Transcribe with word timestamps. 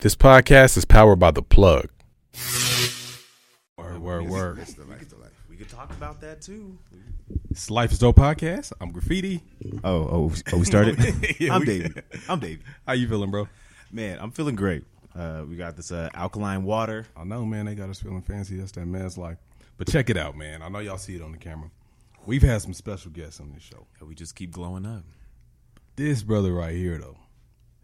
This 0.00 0.14
podcast 0.14 0.78
is 0.78 0.86
powered 0.86 1.18
by 1.18 1.30
The 1.30 1.42
Plug. 1.42 1.90
Word, 3.76 3.98
word, 3.98 4.28
word. 4.30 4.58
It's 4.60 4.72
the 4.72 4.84
life, 4.86 5.06
the 5.10 5.16
life. 5.16 5.30
We 5.46 5.56
could 5.56 5.68
talk 5.68 5.90
about 5.90 6.22
that 6.22 6.40
too. 6.40 6.78
It's 7.50 7.70
Life 7.70 7.92
is 7.92 7.98
Dope 7.98 8.16
podcast. 8.16 8.72
I'm 8.80 8.92
Graffiti. 8.92 9.42
Oh, 9.84 9.94
oh, 9.94 10.32
oh 10.54 10.56
we 10.58 10.64
started. 10.64 10.98
Yeah, 11.38 11.52
I'm 11.54 11.60
we- 11.60 11.66
Davey. 11.66 12.02
I'm 12.30 12.40
Davey. 12.40 12.62
How 12.86 12.94
you 12.94 13.08
feeling, 13.08 13.30
bro? 13.30 13.46
Man, 13.92 14.18
I'm 14.20 14.30
feeling 14.30 14.56
great. 14.56 14.84
Uh, 15.14 15.44
we 15.46 15.56
got 15.56 15.76
this 15.76 15.92
uh, 15.92 16.08
alkaline 16.14 16.64
water. 16.64 17.06
I 17.14 17.24
know, 17.24 17.44
man. 17.44 17.66
They 17.66 17.74
got 17.74 17.90
us 17.90 18.00
feeling 18.00 18.22
fancy. 18.22 18.56
That's 18.56 18.72
that 18.72 18.86
man's 18.86 19.18
life. 19.18 19.36
But 19.76 19.88
check 19.88 20.08
it 20.08 20.16
out, 20.16 20.34
man. 20.34 20.62
I 20.62 20.70
know 20.70 20.78
y'all 20.78 20.96
see 20.96 21.16
it 21.16 21.20
on 21.20 21.32
the 21.32 21.38
camera. 21.38 21.70
We've 22.24 22.42
had 22.42 22.62
some 22.62 22.72
special 22.72 23.10
guests 23.10 23.38
on 23.38 23.52
this 23.52 23.62
show. 23.62 23.86
And 23.98 24.08
we 24.08 24.14
just 24.14 24.34
keep 24.34 24.50
glowing 24.50 24.86
up. 24.86 25.04
This 25.96 26.22
brother 26.22 26.54
right 26.54 26.74
here, 26.74 26.96
though, 26.96 27.18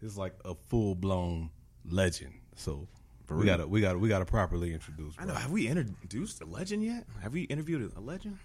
is 0.01 0.17
like 0.17 0.33
a 0.45 0.55
full 0.55 0.95
blown 0.95 1.51
legend. 1.89 2.33
So 2.55 2.87
we 3.29 3.45
gotta, 3.45 3.67
we 3.67 3.81
gotta, 3.81 3.97
we 3.99 4.07
gotta 4.09 4.25
properly 4.25 4.73
introduce. 4.73 5.13
I 5.19 5.25
know. 5.25 5.33
Have 5.33 5.51
we 5.51 5.67
introduced 5.67 6.41
a 6.41 6.45
legend 6.45 6.83
yet? 6.83 7.05
Have 7.21 7.33
we 7.33 7.41
interviewed 7.43 7.91
a 7.95 7.99
legend? 7.99 8.37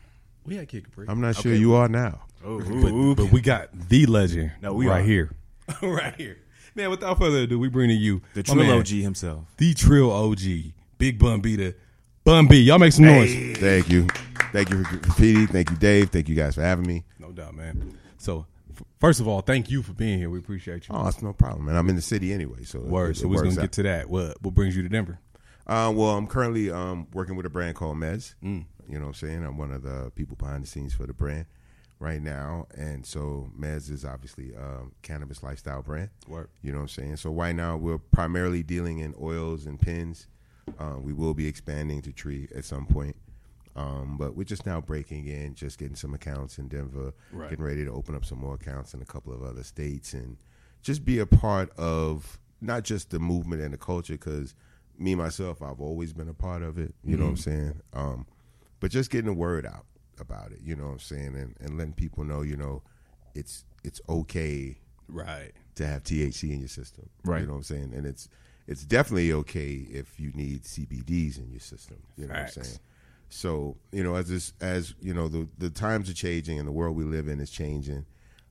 We 0.44 0.56
had 0.56 0.68
kick 0.68 0.86
a 0.88 0.90
break. 0.90 1.08
I'm 1.08 1.20
not 1.20 1.36
sure 1.36 1.52
Okay. 1.52 1.60
you 1.60 1.74
are 1.74 1.88
now. 1.88 2.22
Oh, 2.44 2.58
but, 2.58 3.22
but 3.22 3.32
we 3.32 3.40
got 3.40 3.68
the 3.88 4.06
legend 4.06 4.50
No, 4.60 4.72
we 4.74 4.88
right 4.88 5.00
are. 5.00 5.04
here. 5.04 5.30
right 5.82 6.14
here. 6.16 6.38
Man, 6.74 6.90
without 6.90 7.18
further 7.18 7.38
ado, 7.42 7.58
we 7.58 7.68
bring 7.68 7.88
to 7.90 7.94
you 7.94 8.22
the 8.34 8.42
my 8.48 8.54
man, 8.56 8.66
Trill 8.66 8.78
OG 8.78 8.86
himself. 8.88 9.44
the 9.58 9.74
Trill 9.74 10.10
OG, 10.10 10.40
Big 10.98 11.18
Bun 11.18 11.40
Beater, 11.40 11.76
Bun 12.24 12.48
B. 12.48 12.60
Y'all 12.62 12.78
make 12.78 12.92
some 12.92 13.04
noise. 13.04 13.58
Thank 13.58 13.88
you. 13.88 14.08
Thank 14.52 14.70
you 14.70 14.82
for 14.84 14.96
graffiti. 14.96 15.46
Thank 15.46 15.70
you, 15.70 15.76
Dave. 15.76 16.10
Thank 16.10 16.28
you 16.28 16.34
guys 16.34 16.54
for 16.56 16.62
having 16.62 16.86
me. 16.86 17.04
No 17.18 17.30
doubt, 17.30 17.54
man. 17.54 17.96
So, 18.18 18.40
f- 18.40 18.46
first 19.00 19.20
of 19.20 19.28
all, 19.28 19.40
thank 19.40 19.70
you 19.70 19.82
for 19.82 19.92
being 19.92 20.18
here. 20.18 20.30
We 20.30 20.38
appreciate 20.38 20.88
you. 20.88 20.94
Oh, 20.94 21.06
it's 21.06 21.22
no 21.22 21.32
problem, 21.32 21.66
man. 21.66 21.76
I'm 21.76 21.88
in 21.88 21.96
the 21.96 22.02
city 22.02 22.32
anyway, 22.32 22.64
so 22.64 22.80
Word. 22.80 23.16
So 23.16 23.28
we're 23.28 23.42
gonna 23.42 23.52
out. 23.52 23.60
get 23.60 23.72
to 23.72 23.82
that. 23.84 24.08
What 24.08 24.42
what 24.42 24.54
brings 24.54 24.76
you 24.76 24.82
to 24.82 24.88
Denver? 24.88 25.18
Uh, 25.66 25.92
well, 25.94 26.10
I'm 26.10 26.26
currently 26.26 26.70
um, 26.70 27.06
working 27.12 27.36
with 27.36 27.46
a 27.46 27.50
brand 27.50 27.76
called 27.76 27.96
Mez. 27.96 28.34
Mm. 28.42 28.64
You 28.88 28.98
know 28.98 29.02
what 29.02 29.08
I'm 29.08 29.14
saying? 29.14 29.44
I'm 29.44 29.56
one 29.56 29.72
of 29.72 29.82
the 29.82 30.10
people 30.14 30.36
behind 30.36 30.64
the 30.64 30.66
scenes 30.66 30.92
for 30.92 31.06
the 31.06 31.14
brand 31.14 31.46
right 31.98 32.20
now. 32.20 32.66
And 32.76 33.06
so 33.06 33.48
Mez 33.58 33.90
is 33.90 34.04
obviously 34.04 34.54
um, 34.56 34.92
cannabis 35.02 35.42
lifestyle 35.42 35.82
brand. 35.82 36.10
Word. 36.26 36.50
You 36.62 36.72
know 36.72 36.78
what 36.78 36.82
I'm 36.82 36.88
saying? 36.88 37.16
So 37.16 37.30
right 37.30 37.54
now 37.54 37.76
we're 37.76 37.98
primarily 37.98 38.62
dealing 38.62 38.98
in 38.98 39.14
oils 39.20 39.66
and 39.66 39.80
pins. 39.80 40.26
Uh, 40.78 40.96
we 40.98 41.12
will 41.12 41.34
be 41.34 41.46
expanding 41.46 42.02
to 42.02 42.12
tree 42.12 42.48
at 42.54 42.64
some 42.64 42.86
point. 42.86 43.16
Um, 43.74 44.16
but 44.18 44.36
we're 44.36 44.44
just 44.44 44.66
now 44.66 44.80
breaking 44.80 45.26
in, 45.26 45.54
just 45.54 45.78
getting 45.78 45.96
some 45.96 46.12
accounts 46.14 46.58
in 46.58 46.68
Denver, 46.68 47.12
Right. 47.32 47.50
getting 47.50 47.64
ready 47.64 47.84
to 47.84 47.90
open 47.90 48.14
up 48.14 48.24
some 48.24 48.38
more 48.38 48.54
accounts 48.54 48.92
in 48.94 49.00
a 49.00 49.04
couple 49.06 49.32
of 49.32 49.42
other 49.42 49.62
states, 49.62 50.12
and 50.12 50.36
just 50.82 51.04
be 51.04 51.18
a 51.18 51.26
part 51.26 51.70
of 51.78 52.38
not 52.60 52.84
just 52.84 53.10
the 53.10 53.18
movement 53.18 53.62
and 53.62 53.72
the 53.72 53.78
culture. 53.78 54.12
Because 54.14 54.54
me 54.98 55.14
myself, 55.14 55.62
I've 55.62 55.80
always 55.80 56.12
been 56.12 56.28
a 56.28 56.34
part 56.34 56.62
of 56.62 56.78
it. 56.78 56.94
You 57.02 57.16
know 57.16 57.24
what 57.24 57.30
I'm 57.30 57.36
saying? 57.38 57.80
Um, 57.94 58.26
but 58.80 58.90
just 58.90 59.10
getting 59.10 59.26
the 59.26 59.32
word 59.32 59.64
out 59.64 59.86
about 60.20 60.52
it. 60.52 60.58
You 60.62 60.76
know 60.76 60.84
what 60.86 60.92
I'm 60.92 60.98
saying? 60.98 61.34
And, 61.36 61.56
and 61.60 61.78
letting 61.78 61.94
people 61.94 62.24
know, 62.24 62.42
you 62.42 62.56
know, 62.56 62.82
it's 63.34 63.64
it's 63.84 64.00
okay 64.08 64.78
Right. 65.08 65.52
to 65.76 65.86
have 65.86 66.04
THC 66.04 66.52
in 66.52 66.58
your 66.60 66.68
system. 66.68 67.08
Right. 67.24 67.40
You 67.40 67.46
know 67.46 67.52
what 67.52 67.58
I'm 67.58 67.62
saying? 67.64 67.92
And 67.94 68.06
it's 68.06 68.28
it's 68.68 68.84
definitely 68.84 69.32
okay 69.32 69.70
if 69.90 70.20
you 70.20 70.30
need 70.34 70.62
CBDs 70.62 71.38
in 71.38 71.50
your 71.50 71.60
system. 71.60 71.96
You 72.16 72.26
know 72.28 72.34
what 72.34 72.42
I'm 72.42 72.48
saying? 72.48 72.78
So, 73.32 73.78
you 73.92 74.04
know, 74.04 74.14
as 74.14 74.28
this 74.28 74.52
as 74.60 74.94
you 75.00 75.14
know, 75.14 75.26
the 75.26 75.48
the 75.56 75.70
times 75.70 76.10
are 76.10 76.14
changing 76.14 76.58
and 76.58 76.68
the 76.68 76.72
world 76.72 76.94
we 76.94 77.04
live 77.04 77.28
in 77.28 77.40
is 77.40 77.50
changing. 77.50 78.04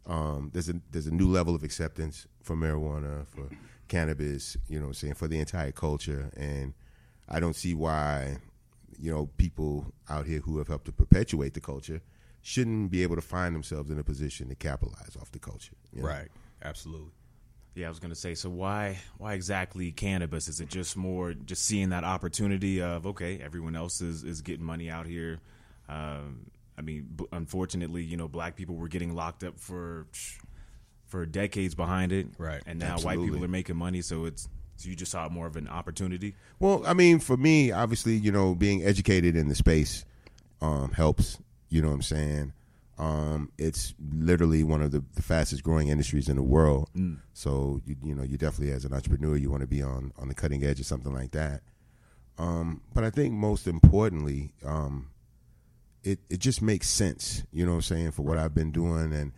Um, 0.08 0.50
there's 0.54 0.70
a 0.70 0.74
there's 0.90 1.06
a 1.06 1.14
new 1.14 1.30
level 1.30 1.54
of 1.54 1.64
acceptance 1.64 2.26
for 2.42 2.56
marijuana, 2.56 3.28
for 3.28 3.48
cannabis, 3.88 4.58
you 4.68 4.80
know 4.80 4.92
saying, 4.92 5.14
for 5.14 5.28
the 5.28 5.40
entire 5.40 5.72
culture. 5.72 6.32
And 6.36 6.74
I 7.30 7.40
don't 7.40 7.56
see 7.56 7.76
why, 7.76 8.38
you 8.98 9.14
know, 9.14 9.28
people 9.38 9.94
out 10.10 10.26
here 10.26 10.40
who 10.40 10.58
have 10.58 10.68
helped 10.68 10.86
to 10.86 10.92
perpetuate 10.92 11.54
the 11.54 11.62
culture 11.62 12.02
shouldn't 12.42 12.90
be 12.90 13.04
able 13.04 13.16
to 13.16 13.22
find 13.22 13.54
themselves 13.54 13.92
in 13.92 14.00
a 14.00 14.04
position 14.04 14.50
to 14.50 14.56
capitalize 14.56 15.16
off 15.22 15.32
the 15.32 15.38
culture. 15.38 15.76
you 15.94 16.02
know? 16.02 16.08
Right. 16.08 16.30
Absolutely. 16.64 17.12
Yeah, 17.74 17.86
I 17.86 17.90
was 17.90 18.00
gonna 18.00 18.16
say. 18.16 18.36
So 18.36 18.50
why 18.50 18.98
why 19.18 19.34
exactly 19.34 19.92
cannabis? 19.92 20.48
Is 20.48 20.60
it 20.60 20.70
just 20.70 20.98
more 20.98 21.34
just 21.34 21.66
seeing 21.66 21.90
that 21.90 22.04
opportunity 22.04 22.82
of 22.82 23.08
okay, 23.08 23.40
everyone 23.42 23.76
else 23.76 24.02
is 24.02 24.24
is 24.24 24.42
getting 24.42 24.66
money 24.66 24.90
out 24.90 25.08
here. 25.08 25.40
Um, 25.88 26.52
I 26.78 26.82
mean, 26.82 27.08
b- 27.16 27.26
unfortunately, 27.32 28.04
you 28.04 28.18
know, 28.18 28.28
black 28.28 28.56
people 28.56 28.76
were 28.76 28.88
getting 28.88 29.14
locked 29.16 29.44
up 29.44 29.60
for 29.60 30.08
for 31.08 31.26
decades 31.26 31.76
behind 31.76 32.14
it, 32.14 32.28
Right. 32.38 32.62
And 32.66 32.80
now 32.80 32.98
white 33.00 33.20
people 33.20 33.44
are 33.44 33.50
making 33.50 33.76
money, 33.76 34.02
so 34.02 34.26
it's 34.26 34.48
so 34.78 34.90
you 34.90 34.96
just 34.96 35.12
saw 35.12 35.30
more 35.30 35.46
of 35.46 35.58
an 35.58 35.68
opportunity. 35.68 36.36
Well, 36.60 36.84
I 36.88 36.94
mean, 36.94 37.20
for 37.20 37.38
me, 37.38 37.72
obviously, 37.72 38.16
you 38.16 38.32
know, 38.32 38.56
being 38.56 38.84
educated 38.84 39.36
in 39.36 39.48
the 39.48 39.56
space 39.56 40.06
um, 40.62 40.92
helps. 40.92 41.38
You 41.70 41.82
know 41.82 41.90
what 41.90 41.96
I'm 41.96 42.02
saying? 42.02 42.54
Um, 43.02 43.52
it's 43.58 43.96
literally 44.14 44.64
one 44.64 44.84
of 44.84 44.92
the, 44.92 45.04
the 45.16 45.24
fastest 45.24 45.64
growing 45.64 45.88
industries 45.88 46.30
in 46.30 46.36
the 46.36 46.44
world. 46.44 46.92
So, 47.34 47.82
you, 47.84 47.96
you 48.04 48.14
know, 48.14 48.22
you 48.22 48.38
definitely, 48.38 48.72
as 48.76 48.86
an 48.86 48.94
entrepreneur, 48.94 49.36
you 49.36 49.50
want 49.50 49.62
to 49.62 49.68
be 49.68 49.82
on, 49.82 50.14
on 50.20 50.28
the 50.28 50.36
cutting 50.36 50.64
edge 50.64 50.80
of 50.80 50.86
something 50.86 51.12
like 51.12 51.32
that. 51.32 51.64
Um, 52.38 52.82
but 52.94 53.04
I 53.04 53.10
think 53.10 53.34
most 53.34 53.66
importantly, 53.66 54.54
um, 54.64 55.10
it, 56.04 56.20
it 56.30 56.38
just 56.38 56.62
makes 56.62 56.90
sense, 56.90 57.44
you 57.52 57.66
know 57.66 57.72
what 57.72 57.78
I'm 57.78 57.82
saying, 57.82 58.12
for 58.12 58.22
what 58.22 58.38
I've 58.38 58.54
been 58.54 58.72
doing 58.72 59.12
and 59.14 59.32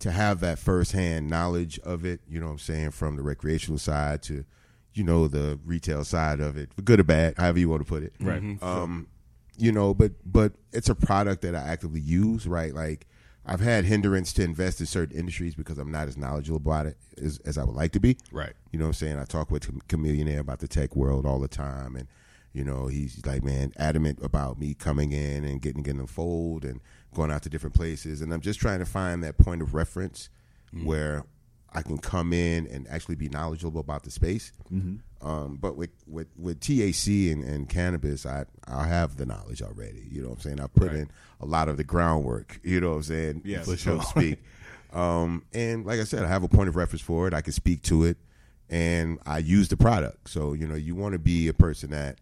to 0.00 0.10
have 0.10 0.40
that 0.40 0.58
firsthand 0.58 1.30
knowledge 1.30 1.78
of 1.78 2.04
it, 2.04 2.20
you 2.28 2.38
know 2.38 2.46
what 2.46 2.52
I'm 2.52 2.58
saying, 2.58 2.90
from 2.90 3.16
the 3.16 3.22
recreational 3.22 3.78
side 3.78 4.22
to, 4.24 4.44
you 4.92 5.04
know, 5.04 5.26
the 5.26 5.58
retail 5.64 6.04
side 6.04 6.40
of 6.40 6.58
it, 6.58 6.68
good 6.84 7.00
or 7.00 7.04
bad, 7.04 7.38
however 7.38 7.58
you 7.60 7.70
want 7.70 7.80
to 7.80 7.88
put 7.88 8.02
it. 8.02 8.12
Right. 8.20 8.62
Um, 8.62 9.08
you 9.56 9.72
know, 9.72 9.94
but 9.94 10.12
but 10.24 10.52
it's 10.72 10.88
a 10.88 10.94
product 10.94 11.42
that 11.42 11.54
I 11.54 11.60
actively 11.60 12.00
use, 12.00 12.46
right? 12.46 12.74
Like 12.74 13.06
I've 13.46 13.60
had 13.60 13.84
hindrance 13.84 14.32
to 14.34 14.42
invest 14.42 14.80
in 14.80 14.86
certain 14.86 15.16
industries 15.16 15.54
because 15.54 15.78
I'm 15.78 15.90
not 15.90 16.08
as 16.08 16.16
knowledgeable 16.16 16.56
about 16.56 16.86
it 16.86 16.96
as, 17.22 17.38
as 17.44 17.56
I 17.56 17.64
would 17.64 17.76
like 17.76 17.92
to 17.92 18.00
be. 18.00 18.16
Right. 18.32 18.52
You 18.72 18.78
know 18.78 18.86
what 18.86 18.88
I'm 18.88 18.94
saying? 18.94 19.18
I 19.18 19.24
talk 19.24 19.50
with 19.50 19.66
Cham- 19.66 19.82
Chamillionaire 19.88 20.40
about 20.40 20.58
the 20.58 20.68
tech 20.68 20.96
world 20.96 21.24
all 21.24 21.38
the 21.38 21.48
time. 21.48 21.94
And, 21.94 22.08
you 22.52 22.64
know, 22.64 22.88
he's 22.88 23.24
like, 23.24 23.44
man, 23.44 23.72
adamant 23.76 24.18
about 24.20 24.58
me 24.58 24.74
coming 24.74 25.12
in 25.12 25.44
and 25.44 25.62
getting 25.62 25.86
in 25.86 25.98
the 25.98 26.08
fold 26.08 26.64
and 26.64 26.80
going 27.14 27.30
out 27.30 27.42
to 27.42 27.48
different 27.48 27.76
places. 27.76 28.20
And 28.20 28.32
I'm 28.32 28.40
just 28.40 28.58
trying 28.58 28.80
to 28.80 28.84
find 28.84 29.22
that 29.22 29.38
point 29.38 29.62
of 29.62 29.74
reference 29.74 30.28
mm. 30.74 30.84
where 30.84 31.24
I 31.76 31.82
can 31.82 31.98
come 31.98 32.32
in 32.32 32.66
and 32.68 32.88
actually 32.88 33.16
be 33.16 33.28
knowledgeable 33.28 33.80
about 33.80 34.02
the 34.04 34.10
space. 34.10 34.50
Um, 35.22 35.56
but 35.60 35.76
with, 35.76 35.90
with, 36.06 36.28
with 36.38 36.60
THC 36.60 37.32
and, 37.32 37.44
and 37.44 37.68
cannabis, 37.68 38.24
I, 38.26 38.46
I 38.66 38.86
have 38.86 39.16
the 39.16 39.26
knowledge 39.26 39.62
already. 39.62 40.06
You 40.10 40.22
know 40.22 40.28
what 40.30 40.36
I'm 40.36 40.40
saying? 40.40 40.60
I 40.60 40.66
put 40.68 40.92
in 41.00 41.10
a 41.40 41.46
lot 41.46 41.68
of 41.68 41.76
the 41.76 41.84
groundwork, 41.84 42.60
you 42.62 42.80
know 42.80 42.90
what 42.90 42.96
I'm 42.96 43.02
saying? 43.04 43.42
Yeah, 43.44 43.62
so 43.62 43.76
for 43.76 43.98
to 43.98 44.02
speak. 44.04 44.38
Um, 44.92 45.44
and 45.52 45.84
like 45.84 46.00
I 46.00 46.04
said, 46.04 46.24
I 46.24 46.28
have 46.28 46.42
a 46.42 46.48
point 46.48 46.68
of 46.68 46.76
reference 46.76 47.02
for 47.02 47.28
it. 47.28 47.34
I 47.34 47.42
can 47.42 47.52
speak 47.52 47.82
to 47.82 48.04
it, 48.04 48.16
and 48.70 49.18
I 49.26 49.38
use 49.38 49.68
the 49.68 49.76
product. 49.76 50.30
So 50.30 50.54
you 50.54 50.66
know, 50.66 50.74
you 50.76 50.94
want 50.94 51.12
to 51.12 51.18
be 51.18 51.48
a 51.48 51.52
person 51.54 51.90
that 51.90 52.18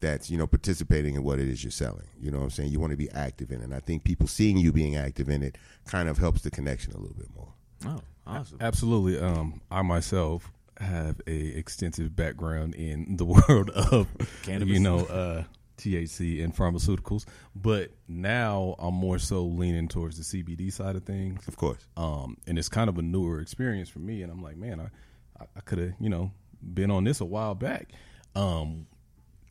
that's 0.00 0.30
you 0.30 0.38
know 0.38 0.46
participating 0.46 1.14
in 1.14 1.24
what 1.24 1.38
it 1.40 1.48
is 1.48 1.64
you're 1.64 1.70
selling. 1.70 2.06
You 2.20 2.30
know 2.30 2.38
what 2.38 2.44
I'm 2.44 2.50
saying? 2.50 2.70
You 2.70 2.80
want 2.80 2.92
to 2.92 2.96
be 2.96 3.10
active 3.10 3.50
in 3.50 3.60
it. 3.60 3.64
And 3.64 3.74
I 3.74 3.80
think 3.80 4.04
people 4.04 4.28
seeing 4.28 4.56
you 4.56 4.72
being 4.72 4.94
active 4.94 5.28
in 5.28 5.42
it 5.42 5.58
kind 5.86 6.08
of 6.08 6.18
helps 6.18 6.42
the 6.42 6.50
connection 6.50 6.92
a 6.92 6.98
little 6.98 7.16
bit 7.16 7.28
more. 7.34 7.52
Oh, 7.84 8.00
awesome. 8.26 8.58
Absolutely. 8.60 9.18
Um, 9.18 9.60
I 9.70 9.82
myself 9.82 10.50
have 10.78 11.20
a 11.26 11.36
extensive 11.58 12.14
background 12.14 12.74
in 12.74 13.16
the 13.16 13.24
world 13.48 13.70
of 13.70 14.08
Cannabis. 14.42 14.74
you 14.74 14.80
know, 14.80 15.00
uh, 15.06 15.44
THC 15.78 16.42
and 16.42 16.54
pharmaceuticals, 16.56 17.26
but 17.54 17.90
now 18.08 18.74
I'm 18.78 18.94
more 18.94 19.18
so 19.18 19.44
leaning 19.44 19.88
towards 19.88 20.16
the 20.16 20.42
CBD 20.42 20.72
side 20.72 20.96
of 20.96 21.04
things. 21.04 21.46
Of 21.48 21.56
course. 21.56 21.86
Um, 21.96 22.38
and 22.46 22.58
it's 22.58 22.68
kind 22.68 22.88
of 22.88 22.98
a 22.98 23.02
newer 23.02 23.40
experience 23.40 23.88
for 23.88 23.98
me, 23.98 24.22
and 24.22 24.32
I'm 24.32 24.42
like, 24.42 24.56
man, 24.56 24.80
I, 24.80 25.42
I, 25.42 25.46
I 25.56 25.60
could 25.60 25.78
have, 25.78 25.92
you 26.00 26.08
know, 26.08 26.30
been 26.74 26.90
on 26.90 27.04
this 27.04 27.20
a 27.20 27.24
while 27.24 27.54
back. 27.54 27.92
Um, 28.34 28.86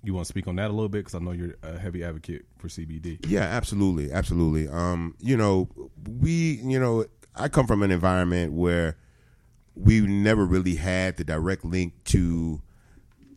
you 0.04 0.14
want 0.14 0.26
to 0.26 0.30
speak 0.30 0.48
on 0.48 0.56
that 0.58 0.70
a 0.70 0.74
little 0.74 0.90
bit 0.90 1.00
because 1.00 1.16
I 1.16 1.20
know 1.20 1.32
you're 1.32 1.56
a 1.64 1.78
heavy 1.78 2.04
advocate 2.04 2.46
for 2.58 2.68
CBD. 2.68 3.26
Yeah, 3.28 3.42
absolutely, 3.42 4.12
absolutely. 4.12 4.68
Um, 4.68 5.16
you 5.20 5.36
know, 5.38 5.70
we, 6.20 6.60
you 6.64 6.80
know, 6.80 7.06
I 7.36 7.48
come 7.50 7.68
from 7.68 7.84
an 7.84 7.92
environment 7.92 8.54
where 8.54 8.98
we 9.76 10.02
never 10.02 10.46
really 10.46 10.76
had 10.76 11.18
the 11.18 11.24
direct 11.24 11.66
link 11.66 11.94
to 12.06 12.62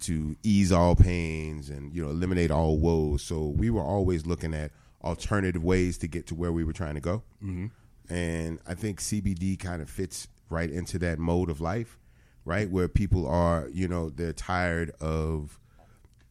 to 0.00 0.36
ease 0.44 0.70
all 0.70 0.94
pains 0.94 1.68
and 1.68 1.92
you 1.92 2.04
know 2.04 2.10
eliminate 2.10 2.50
all 2.50 2.78
woes. 2.78 3.22
So 3.22 3.48
we 3.48 3.70
were 3.70 3.82
always 3.82 4.26
looking 4.26 4.54
at 4.54 4.70
alternative 5.02 5.62
ways 5.62 5.98
to 5.98 6.08
get 6.08 6.26
to 6.28 6.34
where 6.34 6.52
we 6.52 6.64
were 6.64 6.72
trying 6.72 6.94
to 6.94 7.00
go. 7.00 7.22
Mm-hmm. 7.42 7.66
And 8.12 8.58
I 8.66 8.74
think 8.74 9.00
CBD 9.00 9.58
kind 9.58 9.82
of 9.82 9.90
fits 9.90 10.28
right 10.48 10.70
into 10.70 10.98
that 11.00 11.18
mode 11.18 11.50
of 11.50 11.60
life, 11.60 11.98
right? 12.44 12.70
Where 12.70 12.88
people 12.88 13.26
are, 13.26 13.68
you 13.72 13.86
know, 13.86 14.10
they're 14.10 14.32
tired 14.32 14.92
of 15.00 15.58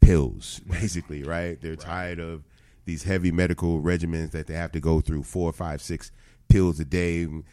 pills, 0.01 0.59
basically, 0.69 1.23
right? 1.23 1.61
They're 1.61 1.75
tired 1.75 2.19
of 2.19 2.43
these 2.85 3.03
heavy 3.03 3.31
medical 3.31 3.81
regimens 3.81 4.31
that 4.31 4.47
they 4.47 4.53
have 4.53 4.71
to 4.71 4.79
go 4.79 5.01
through 5.01 5.23
four, 5.23 5.51
five, 5.51 5.81
six 5.81 6.11
pills 6.47 6.79
a 6.79 6.85
day, 6.85 7.23
and 7.23 7.43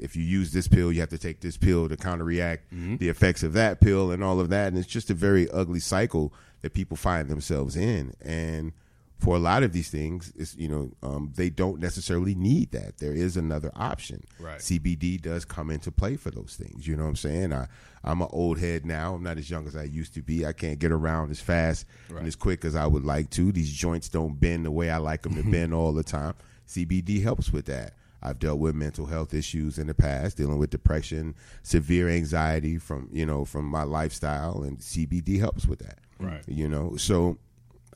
if 0.00 0.16
you 0.16 0.22
use 0.22 0.52
this 0.52 0.66
pill, 0.68 0.90
you 0.92 1.00
have 1.00 1.08
to 1.10 1.18
take 1.18 1.40
this 1.40 1.56
pill 1.56 1.88
to 1.88 1.96
counteract 1.96 2.64
the 2.70 3.08
effects 3.08 3.42
of 3.42 3.52
that 3.54 3.80
pill 3.80 4.10
and 4.10 4.22
all 4.24 4.40
of 4.40 4.48
that. 4.50 4.68
And 4.68 4.78
it's 4.78 4.88
just 4.88 5.10
a 5.10 5.14
very 5.14 5.48
ugly 5.50 5.80
cycle 5.80 6.32
that 6.62 6.74
people 6.74 6.96
find 6.96 7.28
themselves 7.28 7.76
in. 7.76 8.12
And 8.20 8.72
for 9.18 9.36
a 9.36 9.38
lot 9.38 9.62
of 9.62 9.72
these 9.72 9.90
things, 9.90 10.32
it's, 10.36 10.56
you 10.56 10.66
know, 10.68 10.90
um, 11.02 11.32
they 11.36 11.50
don't 11.50 11.78
necessarily 11.78 12.34
need 12.34 12.72
that. 12.72 12.98
There 12.98 13.12
is 13.12 13.36
another 13.36 13.70
option. 13.76 14.24
Right. 14.38 14.58
CBD 14.58 15.20
does 15.20 15.44
come 15.44 15.70
into 15.70 15.92
play 15.92 16.16
for 16.16 16.30
those 16.30 16.56
things. 16.58 16.86
You 16.88 16.96
know 16.96 17.02
what 17.04 17.10
I'm 17.10 17.16
saying? 17.16 17.52
I, 17.52 17.66
I'm 18.02 18.22
an 18.22 18.28
old 18.30 18.58
head 18.58 18.84
now. 18.86 19.14
I'm 19.14 19.22
not 19.22 19.36
as 19.38 19.50
young 19.50 19.66
as 19.66 19.76
I 19.76 19.82
used 19.84 20.14
to 20.14 20.22
be. 20.22 20.44
I 20.46 20.52
can't 20.52 20.78
get 20.78 20.90
around 20.90 21.30
as 21.30 21.40
fast 21.40 21.84
Right. 22.08 22.18
and 22.20 22.26
as 22.28 22.34
quick 22.34 22.64
as 22.64 22.74
I 22.74 22.86
would 22.86 23.04
like 23.04 23.28
to. 23.30 23.52
These 23.52 23.72
joints 23.72 24.08
don't 24.08 24.40
bend 24.40 24.64
the 24.64 24.70
way 24.70 24.90
I 24.90 24.96
like 24.96 25.22
them 25.22 25.34
to 25.36 25.42
bend 25.50 25.72
all 25.74 25.92
the 25.92 26.02
time. 26.02 26.34
CBD 26.66 27.22
helps 27.22 27.52
with 27.52 27.66
that. 27.66 27.94
I've 28.22 28.38
dealt 28.38 28.58
with 28.58 28.74
mental 28.74 29.06
health 29.06 29.32
issues 29.32 29.78
in 29.78 29.86
the 29.86 29.94
past, 29.94 30.36
dealing 30.36 30.58
with 30.58 30.70
depression, 30.70 31.34
severe 31.62 32.08
anxiety 32.08 32.78
from 32.78 33.08
you 33.12 33.26
know 33.26 33.44
from 33.44 33.64
my 33.64 33.82
lifestyle, 33.82 34.62
and 34.62 34.78
CBD 34.78 35.38
helps 35.38 35.66
with 35.66 35.78
that. 35.80 35.98
Right. 36.18 36.42
You 36.46 36.68
know, 36.68 36.96
so 36.96 37.38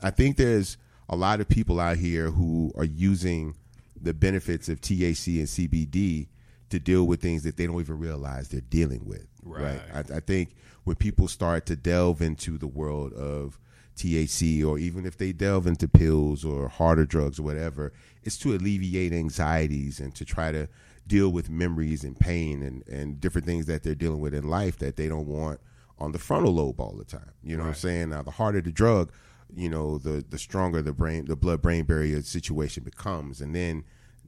I 0.01 0.09
think 0.09 0.37
there's 0.37 0.77
a 1.09 1.15
lot 1.15 1.41
of 1.41 1.47
people 1.47 1.79
out 1.79 1.97
here 1.97 2.31
who 2.31 2.71
are 2.75 2.85
using 2.85 3.55
the 3.99 4.13
benefits 4.13 4.69
of 4.69 4.81
THC 4.81 5.37
and 5.37 5.47
CBD 5.47 6.27
to 6.69 6.79
deal 6.79 7.05
with 7.05 7.21
things 7.21 7.43
that 7.43 7.57
they 7.57 7.67
don't 7.67 7.79
even 7.79 7.99
realize 7.99 8.49
they're 8.49 8.61
dealing 8.61 9.05
with. 9.05 9.27
Right. 9.43 9.79
I, 9.93 9.99
I 9.99 10.19
think 10.19 10.55
when 10.83 10.95
people 10.95 11.27
start 11.27 11.65
to 11.67 11.75
delve 11.75 12.21
into 12.21 12.57
the 12.57 12.67
world 12.67 13.13
of 13.13 13.59
THC, 13.95 14.65
or 14.65 14.77
even 14.77 15.05
if 15.05 15.17
they 15.17 15.31
delve 15.31 15.67
into 15.67 15.87
pills 15.87 16.43
or 16.43 16.67
harder 16.67 17.05
drugs 17.05 17.39
or 17.39 17.43
whatever, 17.43 17.93
it's 18.23 18.37
to 18.39 18.53
alleviate 18.53 19.13
anxieties 19.13 19.99
and 19.99 20.13
to 20.15 20.25
try 20.25 20.51
to 20.51 20.67
deal 21.07 21.29
with 21.29 21.49
memories 21.49 22.03
and 22.03 22.19
pain 22.19 22.63
and, 22.63 22.87
and 22.87 23.21
different 23.21 23.45
things 23.45 23.67
that 23.67 23.83
they're 23.83 23.95
dealing 23.95 24.19
with 24.19 24.33
in 24.33 24.47
life 24.47 24.79
that 24.79 24.95
they 24.95 25.07
don't 25.07 25.27
want 25.27 25.59
on 25.97 26.11
the 26.11 26.19
frontal 26.19 26.53
lobe 26.53 26.79
all 26.79 26.95
the 26.97 27.05
time. 27.05 27.31
You 27.43 27.57
know 27.57 27.63
what 27.63 27.69
I'm 27.69 27.75
saying? 27.75 28.09
Now, 28.09 28.21
the 28.21 28.31
harder 28.31 28.61
the 28.61 28.71
drug, 28.71 29.11
you 29.55 29.69
know, 29.69 29.97
the 29.97 30.25
the 30.27 30.37
stronger 30.37 30.81
the 30.81 30.93
brain, 30.93 31.25
the 31.25 31.35
blood 31.35 31.61
brain 31.61 31.85
barrier 31.85 32.21
situation 32.21 32.83
becomes, 32.83 33.41
and 33.41 33.55
then 33.55 33.83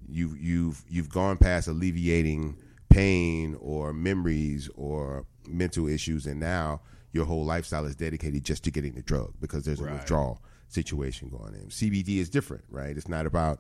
you 0.07 0.35
you've 0.39 0.83
you've 0.87 1.09
gone 1.09 1.37
past 1.37 1.67
alleviating 1.67 2.57
pain 2.89 3.57
or 3.59 3.93
memories 3.93 4.69
or 4.75 5.25
mental 5.47 5.87
issues, 5.87 6.25
and 6.25 6.39
now 6.39 6.81
your 7.13 7.25
whole 7.25 7.45
lifestyle 7.45 7.86
is 7.86 7.95
dedicated 7.95 8.44
just 8.44 8.63
to 8.65 8.71
getting 8.71 8.94
the 8.94 9.01
drug 9.01 9.33
because 9.39 9.63
there's 9.65 9.80
a 9.80 9.83
Right. 9.86 9.94
withdrawal 9.94 10.42
situation 10.68 11.30
going 11.30 11.54
in. 11.56 11.69
CBD 11.69 12.18
is 12.19 12.30
different, 12.30 12.65
right? 12.69 12.95
It's 12.98 13.07
not 13.07 13.25
about 13.25 13.59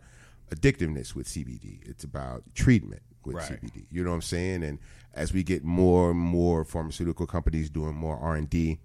addictiveness 0.51 1.15
with 1.15 1.27
CBD. 1.27 1.79
It's 1.83 2.03
about 2.03 2.43
treatment 2.55 3.01
with 3.25 3.35
Right. 3.37 3.59
CBD. 3.61 3.85
You 3.89 4.03
know 4.03 4.09
what 4.11 4.15
I'm 4.17 4.21
saying? 4.21 4.63
And 4.63 4.79
as 5.13 5.33
we 5.33 5.43
get 5.43 5.63
more 5.63 6.11
and 6.11 6.19
more 6.19 6.63
pharmaceutical 6.63 7.25
companies 7.25 7.69
doing 7.69 7.95
more 7.95 8.17
R 8.17 8.35
and 8.35 8.49
D, 8.49 8.79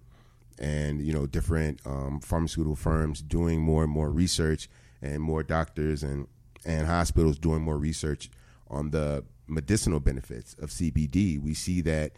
and 0.59 1.00
you 1.05 1.12
know 1.12 1.26
different 1.26 1.81
um, 1.87 2.20
pharmaceutical 2.20 2.76
firms 2.76 3.23
doing 3.23 3.61
more 3.61 3.82
and 3.85 3.93
more 3.93 4.11
research, 4.11 4.69
and 5.00 5.23
more 5.23 5.43
doctors 5.43 6.03
and 6.03 6.26
and 6.64 6.87
hospitals 6.87 7.38
doing 7.38 7.62
more 7.62 7.76
research 7.79 8.31
on 8.69 8.91
the 8.91 9.25
medicinal 9.49 9.99
benefits 9.99 10.55
of 10.61 10.70
CBD, 10.70 11.38
we 11.38 11.55
see 11.55 11.81
that 11.81 12.12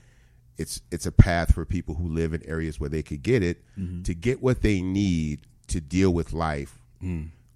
it's 0.58 0.80
it's 0.90 1.06
a 1.06 1.12
path 1.12 1.54
for 1.54 1.64
people 1.64 1.94
who 1.94 2.08
live 2.08 2.32
in 2.34 2.42
areas 2.48 2.78
where 2.78 2.90
they 2.90 3.02
could 3.02 3.22
get 3.22 3.42
it 3.42 3.62
to 4.04 4.14
get 4.14 4.42
what 4.42 4.62
they 4.62 4.80
need 4.82 5.40
to 5.68 5.80
deal 5.80 6.10
with 6.10 6.32
life 6.32 6.78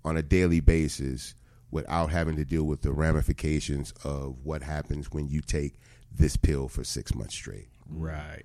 on 0.04 0.16
a 0.16 0.22
daily 0.22 0.60
basis 0.60 1.34
without 1.70 2.10
having 2.10 2.36
to 2.36 2.44
deal 2.44 2.64
with 2.64 2.82
the 2.82 2.92
ramifications 2.92 3.92
of 4.04 4.36
what 4.44 4.62
happens 4.62 5.12
when 5.12 5.28
you 5.28 5.40
take 5.40 5.74
this 6.10 6.36
pill 6.36 6.68
for 6.68 6.82
six 6.84 7.14
months 7.14 7.34
straight. 7.34 7.68
Right. 7.88 8.44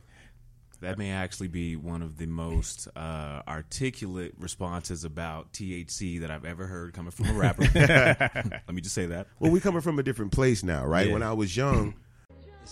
That 0.82 0.98
may 0.98 1.12
actually 1.12 1.48
be 1.48 1.78
one 1.78 2.02
of 2.02 2.18
the 2.18 2.26
most 2.26 2.90
uh, 2.96 3.42
articulate 3.48 4.34
responses 4.38 5.06
about 5.06 5.54
THC 5.54 6.20
that 6.20 6.30
I've 6.30 6.44
ever 6.44 6.68
heard 6.68 6.94
coming 6.94 7.12
from 7.12 7.28
a 7.30 7.34
rapper. 7.34 7.62
Let 7.74 8.74
me 8.74 8.82
just 8.82 8.94
say 8.94 9.06
that. 9.06 9.28
Well, 9.40 9.50
we 9.50 9.62
coming 9.62 9.80
from 9.80 9.98
a 9.98 10.04
different 10.04 10.34
place 10.34 10.62
now, 10.62 10.86
right? 10.86 11.08
Yeah. 11.08 11.14
When 11.14 11.24
I 11.24 11.32
was 11.32 11.56
young, 11.56 11.96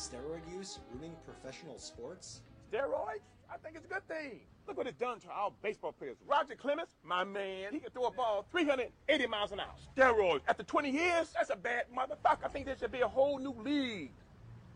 professional 1.51 1.77
sports? 1.77 2.42
Steroids? 2.71 3.19
I 3.53 3.57
think 3.57 3.75
it's 3.75 3.86
a 3.86 3.89
good 3.89 4.07
thing. 4.07 4.39
Look 4.68 4.77
what 4.77 4.88
it's 4.88 4.98
done 4.98 5.19
to 5.19 5.27
our 5.30 5.51
baseball 5.62 5.92
players. 5.92 6.15
Roger 6.25 6.56
Clemens, 6.56 6.95
my 7.03 7.25
man, 7.25 7.74
he 7.74 7.80
can 7.80 7.92
throw 7.92 8.06
a 8.06 8.12
ball 8.12 8.45
380 8.51 9.27
miles 9.27 9.51
an 9.51 9.59
hour. 9.59 9.74
Steroids. 9.98 10.42
After 10.48 10.63
20 10.63 10.89
years, 10.89 11.33
that's 11.36 11.50
a 11.50 11.57
bad 11.57 11.86
motherfucker. 11.94 12.45
I 12.45 12.48
think 12.48 12.68
there 12.68 12.77
should 12.80 12.94
be 12.94 13.01
a 13.01 13.07
whole 13.07 13.38
new 13.38 13.53
league 13.62 14.12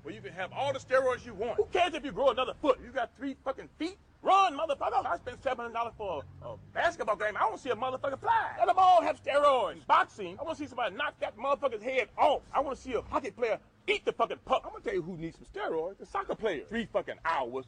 where 0.04 0.14
you 0.14 0.20
can 0.20 0.34
have 0.34 0.52
all 0.52 0.74
the 0.74 0.80
steroids 0.80 1.26
you 1.26 1.34
want. 1.34 1.56
Who 1.56 1.66
cares 1.72 1.94
if 1.94 2.04
you 2.04 2.12
grow 2.12 2.32
another 2.32 2.54
foot? 2.62 2.80
You 2.84 2.92
got 2.92 3.12
three 3.18 3.38
fucking 3.46 3.70
feet? 3.80 3.98
Run, 4.22 4.58
motherfucker. 4.58 5.06
I 5.06 5.16
spent 5.18 5.42
$700 5.42 5.94
for 5.98 6.24
a, 6.42 6.48
a 6.48 6.58
basketball 6.74 7.16
game. 7.16 7.38
I 7.38 7.42
don't 7.42 7.60
see 7.60 7.70
a 7.70 7.76
motherfucker 7.76 8.20
fly. 8.20 8.52
Let 8.58 8.68
them 8.68 8.76
all 8.78 9.02
have 9.02 9.24
steroids. 9.24 9.86
Boxing, 9.88 10.36
I 10.40 10.44
want 10.44 10.58
to 10.58 10.64
see 10.64 10.68
somebody 10.68 10.96
knock 10.96 11.14
that 11.22 11.38
motherfucker's 11.38 11.84
head 11.84 12.10
off. 12.18 12.42
I 12.54 12.60
want 12.60 12.76
to 12.76 12.82
see 12.84 12.94
a 12.94 13.02
hockey 13.02 13.32
player 13.32 13.60
eat 13.88 14.06
the 14.06 14.12
fucking 14.14 14.40
puck. 14.46 14.64
I'm 14.66 14.72
going 14.72 14.84
to 14.84 14.90
tell 14.90 14.96
you 14.96 15.02
who 15.02 15.18
needs 15.18 15.38
some 15.38 15.46
steroids. 15.54 15.98
The 15.98 16.06
soccer 16.06 16.36
player. 16.36 16.64
Three 16.70 16.88
fucking 16.92 17.16
hours. 17.26 17.66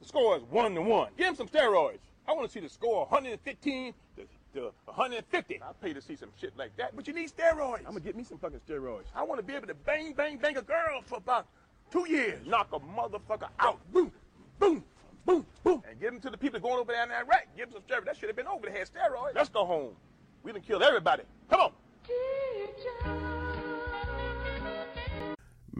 The 0.00 0.06
score 0.06 0.36
is 0.36 0.42
one 0.44 0.74
to 0.74 0.82
one. 0.82 1.10
Give 1.16 1.28
him 1.28 1.34
some 1.34 1.48
steroids. 1.48 1.98
I 2.26 2.32
want 2.32 2.46
to 2.46 2.52
see 2.52 2.60
the 2.60 2.68
score 2.68 3.06
115 3.06 3.92
to, 4.16 4.22
to 4.54 4.72
150. 4.84 5.60
I'll 5.62 5.74
pay 5.74 5.92
to 5.92 6.00
see 6.00 6.16
some 6.16 6.30
shit 6.40 6.56
like 6.56 6.76
that. 6.76 6.94
But 6.94 7.06
you 7.08 7.12
need 7.12 7.30
steroids. 7.30 7.78
I'm 7.78 7.92
gonna 7.92 8.00
get 8.00 8.16
me 8.16 8.24
some 8.24 8.38
fucking 8.38 8.60
steroids. 8.68 9.06
I 9.14 9.22
want 9.24 9.40
to 9.40 9.46
be 9.46 9.54
able 9.54 9.66
to 9.66 9.74
bang, 9.74 10.12
bang, 10.12 10.38
bang 10.38 10.56
a 10.56 10.62
girl 10.62 11.02
for 11.04 11.18
about 11.18 11.46
two 11.90 12.06
years. 12.08 12.46
Knock 12.46 12.68
a 12.72 12.78
motherfucker 12.78 13.48
out. 13.58 13.80
Boom, 13.92 14.12
boom, 14.58 14.84
boom, 15.26 15.44
boom. 15.64 15.82
And 15.90 15.98
give 16.00 16.12
them 16.12 16.20
to 16.20 16.30
the 16.30 16.38
people 16.38 16.60
going 16.60 16.78
over 16.78 16.92
there 16.92 17.02
in 17.02 17.10
Iraq. 17.10 17.46
Give 17.56 17.70
them 17.70 17.82
some 17.82 17.82
steroids. 17.82 18.04
That 18.06 18.16
should 18.16 18.28
have 18.28 18.36
been 18.36 18.46
over. 18.46 18.66
They 18.66 18.78
had 18.78 18.88
steroids. 18.88 19.34
Let's 19.34 19.48
go 19.48 19.64
home. 19.64 19.94
We 20.42 20.52
done 20.52 20.62
killed 20.62 20.82
everybody. 20.82 21.24
Come 21.50 21.60
on. 21.60 21.72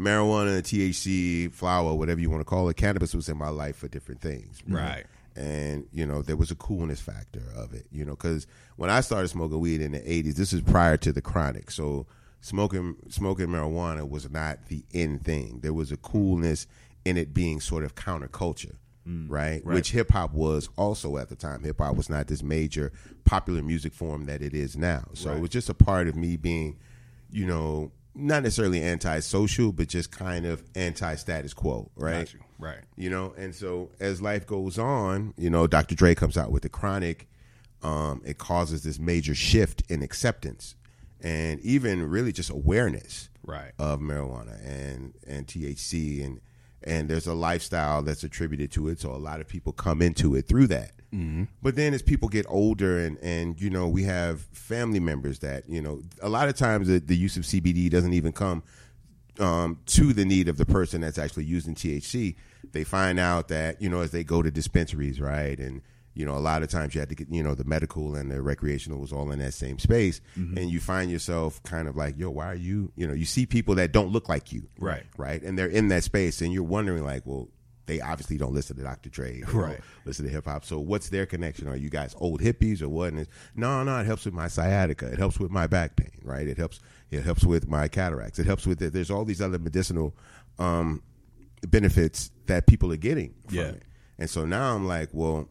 Marijuana, 0.00 0.62
THC, 0.62 1.52
flower, 1.52 1.94
whatever 1.94 2.20
you 2.20 2.30
want 2.30 2.40
to 2.40 2.44
call 2.44 2.68
it, 2.68 2.76
cannabis 2.76 3.14
was 3.14 3.28
in 3.28 3.36
my 3.36 3.50
life 3.50 3.76
for 3.76 3.88
different 3.88 4.20
things. 4.20 4.62
Right. 4.66 5.04
And, 5.36 5.86
you 5.92 6.06
know, 6.06 6.22
there 6.22 6.36
was 6.36 6.50
a 6.50 6.56
coolness 6.56 7.00
factor 7.00 7.42
of 7.54 7.72
it, 7.72 7.86
you 7.92 8.04
know, 8.04 8.12
because 8.12 8.46
when 8.76 8.90
I 8.90 9.00
started 9.00 9.28
smoking 9.28 9.60
weed 9.60 9.80
in 9.80 9.92
the 9.92 10.00
80s, 10.00 10.34
this 10.34 10.52
is 10.52 10.62
prior 10.62 10.96
to 10.98 11.12
the 11.12 11.22
chronic. 11.22 11.70
So 11.70 12.06
smoking 12.40 12.96
smoking 13.08 13.46
marijuana 13.46 14.08
was 14.08 14.28
not 14.30 14.66
the 14.66 14.84
end 14.92 15.24
thing. 15.24 15.60
There 15.62 15.72
was 15.72 15.92
a 15.92 15.96
coolness 15.96 16.66
in 17.04 17.16
it 17.16 17.32
being 17.32 17.60
sort 17.60 17.84
of 17.84 17.94
counterculture. 17.94 18.76
Mm. 19.08 19.26
Right? 19.30 19.64
Which 19.64 19.92
hip 19.92 20.10
hop 20.10 20.34
was 20.34 20.68
also 20.76 21.16
at 21.16 21.28
the 21.28 21.36
time. 21.36 21.62
Hip 21.62 21.78
hop 21.78 21.96
was 21.96 22.10
not 22.10 22.26
this 22.26 22.42
major 22.42 22.92
popular 23.24 23.62
music 23.62 23.94
form 23.94 24.26
that 24.26 24.42
it 24.42 24.52
is 24.52 24.76
now. 24.76 25.04
So 25.14 25.32
it 25.32 25.40
was 25.40 25.50
just 25.50 25.68
a 25.68 25.74
part 25.74 26.08
of 26.08 26.16
me 26.16 26.36
being, 26.36 26.78
you 27.30 27.46
know, 27.46 27.92
not 28.14 28.42
necessarily 28.42 28.82
anti-social, 28.82 29.72
but 29.72 29.88
just 29.88 30.10
kind 30.10 30.44
of 30.46 30.62
anti 30.74 31.14
status 31.14 31.54
quo, 31.54 31.90
right? 31.96 32.32
You. 32.32 32.40
Right. 32.58 32.80
You 32.96 33.08
know, 33.10 33.32
and 33.38 33.54
so 33.54 33.90
as 34.00 34.20
life 34.20 34.46
goes 34.46 34.78
on, 34.78 35.32
you 35.38 35.48
know, 35.48 35.66
Dr. 35.66 35.94
Dre 35.94 36.14
comes 36.14 36.36
out 36.36 36.50
with 36.52 36.62
the 36.62 36.68
chronic, 36.68 37.28
um, 37.82 38.20
it 38.24 38.36
causes 38.38 38.82
this 38.82 38.98
major 38.98 39.34
shift 39.34 39.82
in 39.88 40.02
acceptance 40.02 40.74
and 41.22 41.60
even 41.60 42.08
really 42.08 42.32
just 42.32 42.50
awareness 42.50 43.28
Right. 43.46 43.72
of 43.78 44.00
marijuana 44.00 44.62
and, 44.66 45.14
and 45.26 45.46
THC 45.46 46.24
and 46.24 46.40
and 46.82 47.08
there's 47.10 47.26
a 47.26 47.34
lifestyle 47.34 48.00
that's 48.02 48.24
attributed 48.24 48.70
to 48.72 48.88
it, 48.88 49.00
so 49.00 49.12
a 49.12 49.16
lot 49.16 49.40
of 49.40 49.46
people 49.48 49.70
come 49.72 50.00
into 50.00 50.34
it 50.34 50.48
through 50.48 50.66
that. 50.68 50.92
Mm-hmm. 51.14 51.44
But 51.60 51.74
then 51.76 51.92
as 51.92 52.02
people 52.02 52.28
get 52.28 52.46
older 52.48 52.98
and 52.98 53.18
and 53.18 53.60
you 53.60 53.68
know 53.70 53.88
we 53.88 54.04
have 54.04 54.42
family 54.52 55.00
members 55.00 55.40
that 55.40 55.68
you 55.68 55.82
know 55.82 56.02
a 56.22 56.28
lot 56.28 56.48
of 56.48 56.56
times 56.56 56.86
the, 56.88 57.00
the 57.00 57.16
use 57.16 57.36
of 57.36 57.42
CBD 57.42 57.90
doesn't 57.90 58.12
even 58.12 58.32
come 58.32 58.62
um, 59.38 59.78
to 59.86 60.12
the 60.12 60.24
need 60.24 60.48
of 60.48 60.56
the 60.56 60.66
person 60.66 61.00
that's 61.00 61.18
actually 61.18 61.44
using 61.44 61.74
THC. 61.74 62.36
They 62.72 62.84
find 62.84 63.18
out 63.18 63.48
that 63.48 63.80
you 63.82 63.88
know 63.88 64.00
as 64.00 64.10
they 64.12 64.22
go 64.22 64.42
to 64.42 64.50
dispensaries, 64.50 65.20
right, 65.20 65.58
and 65.58 65.82
you 66.14 66.24
know 66.26 66.36
a 66.36 66.38
lot 66.38 66.62
of 66.62 66.68
times 66.68 66.94
you 66.94 67.00
had 67.00 67.08
to 67.08 67.14
get 67.16 67.28
you 67.30 67.42
know 67.42 67.54
the 67.54 67.64
medical 67.64 68.14
and 68.14 68.30
the 68.30 68.40
recreational 68.42 69.00
was 69.00 69.12
all 69.12 69.32
in 69.32 69.38
that 69.40 69.54
same 69.54 69.78
space, 69.80 70.20
and 70.36 70.70
you 70.70 70.78
find 70.78 71.10
yourself 71.10 71.60
kind 71.64 71.88
of 71.88 71.96
like, 71.96 72.16
yo, 72.18 72.30
why 72.30 72.46
are 72.46 72.54
you? 72.54 72.92
You 72.96 73.06
know, 73.08 73.14
you 73.14 73.24
see 73.24 73.46
people 73.46 73.74
that 73.76 73.90
don't 73.92 74.12
look 74.12 74.28
like 74.28 74.52
you, 74.52 74.68
Right. 74.78 75.04
right, 75.16 75.42
and 75.42 75.58
they're 75.58 75.66
in 75.66 75.88
that 75.88 76.04
space, 76.04 76.40
and 76.40 76.52
you're 76.52 76.62
wondering 76.62 77.04
like, 77.04 77.26
well. 77.26 77.48
They 77.86 78.00
obviously 78.00 78.36
don't 78.38 78.54
listen 78.54 78.76
to 78.76 78.82
Dr. 78.82 79.08
Dre, 79.10 79.42
Right. 79.52 79.80
Listen 80.04 80.24
to 80.24 80.30
hip 80.30 80.44
hop. 80.46 80.64
So, 80.64 80.78
what's 80.78 81.08
their 81.08 81.26
connection? 81.26 81.66
Are 81.68 81.76
you 81.76 81.90
guys 81.90 82.14
old 82.18 82.40
hippies 82.40 82.82
or 82.82 82.88
what? 82.88 83.08
And 83.12 83.20
it's, 83.22 83.30
no, 83.56 83.82
no, 83.82 83.98
it 83.98 84.06
helps 84.06 84.24
with 84.24 84.34
my 84.34 84.46
sciatica. 84.48 85.06
It 85.06 85.18
helps 85.18 85.40
with 85.40 85.50
my 85.50 85.66
back 85.66 85.96
pain, 85.96 86.12
right? 86.22 86.46
It 86.46 86.56
helps. 86.58 86.78
It 87.10 87.24
helps 87.24 87.44
with 87.44 87.66
my 87.68 87.88
cataracts. 87.88 88.38
It 88.38 88.46
helps 88.46 88.66
with 88.66 88.80
it. 88.82 88.92
There's 88.92 89.10
all 89.10 89.24
these 89.24 89.40
other 89.42 89.58
medicinal 89.58 90.14
um, 90.60 91.02
benefits 91.68 92.30
that 92.46 92.66
people 92.66 92.92
are 92.92 92.96
getting 92.96 93.34
from 93.48 93.56
Yeah. 93.56 93.62
it. 93.64 93.82
And 94.18 94.30
so 94.30 94.44
now 94.44 94.74
I'm 94.76 94.86
like, 94.86 95.08
well, 95.12 95.48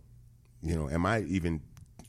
you 0.61 0.75
know, 0.75 0.89
am 0.89 1.05
I 1.05 1.21
even 1.23 1.61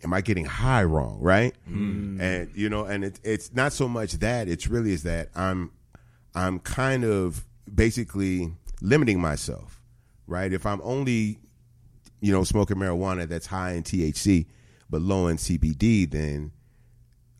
am 0.05 0.13
I 0.13 0.21
getting 0.21 0.45
high 0.45 0.85
wrong, 0.85 1.19
right? 1.21 1.55
And 1.67 2.51
you 2.55 2.69
know, 2.69 2.85
and 2.85 3.05
it, 3.05 3.19
it's 3.25 3.53
not 3.55 3.73
so 3.73 3.89
much 3.89 4.13
that 4.15 4.49
it's 4.49 4.67
really 4.69 4.93
is 4.93 5.03
that 5.05 5.29
I'm 5.35 5.73
I'm 6.35 6.59
kind 6.61 7.05
of 7.05 7.45
basically 7.73 8.53
limiting 8.83 9.21
myself, 9.21 9.80
right? 10.31 10.53
If 10.53 10.65
I'm 10.65 10.81
only, 10.83 11.39
you 12.21 12.33
know, 12.33 12.45
smoking 12.45 12.77
marijuana 12.77 13.29
that's 13.29 13.47
high 13.47 13.73
in 13.73 13.83
THC 13.83 14.47
but 14.89 15.03
low 15.03 15.29
in 15.29 15.37
CBD, 15.37 16.11
then 16.11 16.53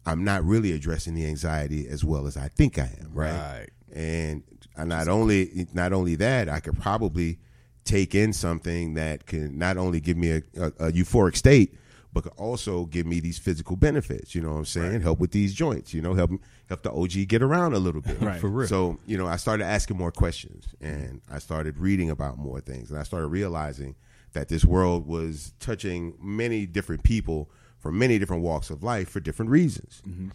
I'm 0.07 0.25
not 0.25 0.45
really 0.45 0.73
addressing 0.73 1.15
the 1.15 1.27
anxiety 1.27 1.87
as 1.89 2.05
well 2.05 2.27
as 2.27 2.37
I 2.37 2.49
think 2.49 2.79
I 2.79 2.91
am, 3.01 3.11
right? 3.13 3.33
Right. 3.33 3.71
And 3.93 4.43
not 4.77 5.09
only 5.09 5.67
not 5.75 5.93
only 5.93 6.15
that, 6.17 6.49
I 6.49 6.61
could 6.61 6.79
probably 6.81 7.39
take 7.85 8.15
in 8.15 8.33
something 8.33 8.95
that 8.95 9.27
can 9.27 9.59
not 9.59 9.77
only 9.77 10.01
give 10.01 10.17
me 10.17 10.31
a, 10.31 10.43
a, 10.57 10.67
a 10.67 10.93
euphoric 10.93 11.37
state, 11.37 11.75
but 12.13 12.25
could 12.25 12.33
also 12.37 12.87
give 12.87 13.07
me 13.07 13.21
these 13.21 13.39
physical 13.39 13.77
benefits. 13.77 14.35
You 14.35 14.43
know 14.43 14.51
what 14.51 14.59
I'm 14.59 14.65
saying? 14.65 15.01
Help 15.03 15.21
with 15.21 15.31
these 15.31 15.55
joints. 15.55 15.95
You 15.95 16.03
know, 16.03 16.15
help 16.15 16.31
help 16.69 16.83
the 16.83 16.93
OG 16.93 17.29
get 17.29 17.43
around 17.43 17.75
a 17.75 17.79
little 17.79 18.01
bit. 18.01 18.21
Right. 18.31 18.41
For 18.41 18.49
real. 18.49 18.69
So 18.69 18.99
you 19.07 19.17
know, 19.17 19.27
I 19.27 19.37
started 19.37 19.65
asking 19.65 19.97
more 19.97 20.13
questions, 20.13 20.67
and 20.81 21.23
I 21.31 21.39
started 21.39 21.79
reading 21.79 22.11
about 22.11 22.37
more 22.39 22.61
things, 22.61 22.91
and 22.91 22.99
I 22.99 23.03
started 23.03 23.29
realizing 23.29 23.95
that 24.33 24.49
this 24.49 24.65
world 24.65 25.07
was 25.07 25.53
touching 25.59 26.15
many 26.21 26.67
different 26.67 27.03
people 27.03 27.51
from 27.79 27.99
many 27.99 28.19
different 28.19 28.43
walks 28.43 28.69
of 28.69 28.83
life 28.83 29.09
for 29.09 29.21
different 29.21 29.51
reasons, 29.51 30.03
mm-hmm. 30.07 30.29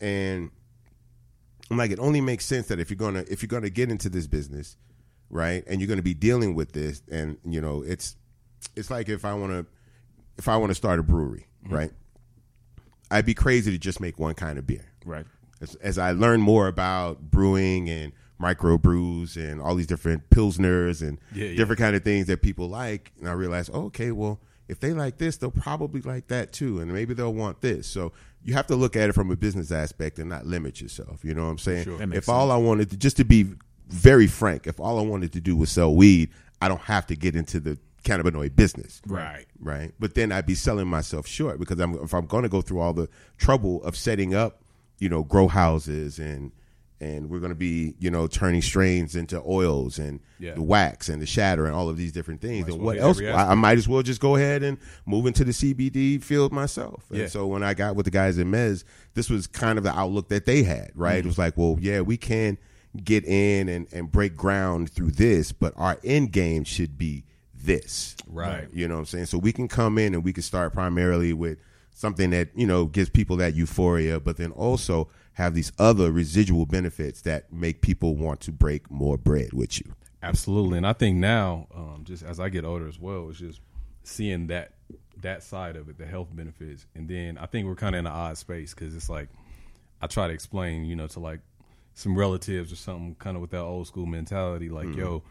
and 0.00 0.50
I'm 1.70 1.78
like, 1.78 1.90
it 1.90 1.98
only 1.98 2.20
makes 2.20 2.44
sense 2.44 2.68
that 2.68 2.78
if 2.78 2.90
you're 2.90 2.96
gonna 2.96 3.24
if 3.28 3.42
you're 3.42 3.48
gonna 3.48 3.70
get 3.70 3.90
into 3.90 4.08
this 4.08 4.26
business, 4.26 4.76
right, 5.30 5.64
and 5.66 5.80
you're 5.80 5.88
gonna 5.88 6.02
be 6.02 6.14
dealing 6.14 6.54
with 6.54 6.72
this, 6.72 7.02
and 7.10 7.38
you 7.44 7.60
know, 7.60 7.82
it's 7.82 8.16
it's 8.76 8.90
like 8.90 9.08
if 9.08 9.24
I 9.24 9.34
want 9.34 9.52
to 9.52 9.66
if 10.38 10.48
I 10.48 10.56
want 10.56 10.70
to 10.70 10.74
start 10.74 10.98
a 10.98 11.02
brewery, 11.02 11.46
mm-hmm. 11.64 11.74
right, 11.74 11.90
I'd 13.10 13.26
be 13.26 13.34
crazy 13.34 13.70
to 13.70 13.78
just 13.78 14.00
make 14.00 14.18
one 14.18 14.34
kind 14.34 14.58
of 14.58 14.66
beer, 14.66 14.86
Right. 15.04 15.26
as, 15.60 15.74
as 15.76 15.98
I 15.98 16.12
learn 16.12 16.40
more 16.40 16.66
about 16.68 17.30
brewing 17.30 17.88
and 17.90 18.12
micro 18.38 18.76
brews 18.78 19.36
and 19.36 19.60
all 19.60 19.74
these 19.74 19.86
different 19.86 20.28
pilsners 20.30 21.00
and 21.06 21.18
Yeah, 21.34 21.46
yeah. 21.46 21.56
different 21.56 21.78
kind 21.78 21.94
of 21.94 22.02
things 22.02 22.26
that 22.26 22.42
people 22.42 22.68
like, 22.68 23.12
and 23.20 23.28
I 23.28 23.32
realize, 23.32 23.70
oh, 23.72 23.84
okay, 23.86 24.10
well, 24.12 24.40
if 24.68 24.80
they 24.80 24.92
like 24.92 25.18
this, 25.18 25.36
they'll 25.36 25.50
probably 25.50 26.00
like 26.00 26.28
that 26.28 26.52
too, 26.52 26.80
and 26.80 26.92
maybe 26.92 27.12
they'll 27.14 27.34
want 27.34 27.60
this. 27.60 27.86
So 27.86 28.12
you 28.42 28.54
have 28.54 28.66
to 28.68 28.76
look 28.76 28.96
at 28.96 29.10
it 29.10 29.12
from 29.12 29.30
a 29.30 29.36
business 29.36 29.70
aspect 29.70 30.18
and 30.18 30.28
not 30.30 30.46
limit 30.46 30.80
yourself. 30.80 31.24
You 31.24 31.34
know 31.34 31.44
what 31.44 31.50
I'm 31.50 31.58
saying? 31.58 31.98
Makes 32.08 32.16
If 32.16 32.28
all 32.28 32.50
I 32.50 32.56
wanted 32.56 32.90
to, 32.90 32.96
just 32.96 33.18
to 33.18 33.24
be 33.24 33.52
very 33.88 34.26
frank, 34.26 34.66
if 34.66 34.80
all 34.80 34.98
I 34.98 35.02
wanted 35.02 35.32
to 35.34 35.40
do 35.40 35.54
was 35.54 35.70
sell 35.70 35.94
weed, 35.94 36.30
I 36.60 36.68
don't 36.68 36.80
have 36.80 37.06
to 37.08 37.16
get 37.16 37.36
into 37.36 37.60
the 37.60 37.78
cannabinoid 38.04 38.56
business 38.56 39.00
Right. 39.06 39.46
right? 39.60 39.92
But 39.98 40.14
then 40.14 40.32
I'd 40.32 40.46
be 40.46 40.54
selling 40.54 40.88
myself 40.88 41.26
short 41.26 41.58
because 41.58 41.78
I'm 41.80 41.94
if 42.02 42.12
I'm 42.14 42.26
going 42.26 42.42
to 42.42 42.48
go 42.48 42.60
through 42.62 42.80
all 42.80 42.92
the 42.92 43.08
trouble 43.38 43.82
of 43.84 43.96
setting 43.96 44.34
up, 44.34 44.62
you 44.98 45.08
know, 45.08 45.22
grow 45.22 45.48
houses 45.48 46.18
and 46.18 46.52
and 47.00 47.28
we're 47.30 47.40
going 47.40 47.50
to 47.50 47.56
be 47.56 47.94
you 47.98 48.10
know 48.12 48.28
turning 48.28 48.62
strains 48.62 49.16
into 49.16 49.42
oils 49.44 49.98
and 49.98 50.20
Yeah. 50.38 50.54
the 50.54 50.62
wax 50.62 51.08
and 51.08 51.20
the 51.20 51.26
shatter 51.26 51.66
and 51.66 51.74
all 51.74 51.88
of 51.88 51.96
these 51.96 52.12
different 52.12 52.40
things. 52.40 52.68
as 52.68 52.74
And 52.74 52.82
well 52.82 52.94
what 52.94 53.02
else? 53.02 53.20
I, 53.20 53.50
I 53.50 53.54
might 53.54 53.76
as 53.78 53.88
well 53.88 54.02
just 54.02 54.20
go 54.20 54.36
ahead 54.36 54.62
and 54.62 54.78
move 55.06 55.26
into 55.26 55.42
the 55.44 55.50
CBD 55.52 56.22
field 56.22 56.52
myself. 56.52 57.04
And 57.10 57.18
Yeah. 57.20 57.26
so 57.26 57.46
when 57.48 57.62
I 57.64 57.74
got 57.74 57.96
with 57.96 58.04
the 58.04 58.10
guys 58.12 58.38
at 58.38 58.46
Mez, 58.46 58.84
this 59.14 59.28
was 59.28 59.46
kind 59.48 59.78
of 59.78 59.84
the 59.84 59.90
outlook 59.92 60.28
that 60.28 60.46
they 60.46 60.62
had. 60.62 60.92
Right? 60.94 61.14
Mm-hmm. 61.14 61.18
It 61.18 61.26
was 61.26 61.38
like, 61.38 61.56
well, 61.56 61.76
yeah, 61.80 62.00
we 62.02 62.16
can 62.16 62.56
get 63.02 63.24
in 63.24 63.68
and 63.68 63.86
and 63.92 64.12
break 64.12 64.36
ground 64.36 64.90
through 64.90 65.10
this, 65.12 65.50
but 65.50 65.72
our 65.76 65.98
end 66.04 66.30
game 66.30 66.62
should 66.62 66.98
be 66.98 67.24
this. 67.62 68.16
Right. 68.26 68.68
You 68.72 68.88
know 68.88 68.94
what 68.94 69.00
I'm 69.00 69.06
saying? 69.06 69.26
So 69.26 69.38
we 69.38 69.52
can 69.52 69.68
come 69.68 69.98
in 69.98 70.14
and 70.14 70.24
we 70.24 70.32
can 70.32 70.42
start 70.42 70.72
primarily 70.72 71.32
with 71.32 71.58
something 71.94 72.30
that, 72.30 72.48
you 72.54 72.66
know, 72.66 72.86
gives 72.86 73.10
people 73.10 73.36
that 73.36 73.54
euphoria, 73.54 74.20
but 74.20 74.36
then 74.36 74.52
also 74.52 75.08
have 75.34 75.54
these 75.54 75.72
other 75.78 76.10
residual 76.10 76.66
benefits 76.66 77.22
that 77.22 77.52
make 77.52 77.80
people 77.80 78.16
want 78.16 78.40
to 78.40 78.52
break 78.52 78.90
more 78.90 79.16
bread 79.16 79.52
with 79.52 79.80
you. 79.80 79.94
Absolutely, 80.22 80.76
and 80.78 80.86
I 80.86 80.92
think 80.92 81.16
now, 81.16 81.66
um, 81.74 82.02
just 82.04 82.22
as 82.22 82.38
I 82.38 82.48
get 82.48 82.64
older 82.64 82.86
as 82.86 82.98
well, 82.98 83.28
it's 83.30 83.38
just 83.38 83.60
seeing 84.04 84.46
that 84.48 84.74
that 85.20 85.42
side 85.42 85.76
of 85.76 85.88
it, 85.88 85.98
the 85.98 86.06
health 86.06 86.28
benefits, 86.32 86.86
and 86.94 87.08
then 87.08 87.38
I 87.38 87.46
think 87.46 87.66
we're 87.66 87.74
kind 87.74 87.94
of 87.94 88.00
in 88.00 88.06
an 88.06 88.12
odd 88.12 88.38
space 88.38 88.72
because 88.72 88.94
it's 88.94 89.08
like 89.08 89.28
I 90.00 90.06
try 90.06 90.28
to 90.28 90.32
explain, 90.32 90.84
you 90.84 90.94
know, 90.94 91.08
to 91.08 91.20
like 91.20 91.40
some 91.94 92.16
relatives 92.16 92.72
or 92.72 92.76
something, 92.76 93.16
kind 93.18 93.36
of 93.36 93.40
with 93.40 93.50
that 93.50 93.60
old 93.60 93.86
school 93.86 94.06
mentality, 94.06 94.68
like, 94.68 94.94
yo, 94.94 95.22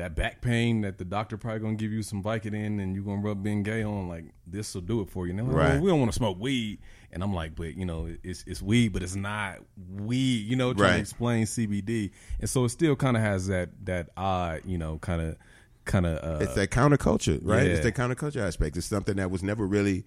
that 0.00 0.14
back 0.16 0.40
pain 0.40 0.80
that 0.80 0.98
the 0.98 1.04
doctor 1.04 1.36
probably 1.36 1.60
gonna 1.60 1.74
give 1.74 1.92
you 1.92 2.02
some 2.02 2.22
Vicodin 2.22 2.82
and 2.82 2.94
you 2.94 3.02
gonna 3.02 3.20
rub 3.20 3.44
Bengay 3.44 3.86
on, 3.88 4.08
like 4.08 4.24
this 4.46 4.74
will 4.74 4.80
do 4.80 5.00
it 5.02 5.10
for 5.10 5.26
you. 5.26 5.30
And 5.30 5.38
they're 5.38 5.46
like, 5.46 5.54
Right. 5.56 5.76
"Oh, 5.78 5.80
we 5.80 5.90
don't 5.90 6.00
want 6.00 6.10
to 6.12 6.16
smoke 6.16 6.38
weed, 6.40 6.78
and 7.12 7.22
I'm 7.22 7.34
like, 7.34 7.54
but 7.54 7.74
you 7.76 7.84
know, 7.84 8.08
it's 8.22 8.42
it's 8.46 8.62
weed, 8.62 8.92
but 8.92 9.02
it's 9.02 9.14
not 9.14 9.58
weed, 9.96 10.46
you 10.46 10.56
know, 10.56 10.72
trying 10.72 10.88
Right. 10.90 10.94
to 10.96 11.00
explain 11.00 11.44
CBD, 11.46 12.10
and 12.40 12.48
so 12.48 12.64
it 12.64 12.70
still 12.70 12.96
kind 12.96 13.16
of 13.16 13.22
has 13.22 13.46
that 13.48 13.70
that 13.84 14.08
odd, 14.16 14.62
you 14.64 14.78
know, 14.78 14.98
kind 14.98 15.20
of 15.22 15.36
kind 15.84 16.06
of 16.06 16.22
uh, 16.24 16.44
It's 16.44 16.54
that 16.54 16.70
counterculture, 16.70 17.40
right? 17.42 17.66
yeah. 17.66 17.72
It's 17.72 17.84
the 17.84 17.92
counterculture 17.92 18.40
aspect. 18.40 18.76
It's 18.76 18.86
something 18.86 19.16
that 19.16 19.30
was 19.30 19.42
never 19.42 19.66
really 19.66 20.04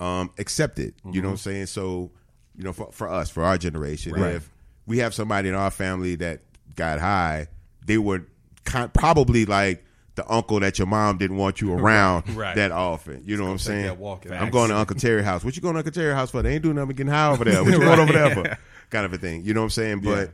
um, 0.00 0.30
accepted. 0.38 0.94
You 1.10 1.22
know 1.22 1.28
what 1.28 1.32
I'm 1.34 1.38
saying? 1.38 1.66
So, 1.66 2.10
you 2.56 2.64
know, 2.64 2.72
for, 2.72 2.90
for 2.92 3.08
us, 3.08 3.30
for 3.30 3.42
our 3.44 3.56
generation, 3.56 4.12
Right. 4.12 4.34
if 4.34 4.50
we 4.86 4.98
have 4.98 5.14
somebody 5.14 5.48
in 5.48 5.54
our 5.54 5.70
family 5.70 6.16
that 6.16 6.40
got 6.74 6.98
high, 7.00 7.46
they 7.86 7.96
were 7.98 8.26
kind, 8.64 8.92
probably 8.92 9.44
like 9.46 9.84
the 10.16 10.30
uncle 10.32 10.60
that 10.60 10.78
your 10.78 10.86
mom 10.86 11.18
didn't 11.18 11.36
want 11.36 11.60
you 11.60 11.72
around 11.76 12.28
right. 12.36 12.56
that 12.56 12.72
often. 12.72 13.22
You 13.26 13.36
know 13.36 13.44
what 13.44 13.50
I'm 13.50 13.58
saying? 13.58 13.86
that 13.86 13.98
walk 13.98 14.26
in. 14.26 14.32
I'm 14.32 14.50
going 14.50 14.70
to 14.70 14.76
Uncle 14.76 14.96
Terry 14.96 15.22
house. 15.22 15.44
What 15.44 15.56
you 15.56 15.62
going 15.62 15.74
to 15.74 15.78
Uncle 15.78 15.92
Terry 15.92 16.14
house 16.14 16.30
for? 16.30 16.42
They 16.42 16.54
ain't 16.54 16.62
doing 16.62 16.76
nothing 16.76 16.96
getting 16.96 17.12
high 17.12 17.30
over 17.30 17.44
there. 17.44 17.62
What 17.64 17.72
you 17.72 17.80
going 17.80 18.00
over 18.00 18.12
there 18.12 18.34
for? 18.34 18.58
Kind 18.90 19.06
of 19.06 19.12
a 19.12 19.18
thing. 19.18 19.44
You 19.44 19.54
know 19.54 19.60
what 19.60 19.64
I'm 19.64 19.70
saying? 19.70 20.00
But 20.00 20.32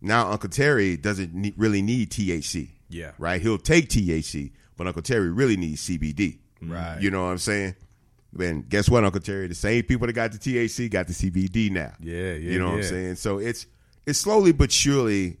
now 0.00 0.30
Uncle 0.30 0.50
Terry 0.50 0.96
doesn't 0.96 1.32
need, 1.34 1.54
really 1.56 1.80
need 1.82 2.10
THC 2.10 2.68
Yeah. 2.88 3.12
right? 3.18 3.40
He'll 3.40 3.58
take 3.58 3.88
THC, 3.88 4.50
but 4.76 4.86
Uncle 4.86 5.02
Terry 5.02 5.30
really 5.30 5.56
needs 5.56 5.86
CBD. 5.88 6.38
Right. 6.60 7.00
You 7.00 7.10
know 7.10 7.24
what 7.24 7.30
I'm 7.30 7.38
saying? 7.38 7.76
And 8.38 8.68
guess 8.68 8.88
what, 8.90 9.04
Uncle 9.04 9.20
Terry? 9.20 9.46
The 9.46 9.54
same 9.54 9.84
people 9.84 10.08
that 10.08 10.12
got 10.12 10.32
the 10.32 10.38
THC 10.38 10.90
got 10.90 11.06
the 11.06 11.12
CBD 11.12 11.70
now. 11.70 11.92
Yeah, 12.00 12.32
yeah, 12.32 12.34
You 12.34 12.58
know 12.58 12.70
what 12.70 12.78
I'm 12.78 12.82
saying? 12.82 13.14
So 13.16 13.38
it's 13.38 13.66
it's 14.06 14.18
slowly 14.18 14.50
but 14.52 14.72
surely 14.72 15.36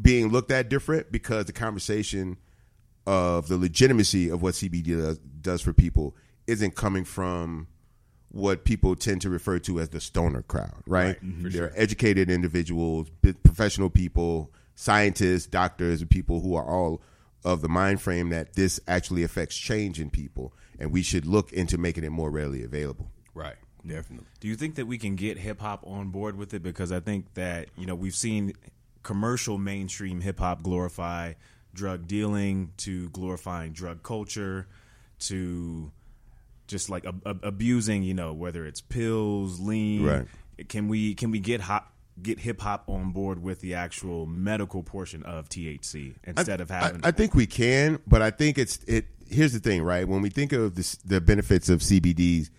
being 0.00 0.28
looked 0.28 0.50
at 0.50 0.68
different 0.68 1.12
because 1.12 1.46
the 1.46 1.52
conversation 1.52 2.36
of 3.06 3.48
the 3.48 3.56
legitimacy 3.56 4.28
of 4.28 4.42
what 4.42 4.54
CBD 4.54 4.96
does, 4.96 5.18
does 5.18 5.60
for 5.62 5.72
people 5.72 6.16
isn't 6.46 6.74
coming 6.74 7.04
from 7.04 7.66
what 8.30 8.64
people 8.64 8.96
tend 8.96 9.20
to 9.22 9.30
refer 9.30 9.58
to 9.60 9.78
as 9.78 9.90
the 9.90 10.00
stoner 10.00 10.42
crowd, 10.42 10.82
right? 10.86 11.24
Mm-hmm. 11.24 11.50
They're 11.50 11.72
educated 11.80 12.30
individuals, 12.30 13.08
professional 13.44 13.90
people, 13.90 14.50
scientists, 14.74 15.46
doctors, 15.46 16.00
and 16.00 16.10
people 16.10 16.40
who 16.40 16.56
are 16.56 16.64
all 16.64 17.00
of 17.44 17.60
the 17.60 17.68
mind 17.68 18.00
frame 18.00 18.30
that 18.30 18.54
this 18.54 18.80
actually 18.88 19.22
affects 19.22 19.56
change 19.56 20.00
in 20.00 20.10
people, 20.10 20.52
and 20.80 20.90
we 20.90 21.02
should 21.02 21.26
look 21.26 21.52
into 21.52 21.78
making 21.78 22.02
it 22.02 22.10
more 22.10 22.30
readily 22.30 22.64
available. 22.64 23.10
right, 23.34 23.56
definitely. 23.86 24.26
Do 24.40 24.48
you 24.48 24.56
think 24.56 24.74
that 24.76 24.86
we 24.86 24.98
can 24.98 25.14
get 25.14 25.38
hip 25.38 25.60
hop 25.60 25.84
on 25.86 26.08
board 26.08 26.36
with 26.36 26.54
it? 26.54 26.62
Because 26.62 26.90
I 26.90 27.00
think 27.00 27.34
that 27.34 27.68
you 27.76 27.86
know 27.86 27.94
we've 27.94 28.16
seen 28.16 28.54
commercial 29.04 29.58
mainstream 29.58 30.20
hip 30.20 30.40
hop 30.40 30.64
glorify 30.64 31.34
drug 31.72 32.08
dealing 32.08 32.72
to 32.78 33.08
glorifying 33.10 33.72
drug 33.72 34.02
culture 34.02 34.66
to 35.18 35.92
just 36.66 36.90
like 36.90 37.04
ab- 37.04 37.22
ab- 37.26 37.44
abusing 37.44 38.02
you 38.02 38.14
know 38.14 38.32
whether 38.32 38.66
it's 38.66 38.80
pills, 38.80 39.60
lean. 39.60 40.04
Right. 40.04 40.26
Can 40.68 40.88
we 40.88 41.14
can 41.14 41.30
we 41.30 41.38
get 41.38 41.60
hop 41.60 41.92
get 42.20 42.40
hip 42.40 42.60
hop 42.60 42.88
on 42.88 43.10
board 43.10 43.42
with 43.42 43.60
the 43.60 43.74
actual 43.74 44.26
medical 44.26 44.82
portion 44.82 45.22
of 45.24 45.48
THC 45.48 46.14
instead 46.24 46.60
of 46.60 46.70
having 46.70 47.04
I, 47.04 47.08
I 47.08 47.10
think 47.10 47.34
we 47.34 47.46
can, 47.46 47.98
but 48.06 48.22
I 48.22 48.30
think 48.30 48.58
it's 48.58 48.78
it. 48.86 49.06
Here's 49.28 49.52
the 49.52 49.58
thing, 49.58 49.82
right? 49.82 50.06
When 50.06 50.20
we 50.22 50.28
think 50.28 50.52
of 50.52 50.74
this, 50.74 50.96
the 50.96 51.20
benefits 51.20 51.68
of 51.68 51.80
CBDs, 51.80 52.50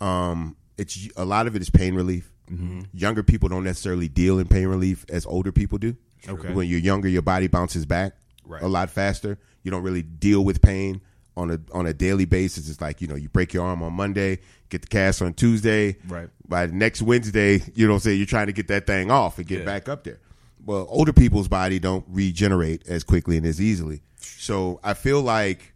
um, 0.00 0.56
it's 0.76 1.08
a 1.16 1.24
lot 1.24 1.46
of 1.46 1.56
it 1.56 1.62
is 1.62 1.70
pain 1.70 1.94
relief. 1.94 2.32
Mm-hmm. 2.50 2.80
Younger 2.92 3.22
people 3.22 3.48
don't 3.48 3.64
necessarily 3.64 4.08
deal 4.08 4.38
in 4.38 4.46
pain 4.48 4.66
relief 4.68 5.04
as 5.08 5.26
older 5.26 5.52
people 5.52 5.78
do. 5.78 5.96
Okay. 6.28 6.52
When 6.52 6.66
you're 6.66 6.80
younger, 6.80 7.08
your 7.08 7.22
body 7.22 7.46
bounces 7.46 7.86
back 7.86 8.14
Right. 8.44 8.62
a 8.62 8.66
lot 8.68 8.90
faster. 8.90 9.38
You 9.62 9.70
don't 9.70 9.82
really 9.82 10.02
deal 10.02 10.44
with 10.44 10.62
pain 10.62 11.00
on 11.36 11.50
a 11.50 11.60
on 11.72 11.86
a 11.86 11.92
daily 11.94 12.24
basis. 12.24 12.68
It's 12.70 12.80
like 12.80 13.00
you 13.00 13.06
know 13.08 13.14
you 13.14 13.28
break 13.28 13.52
your 13.54 13.64
arm 13.64 13.82
on 13.82 13.92
Monday, 13.92 14.38
get 14.70 14.80
the 14.82 14.88
cast 14.88 15.20
on 15.22 15.34
Tuesday. 15.34 15.96
Right. 16.08 16.28
By 16.48 16.66
the 16.66 16.72
next 16.72 17.02
Wednesday, 17.02 17.62
you 17.74 17.86
know, 17.86 17.92
what 17.92 17.96
I'm 17.98 18.00
saying 18.00 18.16
you're 18.18 18.26
trying 18.26 18.46
to 18.46 18.52
get 18.52 18.68
that 18.68 18.86
thing 18.86 19.10
off 19.10 19.38
and 19.38 19.46
get 19.46 19.60
Yeah. 19.60 19.64
back 19.66 19.88
up 19.88 20.04
there. 20.04 20.18
Well, 20.64 20.86
older 20.90 21.12
people's 21.12 21.46
body 21.48 21.78
don't 21.78 22.04
regenerate 22.08 22.88
as 22.88 23.04
quickly 23.04 23.36
and 23.36 23.46
as 23.46 23.60
easily. 23.60 24.00
So 24.20 24.80
I 24.82 24.94
feel 24.94 25.20
like 25.22 25.72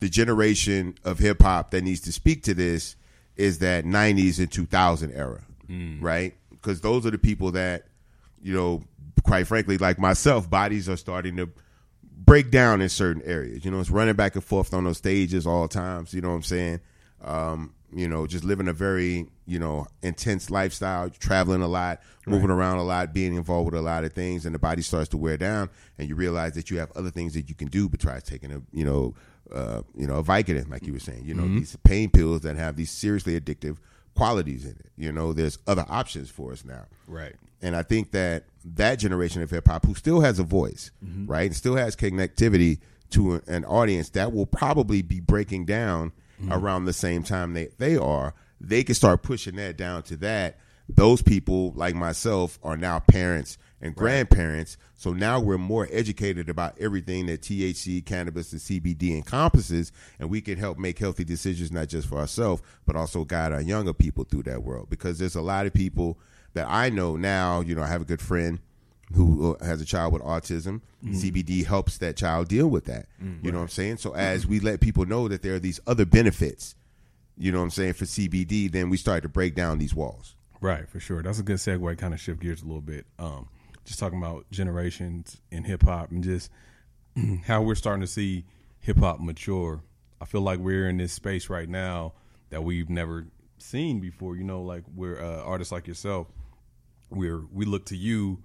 the 0.00 0.08
generation 0.08 0.94
of 1.04 1.18
hip 1.20 1.40
hop 1.40 1.70
that 1.70 1.82
needs 1.82 2.00
to 2.02 2.12
speak 2.12 2.42
to 2.44 2.54
this 2.54 2.96
is 3.36 3.58
that 3.60 3.84
90s 3.84 4.38
and 4.38 4.50
2000 4.50 5.12
era, 5.12 5.42
right? 6.00 6.34
Because 6.50 6.80
those 6.80 7.06
are 7.06 7.10
the 7.10 7.18
people 7.18 7.52
that, 7.52 7.86
you 8.42 8.54
know, 8.54 8.82
quite 9.22 9.46
frankly, 9.46 9.78
like 9.78 9.98
myself, 9.98 10.48
bodies 10.48 10.88
are 10.88 10.96
starting 10.96 11.36
to 11.36 11.48
break 12.02 12.50
down 12.50 12.80
in 12.80 12.88
certain 12.88 13.22
areas. 13.22 13.64
You 13.64 13.70
know, 13.70 13.80
it's 13.80 13.90
running 13.90 14.14
back 14.14 14.34
and 14.34 14.44
forth 14.44 14.72
on 14.74 14.84
those 14.84 14.98
stages 14.98 15.46
all 15.46 15.68
times. 15.68 16.12
You 16.14 16.20
know 16.20 16.28
what 16.30 16.36
I'm 16.36 16.42
saying? 16.42 16.80
um, 17.22 17.74
you 17.92 18.08
know, 18.08 18.26
just 18.26 18.44
living 18.44 18.68
a 18.68 18.72
very, 18.72 19.26
you 19.46 19.58
know, 19.58 19.86
intense 20.02 20.50
lifestyle, 20.50 21.08
traveling 21.08 21.62
a 21.62 21.68
lot, 21.68 22.00
moving 22.26 22.50
around 22.50 22.78
a 22.78 22.84
lot, 22.84 23.14
being 23.14 23.34
involved 23.34 23.66
with 23.72 23.78
a 23.78 23.82
lot 23.82 24.04
of 24.04 24.12
things, 24.12 24.44
and 24.44 24.54
the 24.54 24.58
body 24.58 24.82
starts 24.82 25.08
to 25.10 25.16
wear 25.16 25.36
down, 25.36 25.70
and 25.98 26.08
you 26.08 26.14
realize 26.14 26.54
that 26.54 26.70
you 26.70 26.78
have 26.78 26.90
other 26.92 27.10
things 27.10 27.34
that 27.34 27.48
you 27.48 27.54
can 27.54 27.68
do 27.68 27.88
besides 27.88 28.24
taking 28.24 28.52
a, 28.52 28.60
you 28.72 28.84
know, 28.84 29.14
uh, 29.52 29.82
you 29.94 30.06
know, 30.06 30.16
a 30.16 30.24
Vicodin, 30.24 30.68
like 30.68 30.84
you 30.86 30.92
were 30.92 30.98
saying, 30.98 31.24
you 31.24 31.32
know, 31.32 31.46
these 31.58 31.76
pain 31.84 32.10
pills 32.10 32.40
that 32.40 32.56
have 32.56 32.76
these 32.76 32.90
seriously 32.90 33.38
addictive 33.40 33.78
qualities 34.16 34.64
in 34.64 34.72
it. 34.72 34.90
You 34.96 35.12
know, 35.12 35.32
there's 35.32 35.58
other 35.66 35.84
options 35.88 36.30
for 36.30 36.52
us 36.52 36.64
now. 36.64 36.86
Right. 37.06 37.34
And 37.62 37.76
I 37.76 37.82
think 37.82 38.10
that 38.12 38.44
that 38.64 38.98
generation 38.98 39.42
of 39.42 39.50
hip 39.50 39.68
hop, 39.68 39.86
who 39.86 39.94
still 39.94 40.20
has 40.20 40.38
a 40.38 40.44
voice, 40.44 40.90
mm-hmm. 41.04 41.26
right, 41.26 41.46
and 41.46 41.56
still 41.56 41.76
has 41.76 41.96
connectivity 41.96 42.78
to 43.10 43.40
an 43.46 43.64
audience 43.64 44.10
that 44.10 44.32
will 44.32 44.46
probably 44.46 45.02
be 45.02 45.20
breaking 45.20 45.64
down 45.64 46.12
mm-hmm. 46.40 46.52
around 46.52 46.84
the 46.84 46.92
same 46.92 47.22
time 47.22 47.54
they, 47.54 47.68
they 47.78 47.96
are, 47.96 48.34
they 48.60 48.82
can 48.82 48.94
start 48.94 49.22
pushing 49.22 49.56
that 49.56 49.76
down 49.76 50.02
to 50.04 50.16
that. 50.16 50.58
Those 50.88 51.22
people, 51.22 51.72
like 51.74 51.94
myself, 51.94 52.58
are 52.62 52.76
now 52.76 53.00
parents 53.00 53.58
and 53.80 53.94
grandparents. 53.94 54.76
So 54.94 55.12
now 55.12 55.40
we're 55.40 55.58
more 55.58 55.88
educated 55.90 56.48
about 56.48 56.76
everything 56.80 57.26
that 57.26 57.42
THC, 57.42 58.04
cannabis, 58.04 58.52
and 58.52 58.60
CBD 58.60 59.14
encompasses, 59.14 59.92
and 60.18 60.30
we 60.30 60.40
can 60.40 60.56
help 60.58 60.78
make 60.78 60.98
healthy 60.98 61.24
decisions 61.24 61.70
not 61.70 61.88
just 61.88 62.08
for 62.08 62.18
ourselves, 62.18 62.62
but 62.86 62.96
also 62.96 63.24
guide 63.24 63.52
our 63.52 63.60
younger 63.60 63.92
people 63.92 64.24
through 64.24 64.44
that 64.44 64.62
world. 64.62 64.88
Because 64.90 65.18
there's 65.18 65.36
a 65.36 65.42
lot 65.42 65.66
of 65.66 65.74
people 65.74 66.18
that 66.54 66.66
I 66.68 66.90
know 66.90 67.16
now. 67.16 67.60
You 67.60 67.74
know, 67.74 67.82
I 67.82 67.88
have 67.88 68.02
a 68.02 68.06
good 68.06 68.22
friend 68.22 68.60
who 69.14 69.54
uh, 69.54 69.64
has 69.64 69.80
a 69.80 69.84
child 69.84 70.12
with 70.12 70.22
autism. 70.22 70.80
CBD 71.04 71.64
helps 71.64 71.98
that 71.98 72.16
child 72.16 72.48
deal 72.48 72.66
with 72.66 72.86
that. 72.86 73.06
You 73.42 73.52
know 73.52 73.58
what 73.58 73.64
I'm 73.64 73.68
saying? 73.68 73.98
So 73.98 74.14
as 74.16 74.46
we 74.46 74.58
let 74.58 74.80
people 74.80 75.06
know 75.06 75.28
that 75.28 75.42
there 75.42 75.54
are 75.54 75.60
these 75.60 75.78
other 75.86 76.04
benefits, 76.04 76.74
you 77.38 77.52
know 77.52 77.58
what 77.58 77.64
I'm 77.64 77.70
saying, 77.70 77.92
for 77.92 78.06
CBD, 78.06 78.72
then 78.72 78.90
we 78.90 78.96
start 78.96 79.22
to 79.22 79.28
break 79.28 79.54
down 79.54 79.78
these 79.78 79.94
walls. 79.94 80.34
Right, 80.60 80.88
for 80.88 80.98
sure. 80.98 81.22
That's 81.22 81.38
a 81.38 81.44
good 81.44 81.58
segue. 81.58 81.98
Kind 81.98 82.14
of 82.14 82.20
shift 82.20 82.40
gears 82.40 82.62
a 82.62 82.64
little 82.64 82.80
bit. 82.80 83.06
Um, 83.18 83.48
just 83.86 83.98
talking 83.98 84.18
about 84.18 84.44
generations 84.50 85.40
in 85.50 85.64
hip 85.64 85.82
hop 85.82 86.10
and 86.10 86.22
just 86.22 86.50
how 87.46 87.62
we're 87.62 87.74
starting 87.74 88.02
to 88.02 88.06
see 88.06 88.44
hip 88.80 88.98
hop 88.98 89.20
mature. 89.20 89.82
I 90.20 90.24
feel 90.24 90.42
like 90.42 90.58
we're 90.58 90.88
in 90.88 90.98
this 90.98 91.12
space 91.12 91.48
right 91.48 91.68
now 91.68 92.12
that 92.50 92.64
we've 92.64 92.90
never 92.90 93.26
seen 93.58 94.00
before. 94.00 94.36
You 94.36 94.44
know, 94.44 94.62
like 94.62 94.84
we're 94.94 95.20
uh, 95.20 95.42
artists 95.42 95.72
like 95.72 95.86
yourself. 95.86 96.26
We're 97.08 97.40
we 97.52 97.64
look 97.64 97.86
to 97.86 97.96
you 97.96 98.42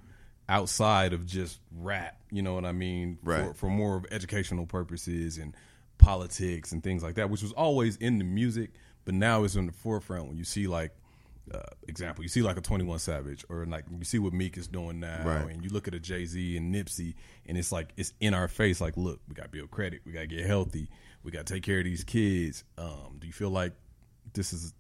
outside 0.48 1.14
of 1.14 1.26
just 1.26 1.60
rap. 1.76 2.18
You 2.32 2.42
know 2.42 2.54
what 2.54 2.66
I 2.66 2.72
mean? 2.72 3.18
Right. 3.24 3.48
For, 3.48 3.54
for 3.54 3.70
more 3.70 3.98
of 3.98 4.06
educational 4.12 4.66
purposes 4.66 5.38
and 5.38 5.56
politics 5.98 6.72
and 6.72 6.84
things 6.84 7.04
like 7.04 7.16
that, 7.16 7.30
which 7.30 7.42
was 7.42 7.54
always 7.54 7.96
in 7.98 8.18
the 8.18 8.24
music, 8.24 8.72
but 9.06 9.14
now 9.14 9.44
it's 9.44 9.56
in 9.56 9.66
the 9.66 9.72
forefront 9.72 10.28
when 10.28 10.38
you 10.38 10.44
see 10.44 10.68
like 10.68 10.92
uh, 11.54 11.60
example, 11.88 12.24
you 12.24 12.30
see 12.30 12.42
like 12.42 12.58
a 12.58 12.62
Twenty 12.62 12.84
One 12.84 13.00
Savage, 13.00 13.44
or 13.50 13.66
like 13.66 13.86
you 13.98 14.04
see 14.06 14.20
what 14.20 14.34
Meek 14.34 14.58
is 14.58 14.68
doing 14.68 15.00
now, 15.00 15.24
Right. 15.26 15.50
and 15.52 15.64
you 15.64 15.70
look 15.70 15.88
at 15.88 15.94
a 15.94 16.00
Jay 16.00 16.26
Z 16.26 16.58
and 16.58 16.74
Nipsey, 16.74 17.16
and 17.48 17.58
it's 17.58 17.72
like 17.72 17.90
it's 17.98 18.14
in 18.20 18.34
our 18.34 18.48
face. 18.48 18.80
Like, 18.82 18.96
look, 18.98 19.20
we 19.28 19.36
got 19.36 19.44
to 19.44 19.50
build 19.50 19.72
credit, 19.72 20.02
we 20.06 20.12
got 20.12 20.22
to 20.22 20.28
get 20.28 20.46
healthy, 20.46 20.90
we 21.24 21.32
got 21.32 21.46
to 21.46 21.54
take 21.54 21.64
care 21.64 21.80
of 21.80 21.86
these 21.86 22.04
kids. 22.04 22.64
Um, 22.78 23.18
do 23.20 23.28
you 23.28 23.34
feel 23.34 23.50
like 23.50 23.74
this 24.34 24.54
is, 24.54 24.74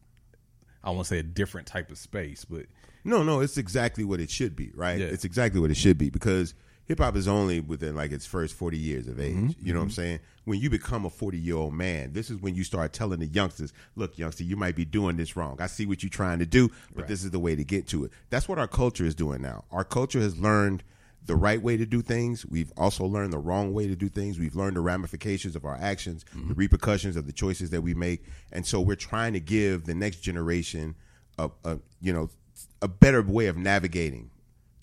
I 0.84 0.91
want 0.91 1.01
to 1.06 1.10
say 1.10 1.20
a 1.20 1.24
different 1.24 1.68
type 1.68 1.91
of 1.91 1.98
space, 1.98 2.46
but 2.46 2.68
No, 3.03 3.24
no, 3.24 3.39
it's 3.41 3.58
exactly 3.58 4.03
what 4.03 4.20
it 4.20 4.30
should 4.30 4.56
be, 4.56 4.72
right? 4.75 5.00
Yeah. 5.00 5.08
It's 5.08 5.25
exactly 5.25 5.60
what 5.60 5.72
it 5.72 5.77
should 5.77 5.98
be 5.98 6.10
because 6.10 6.53
hip 6.91 7.00
hop 7.00 7.15
is 7.15 7.25
only 7.25 7.62
within 7.62 7.95
like 7.95 8.12
its 8.12 8.25
first 8.25 8.53
40 8.53 8.77
years 8.77 9.07
of 9.07 9.17
age. 9.17 9.33
Mm-hmm. 9.33 9.65
You 9.65 9.74
know 9.74 9.79
what 9.79 9.86
I'm 9.86 9.91
saying? 9.91 10.19
When 10.43 10.60
you 10.60 10.69
become 10.69 11.05
a 11.05 11.10
40 11.10 11.38
year 11.38 11.55
old 11.55 11.74
man, 11.74 12.12
this 12.12 12.29
is 12.29 12.38
when 12.41 12.53
you 12.53 12.65
start 12.65 12.91
telling 12.91 13.19
the 13.19 13.27
youngsters, 13.27 13.71
look, 13.95 14.17
youngster, 14.17 14.43
you 14.43 14.57
might 14.57 14.75
be 14.75 14.83
doing 14.83 15.15
this 15.15 15.38
wrong. 15.38 15.55
I 15.62 15.67
see 15.67 15.86
what 15.86 16.03
you're 16.03 16.10
trying 16.10 16.39
to 16.39 16.45
do, 16.45 16.69
but 16.93 17.07
this 17.07 17.24
is 17.24 17.31
the 17.31 17.39
way 17.39 17.55
to 17.55 17.63
get 17.63 17.88
to 17.89 18.03
it. 18.03 18.12
That's 18.29 18.50
what 18.50 18.60
our 18.60 18.67
culture 18.67 19.05
is 19.05 19.15
doing 19.15 19.41
now. 19.41 19.63
Our 19.71 19.86
culture 19.86 20.19
has 20.19 20.38
learned 20.38 20.83
the 21.25 21.36
right 21.38 21.62
way 21.62 21.77
to 21.77 21.86
do 21.86 22.01
things. 22.01 22.45
We've 22.45 22.74
also 22.75 23.05
learned 23.05 23.31
the 23.31 23.39
wrong 23.39 23.74
way 23.74 23.88
to 23.88 23.95
do 23.95 24.10
things. 24.10 24.38
We've 24.38 24.55
learned 24.55 24.75
the 24.75 24.81
ramifications 24.81 25.55
of 25.55 25.63
our 25.63 25.77
actions, 25.79 26.25
the 26.50 26.55
repercussions 26.55 27.15
of 27.15 27.25
the 27.25 27.31
choices 27.31 27.69
that 27.69 27.81
we 27.81 27.93
make, 27.93 28.25
and 28.51 28.65
so 28.65 28.81
we're 28.81 28.95
trying 28.95 29.31
to 29.31 29.39
give 29.39 29.86
the 29.86 29.95
next 29.95 30.17
generation 30.17 30.95
a, 31.38 31.50
a 31.63 31.79
you 32.01 32.12
know 32.12 32.29
a 32.81 32.89
better 32.89 33.22
way 33.22 33.46
of 33.48 33.55
navigating 33.55 34.29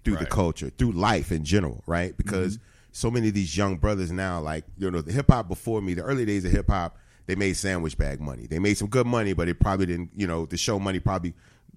through 0.09 0.25
the 0.25 0.31
culture, 0.31 0.71
through 0.71 0.93
life 0.93 1.33
in 1.33 1.45
general, 1.45 1.83
right? 1.87 2.17
Because 2.17 2.57
mm-hmm. 2.57 2.65
so 2.93 3.11
many 3.11 3.29
of 3.29 3.35
these 3.35 3.57
young 3.57 3.77
brothers 3.77 4.11
now, 4.11 4.41
like 4.41 4.65
you 4.79 4.91
know, 4.91 5.01
the 5.01 5.13
hip 5.13 5.31
hop 5.31 5.49
before 5.49 5.81
me, 5.81 5.95
the 5.95 6.03
early 6.03 6.25
days 6.25 6.45
of 6.45 6.53
hip 6.53 6.69
hop, 6.69 6.97
they 7.27 7.35
made 7.35 7.55
sandwich 7.57 7.97
bag 7.99 8.21
money. 8.21 8.47
They 8.47 8.59
made 8.59 8.79
some 8.79 8.89
good 8.89 9.07
money, 9.07 9.33
but 9.33 9.49
it 9.49 9.61
probably 9.61 9.87
didn't. 9.87 10.11
You 10.17 10.27
know, 10.27 10.47
the 10.47 10.57
show 10.57 10.79
money 10.79 10.99
probably 10.99 11.35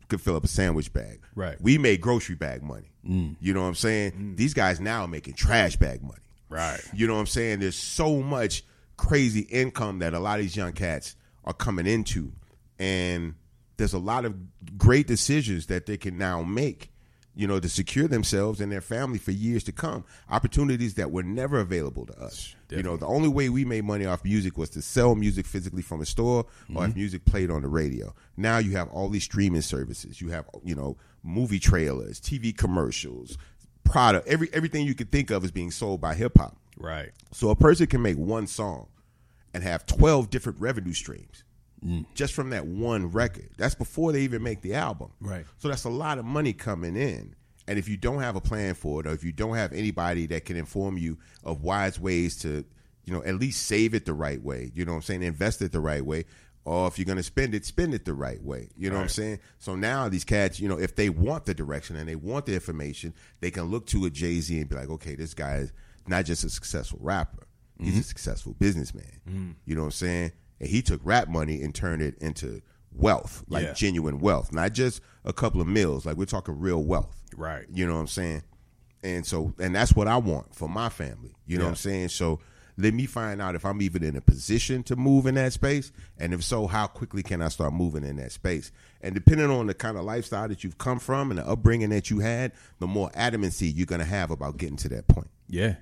could 0.08 0.22
fill 0.22 0.36
up 0.36 0.44
a 0.44 0.48
sandwich 0.48 0.92
bag. 0.94 1.22
Right. 1.36 1.60
We 1.62 1.78
made 1.78 2.02
grocery 2.02 2.36
bag 2.36 2.64
money. 2.64 2.92
Mm. 3.08 3.36
You 3.40 3.54
know 3.54 3.62
what 3.62 3.68
I'm 3.68 3.76
saying? 3.76 4.12
Mm. 4.12 4.38
These 4.38 4.54
guys 4.54 4.80
now 4.80 5.02
are 5.02 5.08
making 5.08 5.36
trash 5.36 5.76
bag 5.78 6.04
money. 6.04 6.22
Right. 6.50 6.82
You 6.94 7.08
know 7.08 7.14
what 7.14 7.22
I'm 7.22 7.28
saying? 7.28 7.60
There's 7.60 7.78
so 7.78 8.22
much 8.22 8.64
crazy 8.98 9.42
income 9.42 10.00
that 10.00 10.14
a 10.14 10.20
lot 10.20 10.40
of 10.40 10.46
these 10.46 10.56
young 10.56 10.74
cats 10.74 11.16
are 11.46 11.54
coming 11.54 11.88
into. 11.88 12.34
And 12.78 13.36
there's 13.78 13.94
a 13.94 14.00
lot 14.00 14.26
of 14.26 14.36
great 14.78 15.08
decisions 15.08 15.68
that 15.68 15.86
they 15.86 15.98
can 15.98 16.18
now 16.18 16.44
make, 16.44 16.92
you 17.36 17.48
know, 17.48 17.60
to 17.60 17.70
secure 17.70 18.08
themselves 18.08 18.60
and 18.60 18.72
their 18.72 18.82
family 18.82 19.18
for 19.18 19.32
years 19.32 19.64
to 19.64 19.72
come. 19.72 20.04
Opportunities 20.30 20.96
that 20.96 21.12
were 21.12 21.24
never 21.24 21.60
available 21.60 22.06
to 22.06 22.20
us. 22.20 22.56
You 22.70 22.84
know, 22.84 22.96
the 22.96 23.06
only 23.06 23.28
way 23.28 23.50
we 23.50 23.66
made 23.66 23.84
money 23.84 24.06
off 24.06 24.24
music 24.24 24.58
was 24.58 24.70
to 24.72 24.82
sell 24.82 25.16
music 25.16 25.46
physically 25.46 25.82
from 25.82 26.02
a 26.02 26.06
store 26.06 26.46
or 26.74 26.84
if 26.84 26.92
mm-hmm. 26.92 27.00
music 27.00 27.26
played 27.26 27.52
on 27.52 27.62
the 27.62 27.68
radio. 27.68 28.14
Now 28.38 28.60
you 28.60 28.72
have 28.72 28.90
all 28.90 29.10
these 29.10 29.24
streaming 29.24 29.62
services. 29.62 30.22
You 30.22 30.30
have, 30.30 30.46
you 30.64 30.76
know, 30.76 30.98
movie 31.24 31.60
trailers, 31.60 32.20
TV 32.20 32.56
commercials, 32.56 33.38
product, 33.84 34.28
every 34.28 34.50
everything 34.54 34.86
you 34.86 34.96
could 34.96 35.12
think 35.12 35.32
of 35.32 35.44
is 35.44 35.52
being 35.52 35.72
sold 35.72 36.00
by 36.00 36.14
hip 36.14 36.38
hop. 36.38 36.58
right, 36.78 37.12
So 37.32 37.50
a 37.50 37.56
person 37.56 37.88
can 37.88 38.02
make 38.02 38.18
one 38.18 38.48
song 38.48 38.88
and 39.54 39.64
have 39.64 39.86
12 39.86 40.30
different 40.30 40.60
revenue 40.60 40.94
streams 40.94 41.44
Mm. 41.86 42.06
just 42.14 42.34
from 42.36 42.52
that 42.52 42.68
one 42.68 43.08
record. 43.12 43.50
That's 43.58 43.74
before 43.74 44.12
they 44.12 44.22
even 44.22 44.44
make 44.44 44.62
the 44.62 44.76
album. 44.76 45.12
Right. 45.20 45.46
So 45.58 45.68
that's 45.68 45.84
a 45.84 45.90
lot 45.90 46.20
of 46.20 46.26
money 46.26 46.54
coming 46.54 46.96
in. 46.96 47.36
And 47.68 47.80
if 47.80 47.88
you 47.90 47.98
don't 47.98 48.20
have 48.20 48.36
a 48.36 48.42
plan 48.42 48.76
for 48.76 49.00
it, 49.00 49.08
or 49.08 49.14
if 49.14 49.24
you 49.24 49.32
don't 49.32 49.56
have 49.56 49.74
anybody 49.74 50.28
that 50.28 50.46
can 50.46 50.58
inform 50.58 50.98
you 50.98 51.18
of 51.44 51.64
wise 51.64 52.00
ways 52.00 52.38
to, 52.40 52.66
you 53.06 53.14
know, 53.14 53.24
at 53.24 53.36
least 53.36 53.66
save 53.66 53.96
it 53.96 54.06
the 54.06 54.14
right 54.14 54.42
way, 54.44 54.72
you 54.76 54.86
know 54.86 54.92
what 54.92 54.98
I'm 54.98 55.02
saying, 55.04 55.24
invest 55.24 55.62
it 55.62 55.72
the 55.72 55.80
right 55.80 56.06
way, 56.06 56.26
or 56.66 56.88
if 56.88 57.00
you're 57.00 57.06
going 57.06 57.18
to 57.18 57.24
spend 57.24 57.56
it, 57.56 57.66
spend 57.66 57.94
it 57.94 58.06
the 58.06 58.14
right 58.14 58.42
way. 58.44 58.70
You 58.78 58.90
know 58.90 58.98
what 58.98 59.04
I'm 59.04 59.10
saying? 59.10 59.40
So 59.58 59.76
now 59.76 60.08
these 60.10 60.24
cats, 60.24 60.60
you 60.60 60.70
know, 60.70 60.78
if 60.78 60.96
they 60.96 61.10
want 61.10 61.46
the 61.46 61.54
direction 61.54 61.96
and 61.96 62.08
they 62.08 62.16
want 62.16 62.46
the 62.46 62.54
information, 62.54 63.14
they 63.40 63.50
can 63.50 63.64
look 63.66 63.88
to 63.88 64.06
a 64.06 64.10
Jay 64.10 64.40
Z 64.40 64.60
and 64.60 64.70
be 64.70 64.76
like, 64.76 64.90
okay, 64.90 65.16
this 65.16 65.34
guy 65.34 65.56
is 65.58 65.74
not 66.08 66.26
just 66.26 66.44
a 66.44 66.50
successful 66.50 67.00
rapper, 67.02 67.48
he's 67.80 67.92
mm-hmm. 67.92 68.00
a 68.02 68.04
successful 68.04 68.54
businessman. 68.60 69.20
Mm. 69.28 69.56
You 69.66 69.76
know 69.76 69.82
what 69.82 69.88
I'm 69.88 69.92
saying? 69.92 70.32
And 70.62 70.70
he 70.70 70.82
took 70.82 71.02
rap 71.04 71.28
money 71.28 71.62
and 71.62 71.76
turned 71.76 72.02
it 72.02 72.18
into 72.22 72.62
wealth, 72.94 73.44
like 73.50 73.64
Yeah. 73.66 73.74
genuine 73.74 74.20
wealth, 74.20 74.54
not 74.54 74.72
just 74.74 75.02
a 75.26 75.34
couple 75.34 75.60
of 75.60 75.68
mills. 75.68 76.06
Like 76.06 76.16
we're 76.16 76.26
talking 76.26 76.58
real 76.60 76.84
wealth. 76.84 77.16
Right. 77.36 77.66
You 77.74 77.86
know 77.88 77.96
what 77.96 78.02
I'm 78.02 78.08
saying? 78.08 78.44
And 79.04 79.26
so, 79.26 79.54
and 79.60 79.74
that's 79.76 79.94
what 79.96 80.08
I 80.08 80.18
want 80.18 80.54
for 80.56 80.70
my 80.70 80.88
family. 80.90 81.34
You 81.48 81.58
know 81.58 81.64
what 81.66 81.70
I'm 81.72 81.76
saying? 81.78 82.10
So 82.10 82.40
let 82.78 82.94
me 82.94 83.06
find 83.06 83.42
out 83.42 83.56
if 83.56 83.66
I'm 83.66 83.82
even 83.82 84.04
in 84.04 84.16
a 84.16 84.22
position 84.22 84.84
to 84.84 84.96
move 84.96 85.26
in 85.26 85.36
that 85.36 85.54
space. 85.54 85.92
And 86.20 86.34
if 86.34 86.44
so, 86.44 86.68
how 86.68 86.86
quickly 86.88 87.24
can 87.24 87.42
I 87.42 87.48
start 87.50 87.74
moving 87.74 88.04
in 88.04 88.18
that 88.18 88.32
space? 88.32 88.72
And 89.02 89.16
depending 89.16 89.50
on 89.50 89.66
the 89.68 89.74
kind 89.74 89.98
of 89.98 90.04
lifestyle 90.04 90.48
that 90.48 90.64
you've 90.64 90.78
come 90.78 91.00
from 91.00 91.32
and 91.32 91.40
the 91.40 91.48
upbringing 91.48 91.90
that 91.90 92.10
you 92.12 92.20
had, 92.20 92.52
the 92.80 92.88
more 92.88 93.10
adamancy 93.12 93.72
you're 93.76 93.88
going 93.88 94.00
to 94.00 94.06
have 94.06 94.30
about 94.32 94.58
getting 94.58 94.78
to 94.78 94.90
that 94.90 95.08
point. 95.08 95.30
yeah, 95.50 95.76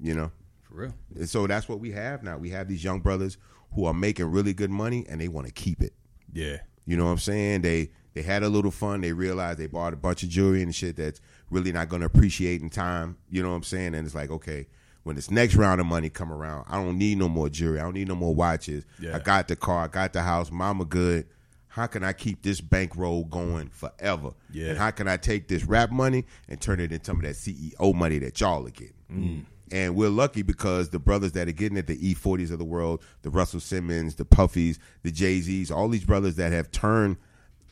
You 0.00 0.14
know? 0.14 0.32
for 0.62 0.74
real. 0.74 0.94
And 1.16 1.28
so 1.28 1.46
that's 1.46 1.68
what 1.68 1.80
we 1.80 1.90
have 1.90 2.22
now. 2.22 2.38
We 2.38 2.48
have 2.50 2.66
these 2.68 2.82
young 2.82 3.00
brothers 3.00 3.36
who 3.74 3.84
are 3.86 3.94
making 3.94 4.26
really 4.26 4.52
good 4.52 4.70
money 4.70 5.04
and 5.08 5.20
they 5.20 5.28
want 5.28 5.46
to 5.46 5.52
keep 5.52 5.82
it. 5.82 5.92
Yeah, 6.32 6.58
You 6.86 6.96
know 6.96 7.04
what 7.06 7.12
I'm 7.12 7.18
saying? 7.18 7.62
They 7.62 7.90
they 8.14 8.22
had 8.22 8.42
a 8.42 8.48
little 8.48 8.70
fun. 8.70 9.00
They 9.00 9.12
realized 9.12 9.58
they 9.58 9.66
bought 9.66 9.92
a 9.92 9.96
bunch 9.96 10.22
of 10.22 10.28
jewelry 10.28 10.62
and 10.62 10.74
shit 10.74 10.96
that's 10.96 11.20
really 11.50 11.72
not 11.72 11.88
going 11.88 12.00
to 12.00 12.06
appreciate 12.06 12.60
in 12.60 12.70
time. 12.70 13.16
You 13.30 13.42
know 13.42 13.50
what 13.50 13.56
I'm 13.56 13.62
saying? 13.62 13.94
And 13.94 14.06
it's 14.06 14.14
like, 14.14 14.30
okay, 14.30 14.66
when 15.02 15.16
this 15.16 15.30
next 15.30 15.54
round 15.54 15.80
of 15.80 15.86
money 15.86 16.10
come 16.10 16.32
around, 16.32 16.66
I 16.68 16.82
don't 16.82 16.98
need 16.98 17.18
no 17.18 17.28
more 17.28 17.48
jewelry. 17.48 17.80
I 17.80 17.82
don't 17.82 17.94
need 17.94 18.08
no 18.08 18.14
more 18.14 18.34
watches. 18.34 18.84
Yeah. 19.00 19.16
I 19.16 19.18
got 19.18 19.48
the 19.48 19.56
car. 19.56 19.84
I 19.84 19.88
got 19.88 20.12
the 20.12 20.22
house. 20.22 20.50
Mama 20.50 20.84
good. 20.84 21.26
How 21.68 21.86
can 21.86 22.04
I 22.04 22.12
keep 22.12 22.42
this 22.42 22.60
bankroll 22.60 23.24
going 23.24 23.70
forever? 23.70 24.32
Yeah. 24.52 24.68
And 24.68 24.78
how 24.78 24.90
can 24.90 25.08
I 25.08 25.16
take 25.16 25.48
this 25.48 25.64
rap 25.64 25.90
money 25.90 26.26
and 26.48 26.60
turn 26.60 26.80
it 26.80 26.92
into 26.92 27.06
some 27.06 27.16
of 27.16 27.22
that 27.22 27.34
CEO 27.34 27.94
money 27.94 28.18
that 28.18 28.38
y'all 28.40 28.66
are 28.66 28.70
getting? 28.70 28.92
Mm. 29.10 29.44
And 29.72 29.96
we're 29.96 30.10
lucky 30.10 30.42
because 30.42 30.90
the 30.90 30.98
brothers 30.98 31.32
that 31.32 31.48
are 31.48 31.52
getting 31.52 31.78
it, 31.78 31.86
the 31.86 31.96
E40s 32.14 32.50
of 32.52 32.58
the 32.58 32.64
world, 32.64 33.02
the 33.22 33.30
Russell 33.30 33.58
Simmons, 33.60 34.16
the 34.16 34.24
Puffies, 34.24 34.78
the 35.02 35.10
Jay 35.10 35.40
Z's, 35.40 35.70
all 35.70 35.88
these 35.88 36.04
brothers 36.04 36.36
that 36.36 36.52
have 36.52 36.70
turned, 36.70 37.16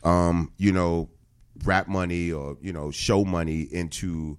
um, 0.03 0.51
you 0.57 0.71
know, 0.71 1.09
rap 1.63 1.87
money 1.87 2.31
or 2.31 2.57
you 2.61 2.73
know 2.73 2.89
show 2.89 3.23
money 3.23 3.61
into, 3.71 4.37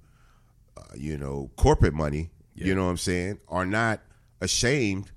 uh, 0.77 0.83
you 0.97 1.17
know, 1.17 1.51
corporate 1.57 1.95
money. 1.95 2.31
You 2.55 2.75
know 2.75 2.85
what 2.85 2.91
I'm 2.91 2.97
saying? 2.97 3.39
Are 3.49 3.65
not 3.65 4.01
ashamed 4.41 5.13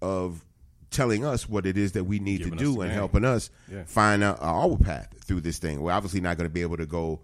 of 0.00 0.44
telling 0.90 1.24
us 1.24 1.48
what 1.48 1.66
it 1.66 1.76
is 1.76 1.92
that 1.92 2.04
we 2.04 2.18
need 2.18 2.38
Giving 2.38 2.58
to 2.58 2.64
do 2.64 2.80
and 2.80 2.90
helping 2.92 3.24
us 3.24 3.50
Yeah. 3.70 3.84
find 3.84 4.22
out 4.24 4.38
our 4.40 4.76
path 4.76 5.08
through 5.24 5.40
this 5.42 5.58
thing. 5.58 5.80
We're 5.82 5.92
obviously 5.92 6.20
not 6.20 6.36
going 6.36 6.48
to 6.48 6.52
be 6.52 6.62
able 6.62 6.76
to 6.78 6.86
go 6.86 7.20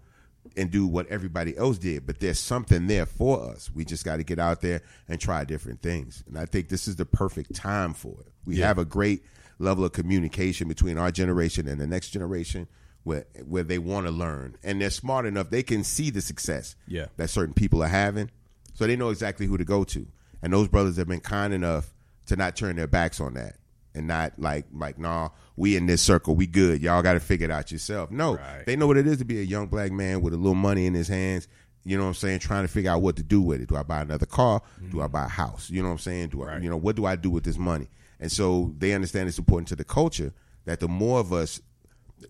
and 0.56 0.70
do 0.70 0.86
what 0.86 1.06
everybody 1.08 1.56
else 1.56 1.78
did, 1.78 2.06
but 2.06 2.18
there's 2.20 2.38
something 2.38 2.86
there 2.86 3.06
for 3.06 3.42
us. 3.50 3.70
We 3.74 3.84
just 3.84 4.04
got 4.04 4.16
to 4.16 4.24
get 4.24 4.38
out 4.38 4.60
there 4.62 4.82
and 5.08 5.20
try 5.20 5.44
different 5.44 5.82
things. 5.82 6.24
And 6.26 6.38
I 6.38 6.46
think 6.46 6.68
this 6.68 6.88
is 6.88 6.96
the 6.96 7.04
perfect 7.06 7.54
time 7.54 7.92
for 7.94 8.16
it. 8.20 8.32
We 8.44 8.56
Yeah. 8.56 8.68
have 8.68 8.78
a 8.78 8.84
great 8.84 9.22
level 9.58 9.84
of 9.84 9.92
communication 9.92 10.68
between 10.68 10.98
our 10.98 11.10
generation 11.10 11.68
and 11.68 11.80
the 11.80 11.86
next 11.86 12.10
generation 12.10 12.68
where 13.04 13.24
where 13.46 13.62
they 13.62 13.78
want 13.78 14.06
to 14.06 14.10
learn 14.12 14.56
and 14.64 14.80
they're 14.80 14.90
smart 14.90 15.24
enough 15.24 15.48
they 15.48 15.62
can 15.62 15.82
see 15.84 16.10
the 16.10 16.20
success 16.20 16.74
Yeah. 16.88 17.06
that 17.16 17.30
certain 17.30 17.54
people 17.54 17.82
are 17.82 17.88
having 17.88 18.30
so 18.74 18.86
they 18.86 18.96
know 18.96 19.08
exactly 19.10 19.46
who 19.46 19.56
to 19.56 19.64
go 19.64 19.84
to 19.84 20.06
and 20.42 20.52
those 20.52 20.68
brothers 20.68 20.96
have 20.98 21.06
been 21.08 21.20
kind 21.20 21.54
enough 21.54 21.94
to 22.26 22.36
not 22.36 22.54
turn 22.56 22.76
their 22.76 22.86
backs 22.88 23.18
on 23.20 23.32
that 23.34 23.56
and 23.96 24.06
not 24.06 24.32
like 24.38 24.66
like 24.72 24.98
nah 24.98 25.30
we 25.56 25.74
in 25.76 25.86
this 25.86 26.02
circle 26.02 26.36
we 26.36 26.46
good. 26.46 26.82
Y'all 26.82 27.02
got 27.02 27.14
to 27.14 27.20
figure 27.20 27.46
it 27.46 27.50
out 27.50 27.72
yourself. 27.72 28.10
No 28.10 28.36
Right. 28.36 28.64
they 28.66 28.76
know 28.76 28.86
what 28.86 28.96
it 28.96 29.06
is 29.06 29.18
to 29.18 29.24
be 29.24 29.40
a 29.40 29.44
young 29.44 29.66
black 29.66 29.90
man 29.90 30.20
with 30.20 30.32
a 30.34 30.36
little 30.36 30.54
money 30.54 30.86
in 30.86 30.94
his 30.94 31.08
hands 31.08 31.48
you 31.88 31.96
know 31.96 32.02
what 32.02 32.08
I'm 32.08 32.14
saying 32.14 32.40
trying 32.40 32.64
to 32.64 32.68
figure 32.68 32.90
out 32.90 33.00
what 33.00 33.14
to 33.14 33.22
do 33.22 33.40
with 33.40 33.60
it. 33.60 33.68
Do 33.68 33.76
I 33.76 33.84
buy 33.84 34.00
another 34.00 34.26
car? 34.26 34.60
Do 34.90 35.02
I 35.02 35.06
buy 35.06 35.26
a 35.26 35.28
house? 35.28 35.70
You 35.70 35.82
know 35.82 35.88
what 35.88 35.92
I'm 35.92 35.98
saying? 36.00 36.30
Do 36.30 36.42
I 36.42 36.46
Right. 36.46 36.62
you 36.62 36.68
know 36.68 36.76
what 36.76 36.96
do 36.96 37.04
I 37.06 37.14
do 37.14 37.30
with 37.30 37.44
this 37.44 37.56
money? 37.58 37.86
And 38.18 38.32
so 38.32 38.74
they 38.76 38.92
understand 38.92 39.28
it's 39.28 39.38
important 39.38 39.68
to 39.68 39.76
the 39.76 39.84
culture 39.84 40.32
that 40.64 40.80
the 40.80 40.88
more 40.88 41.20
of 41.20 41.32
us 41.32 41.60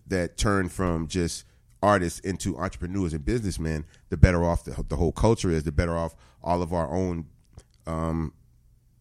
that 0.05 0.37
turn 0.37 0.69
from 0.69 1.07
just 1.07 1.43
artists 1.81 2.19
into 2.19 2.55
entrepreneurs 2.57 3.13
and 3.13 3.25
businessmen, 3.25 3.85
the 4.09 4.17
better 4.17 4.43
off 4.43 4.63
the, 4.63 4.83
the 4.89 4.95
whole 4.95 5.11
culture 5.11 5.49
is, 5.49 5.63
the 5.63 5.71
better 5.71 5.97
off 5.97 6.15
all 6.43 6.61
of 6.61 6.71
our 6.71 6.91
own, 6.93 7.25
um, 7.87 8.33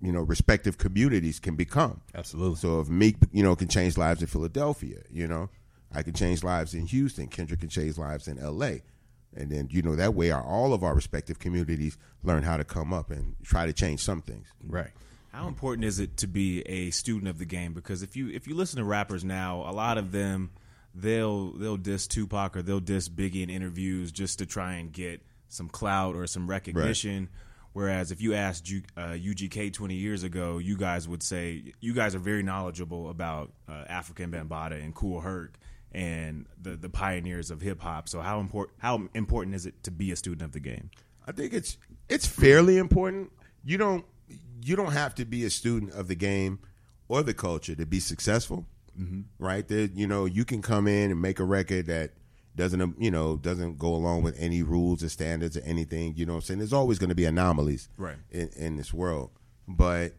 you 0.00 0.12
know, 0.12 0.20
respective 0.20 0.78
communities 0.78 1.38
can 1.38 1.56
become. 1.56 2.00
Absolutely. 2.14 2.56
So 2.56 2.80
if 2.80 2.88
Meek, 2.88 3.16
you 3.32 3.42
know, 3.42 3.56
can 3.56 3.68
change 3.68 3.96
lives 3.96 4.20
in 4.20 4.26
Philadelphia, 4.26 4.98
you 5.11 5.26
know, 5.26 5.48
I 5.92 6.02
can 6.02 6.12
change 6.12 6.44
lives 6.44 6.74
in 6.74 6.87
Houston. 6.87 7.28
Kendrick 7.28 7.61
can 7.61 7.68
change 7.68 7.96
lives 7.96 8.28
in 8.28 8.38
L.A. 8.38 8.82
And 9.35 9.50
then, 9.50 9.68
you 9.70 9.82
know, 9.82 9.96
that 9.96 10.14
way 10.14 10.30
our, 10.30 10.42
all 10.42 10.72
of 10.72 10.82
our 10.82 10.94
respective 10.94 11.38
communities 11.38 11.96
learn 12.22 12.42
how 12.42 12.56
to 12.56 12.64
come 12.64 12.92
up 12.92 13.11
and 13.11 13.37
try 13.42 13.66
to 13.66 13.72
change 13.72 14.00
some 14.00 14.22
things. 14.22 14.46
right. 14.66 14.90
How 15.32 15.48
important 15.48 15.85
is 15.85 16.00
it 16.00 16.16
to 16.18 16.26
be 16.26 16.62
a 16.62 16.90
student 16.92 17.28
of 17.28 17.38
the 17.38 17.44
game? 17.44 17.74
Because 17.74 18.02
if 18.02 18.16
you 18.16 18.30
if 18.30 18.48
you 18.48 18.54
listen 18.54 18.78
to 18.78 18.85
rappers 18.85 19.22
now, 19.22 19.68
a 19.68 19.72
lot 19.72 19.98
of 19.98 20.11
them 20.11 20.50
they'll 20.94 21.52
they'll 21.52 21.76
diss 21.76 22.06
Tupac 22.06 22.56
or 22.56 22.62
they'll 22.62 22.80
diss 22.80 23.11
Biggie 23.11 23.42
in 23.42 23.50
interviews 23.50 24.11
just 24.12 24.38
to 24.38 24.46
try 24.46 24.76
and 24.76 24.90
get 24.90 25.20
some 25.50 25.68
clout 25.68 26.16
or 26.16 26.26
some 26.26 26.48
recognition. 26.48 27.28
Whereas 27.77 28.11
if 28.11 28.23
you 28.23 28.33
asked 28.33 28.73
uh, 28.97 29.01
UGK 29.09 29.71
20 29.71 29.95
years 29.97 30.23
ago, 30.23 30.57
you 30.57 30.79
guys 30.79 31.07
would 31.07 31.23
say 31.23 31.75
you 31.79 31.93
guys 31.93 32.15
are 32.15 32.19
very 32.19 32.43
knowledgeable 32.43 33.11
about 33.11 33.53
uh, 33.69 33.85
Afrika 33.91 34.27
Bambaataa 34.27 34.83
and 34.83 34.95
Kool 34.95 35.21
Herc 35.21 35.59
and 35.93 36.47
the 36.59 36.71
the 36.71 36.89
pioneers 36.89 37.51
of 37.51 37.61
hip 37.61 37.83
hop. 37.83 38.09
So 38.09 38.23
how 38.23 38.41
important 38.41 38.79
how 38.79 39.03
important 39.12 39.57
is 39.57 39.67
it 39.67 39.83
to 39.83 39.91
be 39.91 40.11
a 40.11 40.17
student 40.17 40.41
of 40.41 40.53
the 40.53 40.61
game? 40.61 40.91
I 41.27 41.33
think 41.33 41.53
it's 41.53 41.77
it's 42.09 42.27
fairly 42.27 42.79
important. 42.79 43.31
You 43.62 43.77
don't 43.77 44.07
you 44.62 44.75
don't 44.75 44.93
have 44.93 45.15
to 45.17 45.27
be 45.27 45.45
a 45.45 45.51
student 45.51 45.93
of 45.93 46.09
the 46.09 46.15
game 46.15 46.61
or 47.09 47.23
the 47.23 47.35
culture 47.35 47.75
to 47.75 47.85
be 47.85 48.01
successful, 48.01 48.65
mm-hmm. 48.99 49.21
right? 49.39 49.69
There, 49.69 49.91
you 49.93 50.07
know, 50.07 50.25
you 50.25 50.47
can 50.47 50.62
come 50.62 50.87
in 50.87 51.11
and 51.11 51.21
make 51.21 51.41
a 51.41 51.45
record 51.45 51.89
that 51.89 52.12
doesn't 52.57 52.81
um, 52.81 52.97
you 52.99 53.11
know 53.11 53.37
doesn't 53.37 53.79
go 53.79 53.95
along 53.95 54.23
with 54.23 54.35
any 54.40 54.62
rules 54.62 55.05
or 55.05 55.09
standards 55.09 55.57
or 55.57 55.61
anything. 55.61 56.14
You 56.16 56.27
know, 56.27 56.33
what 56.33 56.38
I'm 56.38 56.42
saying 56.42 56.59
there's 56.59 56.73
always 56.73 56.99
going 56.99 57.11
to 57.11 57.14
be 57.14 57.25
anomalies, 57.27 57.88
Right. 57.97 58.16
in, 58.31 58.49
in 58.57 58.77
this 58.77 58.92
world, 58.92 59.31
but 59.69 60.14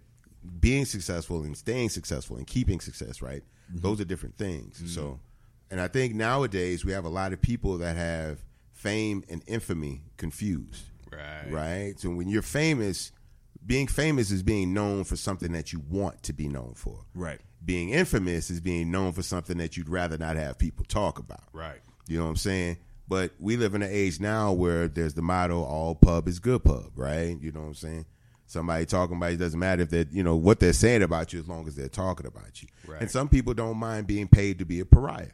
being 0.59 0.85
successful 0.85 1.43
and 1.43 1.57
staying 1.57 1.89
successful 1.89 2.37
and 2.37 2.47
keeping 2.47 2.79
success, 2.79 3.21
right? 3.21 3.43
Those 3.69 3.99
are 3.99 4.05
different 4.05 4.37
things. 4.37 4.81
So, 4.93 5.19
and 5.69 5.81
I 5.81 5.89
think 5.89 6.15
nowadays 6.15 6.85
we 6.85 6.93
have 6.93 7.03
a 7.03 7.09
lot 7.09 7.33
of 7.33 7.41
people 7.41 7.77
that 7.79 7.97
have 7.97 8.45
fame 8.71 9.23
and 9.29 9.43
infamy 9.47 10.03
confused 10.15 10.85
Right. 11.11 11.51
right? 11.51 11.99
So 11.99 12.09
when 12.11 12.29
you're 12.29 12.41
famous, 12.43 13.11
being 13.65 13.87
famous 13.87 14.31
is 14.31 14.43
being 14.43 14.73
known 14.73 15.03
for 15.03 15.15
something 15.17 15.51
that 15.53 15.73
you 15.73 15.81
want 15.89 16.23
to 16.23 16.33
be 16.33 16.47
known 16.47 16.73
for. 16.75 16.99
Right. 17.13 17.41
Being 17.65 17.89
infamous 17.89 18.49
is 18.49 18.61
being 18.61 18.91
known 18.91 19.11
for 19.13 19.23
something 19.23 19.57
that 19.57 19.75
you'd 19.75 19.89
rather 19.89 20.17
not 20.17 20.35
have 20.37 20.57
people 20.57 20.85
talk 20.85 21.19
about. 21.19 21.43
Right. 21.51 21.81
You 22.07 22.17
know 22.17 22.25
what 22.25 22.31
I'm 22.31 22.35
saying? 22.37 22.77
But 23.07 23.31
we 23.39 23.55
live 23.55 23.73
in 23.73 23.81
an 23.81 23.89
age 23.91 24.19
now 24.19 24.51
where 24.51 24.87
there's 24.87 25.13
the 25.13 25.21
motto 25.21 25.63
all 25.63 25.95
pub 25.95 26.27
is 26.27 26.39
good 26.39 26.63
pub, 26.63 26.91
right? 26.95 27.39
You 27.39 27.51
know 27.51 27.61
what 27.61 27.67
I'm 27.67 27.73
saying? 27.75 28.05
Somebody 28.45 28.85
talking 28.85 29.17
about 29.17 29.31
it 29.31 29.37
doesn't 29.37 29.59
matter 29.59 29.83
if 29.83 29.89
they 29.89 30.05
you 30.11 30.23
know 30.23 30.35
what 30.35 30.59
they're 30.59 30.73
saying 30.73 31.03
about 31.03 31.33
you 31.33 31.39
as 31.39 31.47
long 31.47 31.67
as 31.67 31.75
they're 31.75 31.89
talking 31.89 32.25
about 32.25 32.61
you. 32.61 32.67
Right. 32.85 33.01
And 33.01 33.11
some 33.11 33.29
people 33.29 33.53
don't 33.53 33.77
mind 33.77 34.07
being 34.07 34.27
paid 34.27 34.59
to 34.59 34.65
be 34.65 34.79
a 34.79 34.85
pariah. 34.85 35.31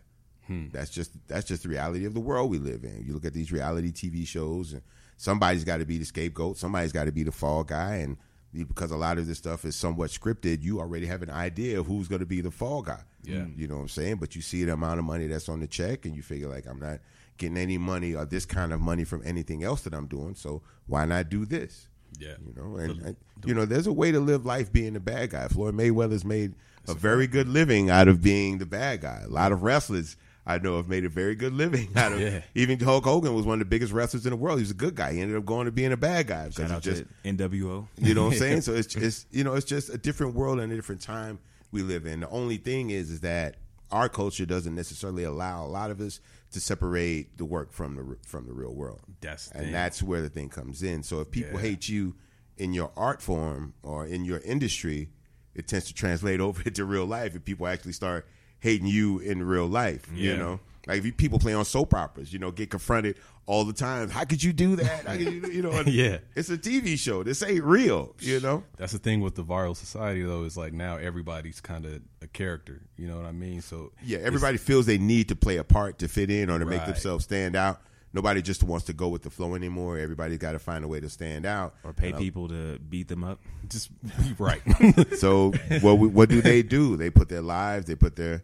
Hmm. 0.47 0.67
That's 0.71 0.89
just 0.89 1.11
that's 1.27 1.47
just 1.47 1.63
the 1.63 1.69
reality 1.69 2.05
of 2.05 2.13
the 2.13 2.19
world 2.19 2.49
we 2.49 2.57
live 2.57 2.83
in. 2.83 3.03
You 3.05 3.13
look 3.13 3.25
at 3.25 3.33
these 3.33 3.51
reality 3.51 3.91
TV 3.91 4.27
shows, 4.27 4.73
and 4.73 4.81
somebody's 5.17 5.63
got 5.63 5.77
to 5.77 5.85
be 5.85 5.97
the 5.97 6.05
scapegoat. 6.05 6.57
Somebody's 6.57 6.91
got 6.91 7.05
to 7.05 7.11
be 7.11 7.23
the 7.23 7.31
fall 7.31 7.63
guy, 7.63 7.97
and 7.97 8.17
because 8.53 8.91
a 8.91 8.97
lot 8.97 9.17
of 9.17 9.27
this 9.27 9.37
stuff 9.37 9.65
is 9.65 9.75
somewhat 9.75 10.11
scripted, 10.11 10.61
you 10.61 10.79
already 10.79 11.07
have 11.07 11.21
an 11.21 11.29
idea 11.29 11.79
of 11.79 11.87
who's 11.87 12.07
going 12.07 12.19
to 12.19 12.25
be 12.25 12.41
the 12.41 12.51
fall 12.51 12.81
guy. 12.81 13.01
Yeah. 13.23 13.37
Mm. 13.37 13.57
you 13.57 13.67
know 13.67 13.75
what 13.75 13.81
I'm 13.81 13.89
saying. 13.89 14.15
But 14.17 14.35
you 14.35 14.41
see 14.41 14.63
the 14.63 14.73
amount 14.73 14.99
of 14.99 15.05
money 15.05 15.27
that's 15.27 15.49
on 15.49 15.59
the 15.59 15.67
check, 15.67 16.05
and 16.05 16.15
you 16.15 16.21
figure 16.21 16.47
like 16.47 16.67
I'm 16.67 16.79
not 16.79 16.99
getting 17.37 17.57
any 17.57 17.77
money 17.77 18.13
or 18.13 18.25
this 18.25 18.45
kind 18.45 18.71
of 18.71 18.79
money 18.79 19.03
from 19.03 19.21
anything 19.25 19.63
else 19.63 19.81
that 19.81 19.93
I'm 19.93 20.07
doing. 20.07 20.35
So 20.35 20.61
why 20.87 21.05
not 21.05 21.29
do 21.29 21.45
this? 21.45 21.87
Yeah. 22.19 22.35
You 22.45 22.53
know, 22.55 22.77
and, 22.77 23.01
and, 23.01 23.15
you 23.43 23.55
know, 23.55 23.65
there's 23.65 23.87
a 23.87 23.93
way 23.93 24.11
to 24.11 24.19
live 24.19 24.45
life 24.45 24.71
being 24.71 24.93
the 24.93 24.99
bad 24.99 25.31
guy. 25.31 25.47
Floyd 25.47 25.75
Mayweather's 25.75 26.23
made 26.23 26.53
a 26.87 26.93
very 26.93 27.27
good 27.27 27.47
living 27.47 27.89
out 27.89 28.07
of 28.07 28.21
being 28.21 28.59
the 28.59 28.65
bad 28.65 29.01
guy. 29.01 29.23
A 29.25 29.29
lot 29.29 29.51
of 29.51 29.63
wrestlers 29.63 30.15
I 30.45 30.57
know 30.57 30.75
have 30.77 30.87
made 30.89 31.05
a 31.05 31.09
very 31.09 31.35
good 31.35 31.53
living 31.53 31.89
out 31.95 32.11
of. 32.13 32.19
Yeah. 32.19 32.41
Even 32.55 32.79
Hulk 32.79 33.05
Hogan 33.05 33.33
was 33.33 33.45
one 33.45 33.55
of 33.55 33.59
the 33.59 33.69
biggest 33.69 33.93
wrestlers 33.93 34.25
in 34.25 34.31
the 34.31 34.35
world. 34.35 34.59
He 34.59 34.63
was 34.63 34.71
a 34.71 34.75
good 34.75 34.95
guy. 34.95 35.13
He 35.13 35.21
ended 35.21 35.37
up 35.37 35.45
going 35.45 35.65
to 35.65 35.71
being 35.71 35.91
a 35.93 35.97
bad 35.97 36.27
guy 36.27 36.49
because 36.49 36.69
he 36.71 36.79
just 36.81 37.03
NWO. 37.23 37.87
you 37.97 38.13
know 38.13 38.25
what 38.25 38.33
I'm 38.33 38.39
saying? 38.39 38.61
So 38.61 38.73
it's 38.73 38.95
it's 38.95 39.25
you 39.31 39.43
know 39.43 39.53
it's 39.53 39.65
just 39.65 39.89
a 39.89 39.97
different 39.97 40.35
world 40.35 40.59
and 40.59 40.71
a 40.71 40.75
different 40.75 41.01
time 41.01 41.39
we 41.71 41.81
live 41.81 42.05
in. 42.05 42.19
The 42.21 42.29
only 42.29 42.57
thing 42.57 42.89
is 42.89 43.09
is 43.09 43.21
that 43.21 43.55
our 43.91 44.09
culture 44.09 44.45
doesn't 44.45 44.73
necessarily 44.75 45.23
allow 45.23 45.65
a 45.65 45.67
lot 45.67 45.91
of 45.91 46.01
us 46.01 46.19
to 46.51 46.59
separate 46.59 47.37
the 47.37 47.45
work 47.45 47.71
from 47.71 47.95
the 47.95 48.17
from 48.27 48.45
the 48.45 48.53
real 48.53 48.73
world. 48.73 49.01
That's 49.21 49.49
and 49.51 49.63
thing. 49.63 49.71
that's 49.71 50.03
where 50.03 50.21
the 50.21 50.29
thing 50.29 50.49
comes 50.49 50.83
in. 50.83 51.03
So 51.03 51.21
if 51.21 51.31
people 51.31 51.53
Yeah. 51.55 51.61
hate 51.61 51.87
you 51.87 52.15
in 52.57 52.73
your 52.73 52.91
art 52.97 53.21
form 53.21 53.73
or 53.81 54.05
in 54.05 54.25
your 54.25 54.39
industry, 54.39 55.09
it 55.55 55.67
tends 55.67 55.85
to 55.87 55.93
translate 55.93 56.39
over 56.47 56.61
into 56.63 56.83
real 56.85 57.05
life. 57.05 57.35
If 57.35 57.45
people 57.45 57.65
actually 57.67 57.93
start 57.93 58.27
hating 58.63 58.87
you 58.87 59.19
in 59.19 59.43
real 59.43 59.67
life, 59.67 60.09
you 60.15 60.37
know. 60.37 60.59
Like 60.87 60.99
if 60.99 61.05
you, 61.05 61.11
people 61.13 61.37
play 61.37 61.53
on 61.53 61.65
soap 61.65 61.93
operas, 61.93 62.31
you 62.31 62.39
know, 62.39 62.49
get 62.51 62.69
confronted 62.69 63.17
all 63.45 63.65
the 63.65 63.73
time. 63.73 64.09
How 64.09 64.23
could 64.23 64.41
you 64.41 64.53
do 64.53 64.77
that? 64.77 65.05
How 65.05 65.13
could 65.17 65.21
you, 65.33 65.51
you 65.51 65.61
know? 65.61 65.81
Yeah. 65.85 66.19
it's 66.35 66.49
a 66.49 66.57
TV 66.57 66.97
show. 66.97 67.23
This 67.23 67.43
ain't 67.43 67.63
real, 67.63 68.15
you 68.19 68.39
know. 68.39 68.63
That's 68.77 68.93
the 68.93 68.99
thing 68.99 69.19
with 69.19 69.35
the 69.35 69.43
viral 69.43 69.75
society, 69.75 70.23
though, 70.23 70.43
is 70.43 70.55
like 70.57 70.71
now 70.73 70.95
everybody's 70.95 71.59
kind 71.59 71.85
of 71.85 72.01
a 72.21 72.27
character. 72.27 72.81
You 72.97 73.07
know 73.07 73.17
what 73.17 73.25
I 73.25 73.33
mean? 73.33 73.61
So 73.61 73.91
Yeah, 74.03 74.19
everybody 74.19 74.57
feels 74.57 74.85
they 74.85 74.97
need 74.97 75.27
to 75.29 75.35
play 75.35 75.57
a 75.57 75.63
part 75.63 75.99
to 75.99 76.07
fit 76.07 76.29
in 76.29 76.49
or 76.49 76.57
to 76.59 76.65
make 76.65 76.85
themselves 76.85 77.25
stand 77.25 77.55
out. 77.57 77.81
Nobody 78.15 78.43
just 78.43 78.61
wants 78.61 78.85
to 78.85 78.93
go 78.93 79.07
with 79.07 79.23
the 79.23 79.31
flow 79.31 79.55
anymore. 79.55 79.97
Everybody's 79.97 80.37
got 80.37 80.51
to 80.51 80.59
find 80.59 80.85
a 80.85 80.87
way 80.87 80.99
to 80.99 81.09
stand 81.09 81.47
out. 81.47 81.73
Or 81.83 81.93
pay 81.93 82.13
uh, 82.13 82.17
people 82.17 82.47
to 82.49 82.77
beat 82.77 83.07
them 83.07 83.23
up. 83.23 83.39
just 83.67 83.89
be 84.21 84.35
right. 84.37 84.61
So 85.17 85.53
what 85.81 85.95
what 85.95 86.29
do 86.29 86.41
they 86.41 86.61
do? 86.61 86.95
They 86.95 87.09
put 87.09 87.27
their 87.29 87.41
lives, 87.41 87.87
they 87.87 87.95
put 87.95 88.15
their 88.15 88.43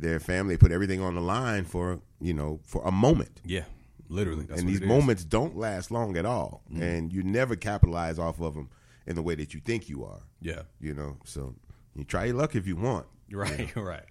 their 0.00 0.20
family, 0.20 0.56
put 0.56 0.72
everything 0.72 1.00
on 1.00 1.14
the 1.14 1.20
line 1.20 1.64
for 1.64 2.00
you 2.20 2.34
know 2.34 2.60
for 2.64 2.82
a 2.84 2.92
moment. 2.92 3.40
yeah, 3.44 3.64
literally. 4.08 4.44
That's 4.44 4.60
and 4.60 4.68
these 4.68 4.80
is. 4.80 4.86
moments 4.86 5.24
don't 5.24 5.56
last 5.56 5.90
long 5.90 6.16
at 6.16 6.26
all, 6.26 6.62
mm-hmm. 6.70 6.82
and 6.82 7.12
you 7.12 7.22
never 7.22 7.56
capitalize 7.56 8.18
off 8.18 8.40
of 8.40 8.54
them 8.54 8.70
in 9.06 9.16
the 9.16 9.22
way 9.22 9.34
that 9.34 9.54
you 9.54 9.60
think 9.60 9.88
you 9.88 10.04
are. 10.04 10.22
Yeah. 10.40 10.62
You 10.80 10.94
know, 10.94 11.16
so 11.24 11.54
you 11.94 12.04
try 12.04 12.26
your 12.26 12.36
luck 12.36 12.54
if 12.54 12.66
you 12.66 12.76
want. 12.76 13.06
Right, 13.32 13.76
right. 13.76 14.06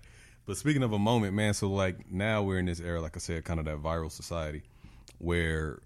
But 0.45 0.55
speaking 0.55 0.81
of 0.81 0.93
a 0.93 0.97
moment, 0.97 1.33
man, 1.33 1.53
so 1.53 1.69
like 1.69 2.09
now 2.09 2.41
we're 2.41 2.57
in 2.57 2.67
this 2.67 2.79
era, 2.79 3.01
like 3.01 3.17
I 3.17 3.19
said, 3.19 3.43
kind 3.43 3.59
of 3.59 3.65
that 3.65 3.83
viral 3.83 4.09
society 4.09 4.63
where 5.17 5.81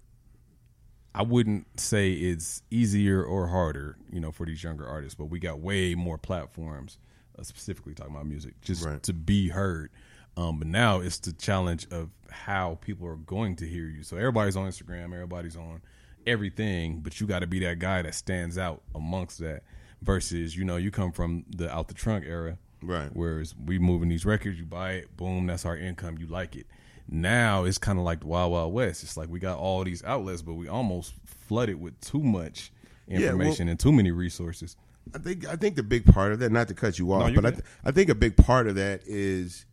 I 1.16 1.22
wouldn't 1.22 1.80
say 1.80 2.12
it's 2.12 2.62
easier 2.70 3.24
or 3.24 3.48
harder, 3.48 3.96
you 4.12 4.20
know, 4.20 4.30
for 4.30 4.46
these 4.46 4.62
younger 4.62 4.86
artists, 4.86 5.16
but 5.16 5.24
we 5.24 5.40
got 5.40 5.58
way 5.58 5.96
more 5.96 6.16
platforms, 6.16 6.96
specifically 7.42 7.94
talking 7.94 8.12
about 8.14 8.26
music, 8.26 8.60
just 8.62 8.84
Right. 8.84 9.02
to 9.04 9.12
be 9.12 9.48
heard. 9.48 9.90
Um, 10.36 10.58
but 10.58 10.66
now 10.68 11.00
it's 11.00 11.18
the 11.18 11.32
challenge 11.32 11.86
of 11.90 12.10
how 12.30 12.78
people 12.80 13.06
are 13.06 13.16
going 13.16 13.56
to 13.56 13.66
hear 13.68 13.86
you. 13.86 14.02
So 14.02 14.16
everybody's 14.16 14.56
on 14.56 14.68
Instagram, 14.68 15.12
everybody's 15.12 15.56
on 15.56 15.80
everything, 16.26 17.00
but 17.00 17.20
you 17.20 17.26
got 17.26 17.40
to 17.40 17.46
be 17.46 17.58
that 17.60 17.78
guy 17.78 18.02
that 18.02 18.14
stands 18.14 18.58
out 18.58 18.82
amongst 18.94 19.38
that. 19.40 19.62
Versus, 20.02 20.54
you 20.54 20.64
know, 20.66 20.76
you 20.76 20.90
come 20.90 21.12
from 21.12 21.44
the 21.48 21.72
out 21.74 21.88
the 21.88 21.94
trunk 21.94 22.24
era, 22.26 22.58
Right. 22.82 23.08
Whereas 23.14 23.54
we 23.56 23.78
moving 23.78 24.10
these 24.10 24.26
records, 24.26 24.58
you 24.58 24.66
buy 24.66 24.92
it, 24.92 25.16
boom, 25.16 25.46
that's 25.46 25.64
our 25.64 25.74
income. 25.74 26.18
You 26.18 26.26
like 26.26 26.54
it. 26.54 26.66
Now 27.08 27.64
it's 27.64 27.78
kind 27.78 27.98
of 27.98 28.04
like 28.04 28.20
the 28.20 28.26
Wild 28.26 28.52
Wild 28.52 28.74
West. 28.74 29.02
It's 29.02 29.16
like 29.16 29.30
we 29.30 29.38
got 29.38 29.56
all 29.58 29.82
these 29.84 30.04
outlets, 30.04 30.42
but 30.42 30.54
we 30.54 30.68
almost 30.68 31.14
flooded 31.24 31.80
with 31.80 31.98
too 32.02 32.22
much 32.22 32.70
Yeah, 33.06 33.18
well- 33.20 33.24
information 33.28 33.68
and 33.70 33.80
too 33.80 33.92
many 33.92 34.10
resources. 34.10 34.76
I 35.14 35.18
think 35.18 35.46
I 35.46 35.56
think 35.56 35.76
the 35.76 35.82
big 35.82 36.06
part 36.06 36.32
of 36.32 36.38
that, 36.40 36.50
not 36.52 36.68
to 36.68 36.74
cut 36.74 36.98
you 36.98 37.12
off, 37.12 37.30
you're 37.30 37.42
but 37.42 37.48
I, 37.48 37.50
th- 37.52 37.64
I 37.84 37.90
think 37.90 38.08
a 38.08 38.14
big 38.14 38.36
part 38.36 38.66
of 38.66 38.76
that 38.76 39.02
is 39.06 39.66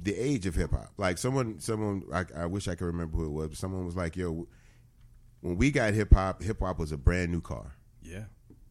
the 0.00 0.14
age 0.14 0.46
of 0.46 0.54
hip 0.54 0.70
hop. 0.70 0.92
Like 0.96 1.18
someone, 1.18 1.58
someone, 1.58 2.04
I, 2.12 2.24
I 2.36 2.46
wish 2.46 2.68
I 2.68 2.74
could 2.74 2.86
remember 2.86 3.16
who 3.16 3.26
it 3.26 3.30
was. 3.30 3.48
But 3.48 3.58
someone 3.58 3.84
was 3.84 3.96
like, 3.96 4.16
"Yo, 4.16 4.46
when 5.40 5.56
we 5.56 5.70
got 5.70 5.94
hip 5.94 6.12
hop, 6.12 6.42
hip 6.42 6.60
hop 6.60 6.78
was 6.78 6.92
a 6.92 6.96
brand 6.96 7.30
new 7.32 7.40
car. 7.40 7.74
Yeah. 8.02 8.24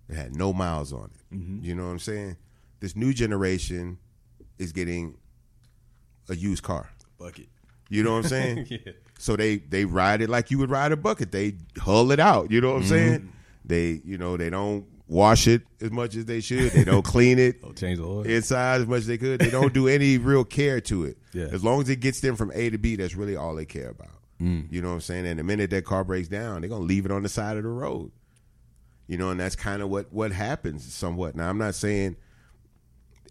It 0.10 0.16
had 0.16 0.36
no 0.36 0.54
miles 0.54 0.94
on 0.94 1.12
it. 1.14 1.36
Mm-hmm. 1.36 1.66
You 1.66 1.76
know 1.76 1.86
what 1.86 1.92
I'm 1.92 2.00
saying? 2.00 2.38
This 2.80 2.96
new 2.96 3.14
generation 3.14 3.98
is 4.58 4.72
getting 4.72 5.18
a 6.30 6.36
used 6.36 6.64
car. 6.64 6.90
Bucket. 7.18 7.50
You 7.90 8.04
know 8.04 8.14
what 8.14 8.26
I'm 8.26 8.30
saying? 8.30 8.68
Yeah. 8.86 8.94
So 9.20 9.36
they 9.36 9.58
they 9.58 9.84
ride 9.84 10.22
it 10.22 10.30
like 10.30 10.52
you 10.52 10.60
would 10.60 10.70
ride 10.70 10.92
a 10.92 10.98
bucket. 10.98 11.32
They 11.32 11.56
hull 11.80 12.12
it 12.12 12.20
out. 12.20 12.52
You 12.52 12.62
know 12.62 12.74
what 12.74 12.84
I'm 12.84 12.88
saying? 12.88 13.34
They 13.66 14.00
you 14.06 14.20
know 14.20 14.38
they 14.38 14.52
don't 14.52 14.86
wash 15.08 15.48
it 15.48 15.62
as 15.82 15.92
much 15.92 16.16
as 16.16 16.26
they 16.26 16.42
should. 16.42 16.72
They 16.72 16.84
don't 16.84 17.04
clean 17.06 17.40
it 17.40 17.58
Oh, 17.64 17.72
change 17.72 18.00
the 18.00 18.06
oil. 18.06 18.22
inside 18.24 18.82
as 18.82 18.88
much 18.88 19.00
as 19.00 19.08
they 19.08 19.18
could. 19.18 19.40
They 19.40 19.50
don't 19.50 19.74
do 19.74 19.88
any 19.88 20.18
real 20.18 20.44
care 20.44 20.82
to 20.82 21.06
it. 21.06 21.18
Yeah. 21.34 21.46
As 21.52 21.64
long 21.64 21.82
as 21.82 21.90
it 21.90 21.98
gets 22.02 22.20
them 22.20 22.36
from 22.36 22.52
A 22.54 22.70
to 22.70 22.78
B, 22.78 22.96
that's 22.96 23.16
really 23.16 23.36
all 23.36 23.56
they 23.56 23.66
care 23.66 23.90
about. 23.90 24.10
Mm. 24.42 24.72
You 24.72 24.82
know 24.82 24.90
what 24.90 24.96
I'm 24.96 25.02
saying? 25.02 25.26
And 25.26 25.40
the 25.40 25.44
minute 25.44 25.70
that 25.72 25.86
car 25.86 26.04
breaks 26.04 26.28
down, 26.28 26.62
they're 26.62 26.70
gonna 26.70 26.84
leave 26.84 27.06
it 27.06 27.12
on 27.12 27.24
the 27.24 27.30
side 27.30 27.58
of 27.58 27.64
the 27.64 27.70
road. 27.70 28.12
You 29.08 29.18
know, 29.18 29.30
and 29.30 29.40
that's 29.40 29.56
kind 29.56 29.82
of 29.82 29.90
what 29.90 30.12
what 30.12 30.32
happens 30.34 30.94
somewhat. 30.94 31.36
Now, 31.36 31.50
I'm 31.50 31.58
not 31.58 31.74
saying 31.76 32.18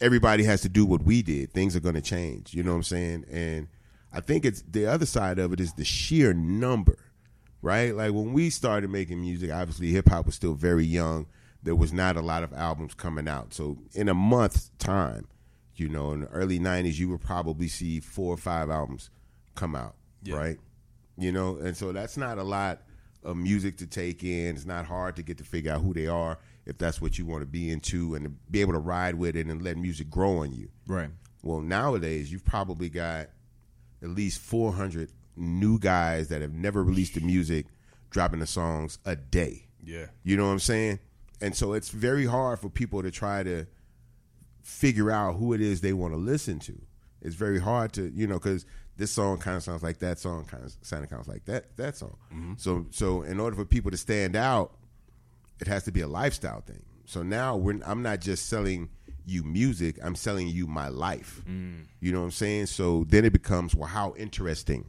everybody 0.01 0.45
has 0.45 0.63
to 0.63 0.69
do 0.69 0.85
what 0.87 1.03
we 1.03 1.23
did. 1.23 1.53
Things 1.53 1.77
are 1.77 1.81
going 1.81 1.95
to 1.95 2.01
change. 2.01 2.55
You 2.55 2.63
know 2.63 2.71
what 2.73 2.77
I'm 2.79 2.83
saying? 2.83 3.25
And 3.31 3.69
I 4.13 4.21
think 4.21 4.45
it's 4.45 4.63
the 4.63 4.87
other 4.87 5.07
side 5.07 5.39
of 5.39 5.53
it 5.53 5.61
is 5.61 5.73
the 5.75 5.85
sheer 5.85 6.33
number, 6.35 6.99
right? 7.63 7.95
Like 7.95 8.13
when 8.13 8.33
we 8.33 8.51
started 8.51 8.91
making 8.91 9.21
music, 9.21 9.51
obviously 9.51 9.89
hip 9.89 10.09
hop 10.09 10.27
was 10.27 10.35
still 10.35 10.55
very 10.55 10.85
young. 10.85 11.27
There 11.67 11.75
was 11.77 11.93
not 11.93 12.17
a 12.17 12.23
lot 12.23 12.43
of 12.45 12.53
albums 12.55 12.95
coming 12.95 13.27
out. 13.29 13.53
So 13.53 13.77
in 13.93 14.09
a 14.09 14.15
month's 14.15 14.71
time, 14.79 15.27
you 15.75 15.89
know, 15.89 16.13
in 16.13 16.21
the 16.21 16.29
early 16.29 16.59
'90s, 16.59 16.99
you 16.99 17.09
would 17.11 17.21
probably 17.21 17.69
see 17.69 18.01
four 18.01 18.33
or 18.33 18.37
five 18.39 18.71
albums 18.71 19.11
come 19.57 19.75
out, 19.77 19.97
Yeah. 20.23 20.37
right? 20.37 20.59
You 21.19 21.33
know, 21.33 21.57
and 21.57 21.77
so 21.77 21.93
that's 21.93 22.17
not 22.17 22.39
a 22.39 22.43
lot 22.45 22.83
of 23.25 23.37
music 23.37 23.77
to 23.79 23.87
take 23.87 24.23
in. 24.23 24.55
It's 24.55 24.65
not 24.65 24.87
hard 24.87 25.17
to 25.17 25.23
get 25.23 25.39
to 25.39 25.45
figure 25.45 25.73
out 25.73 25.83
who 25.83 25.93
they 25.93 26.07
are 26.07 26.39
if 26.67 26.79
that's 26.79 27.01
what 27.01 27.19
you 27.19 27.27
want 27.27 27.43
to 27.43 27.47
be 27.47 27.71
into 27.71 28.15
and 28.15 28.25
to 28.27 28.31
be 28.51 28.61
able 28.61 28.73
to 28.75 28.79
ride 28.79 29.17
with 29.17 29.35
it 29.37 29.47
and 29.47 29.61
let 29.63 29.77
music 29.77 30.09
grow 30.09 30.39
on 30.39 30.53
you. 30.53 30.69
Right. 30.87 31.11
Well, 31.43 31.61
nowadays 31.61 32.31
you've 32.31 32.45
probably 32.45 32.89
got 32.89 33.29
at 34.03 34.11
least 34.11 34.39
400 34.41 35.11
new 35.37 35.79
guys 35.81 36.29
that 36.29 36.43
have 36.43 36.53
never 36.55 36.85
released 36.85 37.15
the 37.15 37.21
music 37.21 37.67
dropping 38.11 38.39
the 38.41 38.47
songs 38.47 38.99
a 39.05 39.17
day. 39.17 39.67
Yeah. 39.83 40.07
You 40.23 40.37
know 40.37 40.47
what 40.47 40.53
I'm 40.53 40.59
saying? 40.61 41.01
And 41.41 41.55
so 41.55 41.73
it's 41.73 41.91
very 41.91 42.27
hard 42.27 42.59
for 42.59 42.71
people 42.71 43.03
to 43.03 43.11
try 43.11 43.43
to 43.43 43.67
figure 44.63 45.11
out 45.11 45.37
who 45.37 45.53
it 45.53 45.61
is 45.61 45.81
they 45.81 45.93
want 45.93 46.13
to 46.13 46.19
listen 46.19 46.59
to. 46.61 46.75
It's 47.23 47.35
very 47.35 47.61
hard 47.61 47.93
to, 47.95 48.11
you 48.15 48.27
know, 48.27 48.35
because 48.35 48.67
this 48.97 49.13
song 49.13 49.39
kind 49.39 49.57
of 49.57 49.63
sounds 49.63 49.83
like 49.83 49.99
that 49.99 50.19
song, 50.19 50.45
kind 50.45 50.65
of 50.65 50.75
sounding 50.83 51.09
kind 51.09 51.21
of 51.21 51.29
like 51.29 51.45
that 51.45 51.77
that 51.77 51.97
song. 51.97 52.17
Mm-hmm. 52.33 52.55
So, 52.57 52.87
so 52.91 53.23
in 53.23 53.39
order 53.39 53.57
for 53.57 53.65
people 53.65 53.91
to 53.91 53.97
stand 53.97 54.37
out, 54.37 54.73
it 55.61 55.67
has 55.67 55.85
to 55.85 55.93
be 55.93 56.01
a 56.01 56.09
lifestyle 56.09 56.61
thing. 56.61 56.83
So 57.05 57.23
now 57.23 57.57
we're, 57.57 57.81
I'm 57.87 58.03
not 58.03 58.21
just 58.21 58.49
selling 58.49 58.89
you 59.25 59.43
music; 59.43 59.99
I'm 60.03 60.15
selling 60.15 60.49
you 60.49 60.67
my 60.67 60.89
life. 60.89 61.43
Mm. 61.49 61.87
You 62.01 62.13
know 62.13 62.21
what 62.21 62.27
I'm 62.27 62.31
saying? 62.33 62.67
So 62.67 63.05
then 63.09 63.25
it 63.25 63.33
becomes, 63.33 63.75
well, 63.75 63.89
how 63.89 64.15
interesting 64.17 64.87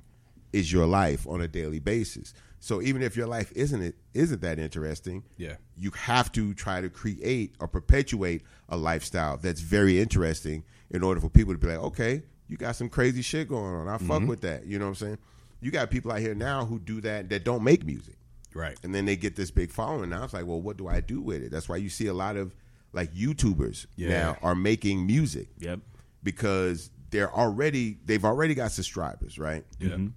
is 0.53 0.71
your 0.71 0.85
life 0.85 1.27
on 1.27 1.41
a 1.41 1.47
daily 1.47 1.79
basis? 1.79 2.33
So 2.59 2.81
even 2.81 3.01
if 3.01 3.15
your 3.15 3.27
life 3.27 3.51
isn't 3.55 3.81
it 3.81 3.95
isn't 4.13 4.41
that 4.41 4.59
interesting, 4.59 5.23
Yeah. 5.37 5.55
you 5.77 5.91
have 5.91 6.31
to 6.33 6.53
try 6.53 6.81
to 6.81 6.89
create 6.89 7.55
or 7.59 7.67
perpetuate 7.67 8.41
a 8.69 8.77
lifestyle 8.77 9.37
that's 9.37 9.61
very 9.61 9.99
interesting 9.99 10.63
in 10.89 11.03
order 11.03 11.21
for 11.21 11.29
people 11.29 11.53
to 11.53 11.59
be 11.59 11.67
like, 11.67 11.77
okay, 11.77 12.23
you 12.47 12.57
got 12.57 12.75
some 12.75 12.89
crazy 12.89 13.21
shit 13.21 13.47
going 13.49 13.73
on. 13.75 13.87
I 13.87 13.97
fuck 13.97 14.19
mm-hmm. 14.19 14.27
with 14.27 14.41
that. 14.41 14.65
You 14.65 14.79
know 14.79 14.85
what 14.85 14.89
I'm 14.89 14.95
saying? 14.95 15.17
You 15.61 15.71
got 15.71 15.89
people 15.91 16.11
out 16.11 16.19
here 16.19 16.35
now 16.35 16.65
who 16.65 16.79
do 16.79 17.01
that 17.01 17.29
that 17.29 17.43
don't 17.43 17.63
make 17.63 17.85
music 17.85 18.15
Right. 18.53 18.77
and 18.83 18.93
then 18.95 19.05
they 19.05 19.15
get 19.15 19.35
this 19.35 19.51
big 19.51 19.71
following. 19.71 20.09
Now 20.09 20.23
it's 20.23 20.33
like, 20.33 20.45
well, 20.45 20.61
what 20.61 20.77
do 20.77 20.87
I 20.87 20.99
do 20.99 21.21
with 21.21 21.43
it? 21.43 21.51
That's 21.51 21.67
why 21.69 21.77
you 21.77 21.89
see 21.89 22.07
a 22.07 22.13
lot 22.13 22.37
of 22.37 22.55
like 22.93 23.13
YouTubers 23.13 23.85
Yeah. 23.95 24.09
now 24.09 24.37
are 24.41 24.55
making 24.55 25.05
music 25.05 25.49
Yep. 25.59 25.79
because 26.23 26.89
they're 27.09 27.33
already 27.33 27.97
they've 28.05 28.25
already 28.25 28.55
got 28.55 28.71
subscribers, 28.71 29.37
right? 29.37 29.63
Yeah. 29.79 29.89
Mm-hmm. 29.89 30.07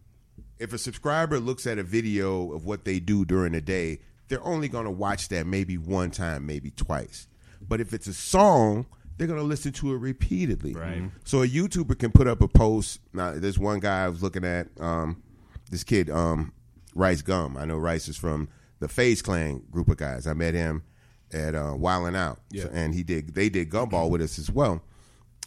If 0.61 0.73
a 0.73 0.79
subscriber 0.79 1.41
looks 1.41 1.67
at 1.67 1.79
a 1.79 1.83
video 1.83 2.53
of 2.53 2.65
what 2.67 2.85
they 2.85 3.01
do 3.01 3.25
during 3.25 3.53
the 3.53 3.61
day, 3.61 4.01
they're 4.29 4.45
only 4.45 4.69
going 4.69 4.85
to 4.85 4.91
watch 4.91 5.29
that 5.29 5.47
maybe 5.47 5.77
one 5.79 6.11
time, 6.11 6.47
maybe 6.47 6.71
twice. 6.71 7.27
But 7.67 7.81
if 7.81 7.93
it's 7.93 8.07
a 8.07 8.15
song, 8.15 8.87
they're 9.17 9.27
going 9.27 9.41
to 9.41 9.45
listen 9.45 9.73
to 9.73 9.95
it 9.95 9.99
repeatedly. 9.99 10.75
Right. 10.75 11.03
Mhm. 11.03 11.11
So 11.25 11.43
a 11.43 11.49
YouTuber 11.49 11.99
can 11.99 12.13
put 12.13 12.27
up 12.29 12.41
a 12.41 12.49
post. 12.49 13.01
Now, 13.13 13.33
there's 13.33 13.59
one 13.59 13.81
guy 13.81 14.05
I 14.05 14.09
was 14.09 14.23
looking 14.23 14.45
at. 14.45 14.69
Um, 14.79 15.23
this 15.71 15.83
kid, 15.85 16.11
um, 16.11 16.53
Rice 16.95 17.23
Gum. 17.23 17.57
I 17.57 17.65
know 17.65 17.77
Rice 17.79 18.09
is 18.09 18.17
from 18.17 18.49
the 18.81 18.89
FaZe 18.89 19.23
Clan 19.23 19.63
group 19.71 19.89
of 19.89 19.97
guys. 19.97 20.27
I 20.27 20.33
met 20.35 20.55
him 20.55 20.83
at 21.33 21.55
uh, 21.55 21.75
Wildin' 21.75 22.17
Out, 22.17 22.41
Yeah. 22.51 22.65
So- 22.65 22.71
and 22.73 22.95
he 22.95 23.03
did. 23.03 23.35
They 23.35 23.49
did 23.49 23.71
Gumball 23.71 24.11
with 24.11 24.21
us 24.21 24.39
as 24.39 24.51
well. 24.51 24.83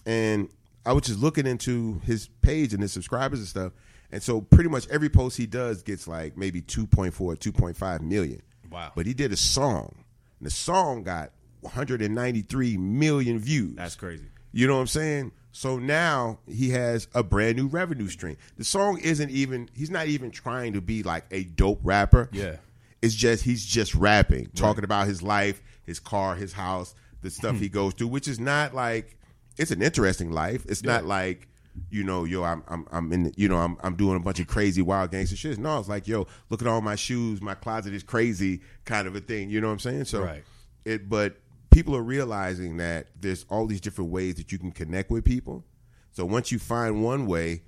And 0.06 0.50
I 0.86 0.94
was 0.94 1.04
just 1.04 1.20
looking 1.20 1.46
into 1.48 2.00
his 2.04 2.28
page 2.42 2.74
and 2.74 2.82
his 2.82 2.92
subscribers 2.92 3.40
and 3.40 3.48
stuff. 3.48 3.74
And 4.14 4.22
so 4.22 4.42
pretty 4.42 4.70
much 4.70 4.88
every 4.90 5.10
post 5.10 5.38
he 5.38 5.48
does 5.48 5.82
gets 5.82 6.08
like 6.08 6.38
maybe 6.38 6.62
2.4, 6.62 7.12
2.5 7.12 8.02
million. 8.02 8.44
Wow. 8.70 8.92
But 8.96 9.08
he 9.08 9.14
did 9.16 9.32
a 9.32 9.36
song. 9.36 9.96
And 10.40 10.46
the 10.46 10.52
song 10.52 11.02
got 11.02 11.32
193 11.62 12.78
million 12.78 13.40
views. 13.40 13.76
That's 13.76 13.96
crazy. 13.96 14.26
You 14.52 14.68
know 14.68 14.76
what 14.76 14.82
I'm 14.82 14.88
saying? 14.88 15.32
So 15.52 15.80
now 15.80 16.38
he 16.48 16.70
has 16.70 17.08
a 17.16 17.24
brand 17.24 17.58
new 17.58 17.66
revenue 17.66 18.08
stream. 18.08 18.38
The 18.56 18.64
song 18.64 19.00
isn't 19.00 19.32
even 19.32 19.68
he's 19.74 19.90
not 19.90 20.06
even 20.06 20.30
trying 20.30 20.74
to 20.74 20.82
be 20.82 21.02
like 21.02 21.26
a 21.32 21.46
dope 21.46 21.80
rapper. 21.82 22.30
Yeah. 22.32 22.58
It's 23.02 23.16
just 23.16 23.44
he's 23.44 23.66
just 23.66 23.96
rapping, 23.96 24.52
talking 24.54 24.84
about 24.84 25.08
his 25.08 25.24
life, 25.24 25.60
his 25.86 26.00
car, 26.00 26.36
his 26.36 26.54
house, 26.54 26.94
the 27.24 27.32
stuff 27.32 27.56
he 27.60 27.68
goes 27.68 27.96
through, 27.96 28.10
which 28.10 28.28
is 28.28 28.40
not 28.40 28.76
like 28.76 29.18
it's 29.58 29.72
an 29.72 29.82
interesting 29.82 30.32
life. 30.32 30.66
It's 30.70 30.84
not 30.84 31.04
like 31.04 31.48
you 31.90 32.04
know, 32.04 32.24
yo, 32.24 32.44
I'm 32.44 32.64
I'm 32.68 32.88
I'm 32.92 33.12
in, 33.14 33.34
you 33.36 33.48
know, 33.48 33.58
I'm 33.58 33.78
I'm 33.84 33.96
doing 33.96 34.18
a 34.18 34.20
bunch 34.20 34.40
of 34.40 34.48
crazy 34.48 34.82
wild 34.82 35.12
gangster 35.12 35.36
shit. 35.36 35.58
No, 35.58 35.80
it's 35.80 35.90
like, 35.90 36.08
yo, 36.08 36.28
look 36.50 36.62
at 36.62 36.68
all 36.68 36.82
my 36.82 36.96
shoes, 36.96 37.42
my 37.42 37.56
closet 37.56 37.94
is 37.94 38.04
crazy, 38.04 38.62
kind 38.86 39.08
of 39.08 39.16
a 39.16 39.20
thing. 39.20 39.50
You 39.50 39.62
know 39.62 39.68
what 39.68 39.74
I'm 39.74 39.80
saying? 39.80 40.06
So, 40.06 40.24
Right. 40.24 40.44
it, 40.86 41.10
but 41.10 41.38
people 41.72 41.96
are 41.96 42.04
realizing 42.04 42.78
that 42.78 43.08
there's 43.20 43.46
all 43.50 43.66
these 43.66 43.82
different 43.82 44.12
ways 44.12 44.36
that 44.36 44.52
you 44.52 44.60
can 44.60 44.72
connect 44.72 45.10
with 45.10 45.26
people. 45.26 45.66
So 46.12 46.26
once 46.26 46.52
you 46.52 46.60
find 46.60 47.04
one 47.04 47.26
way 47.26 47.64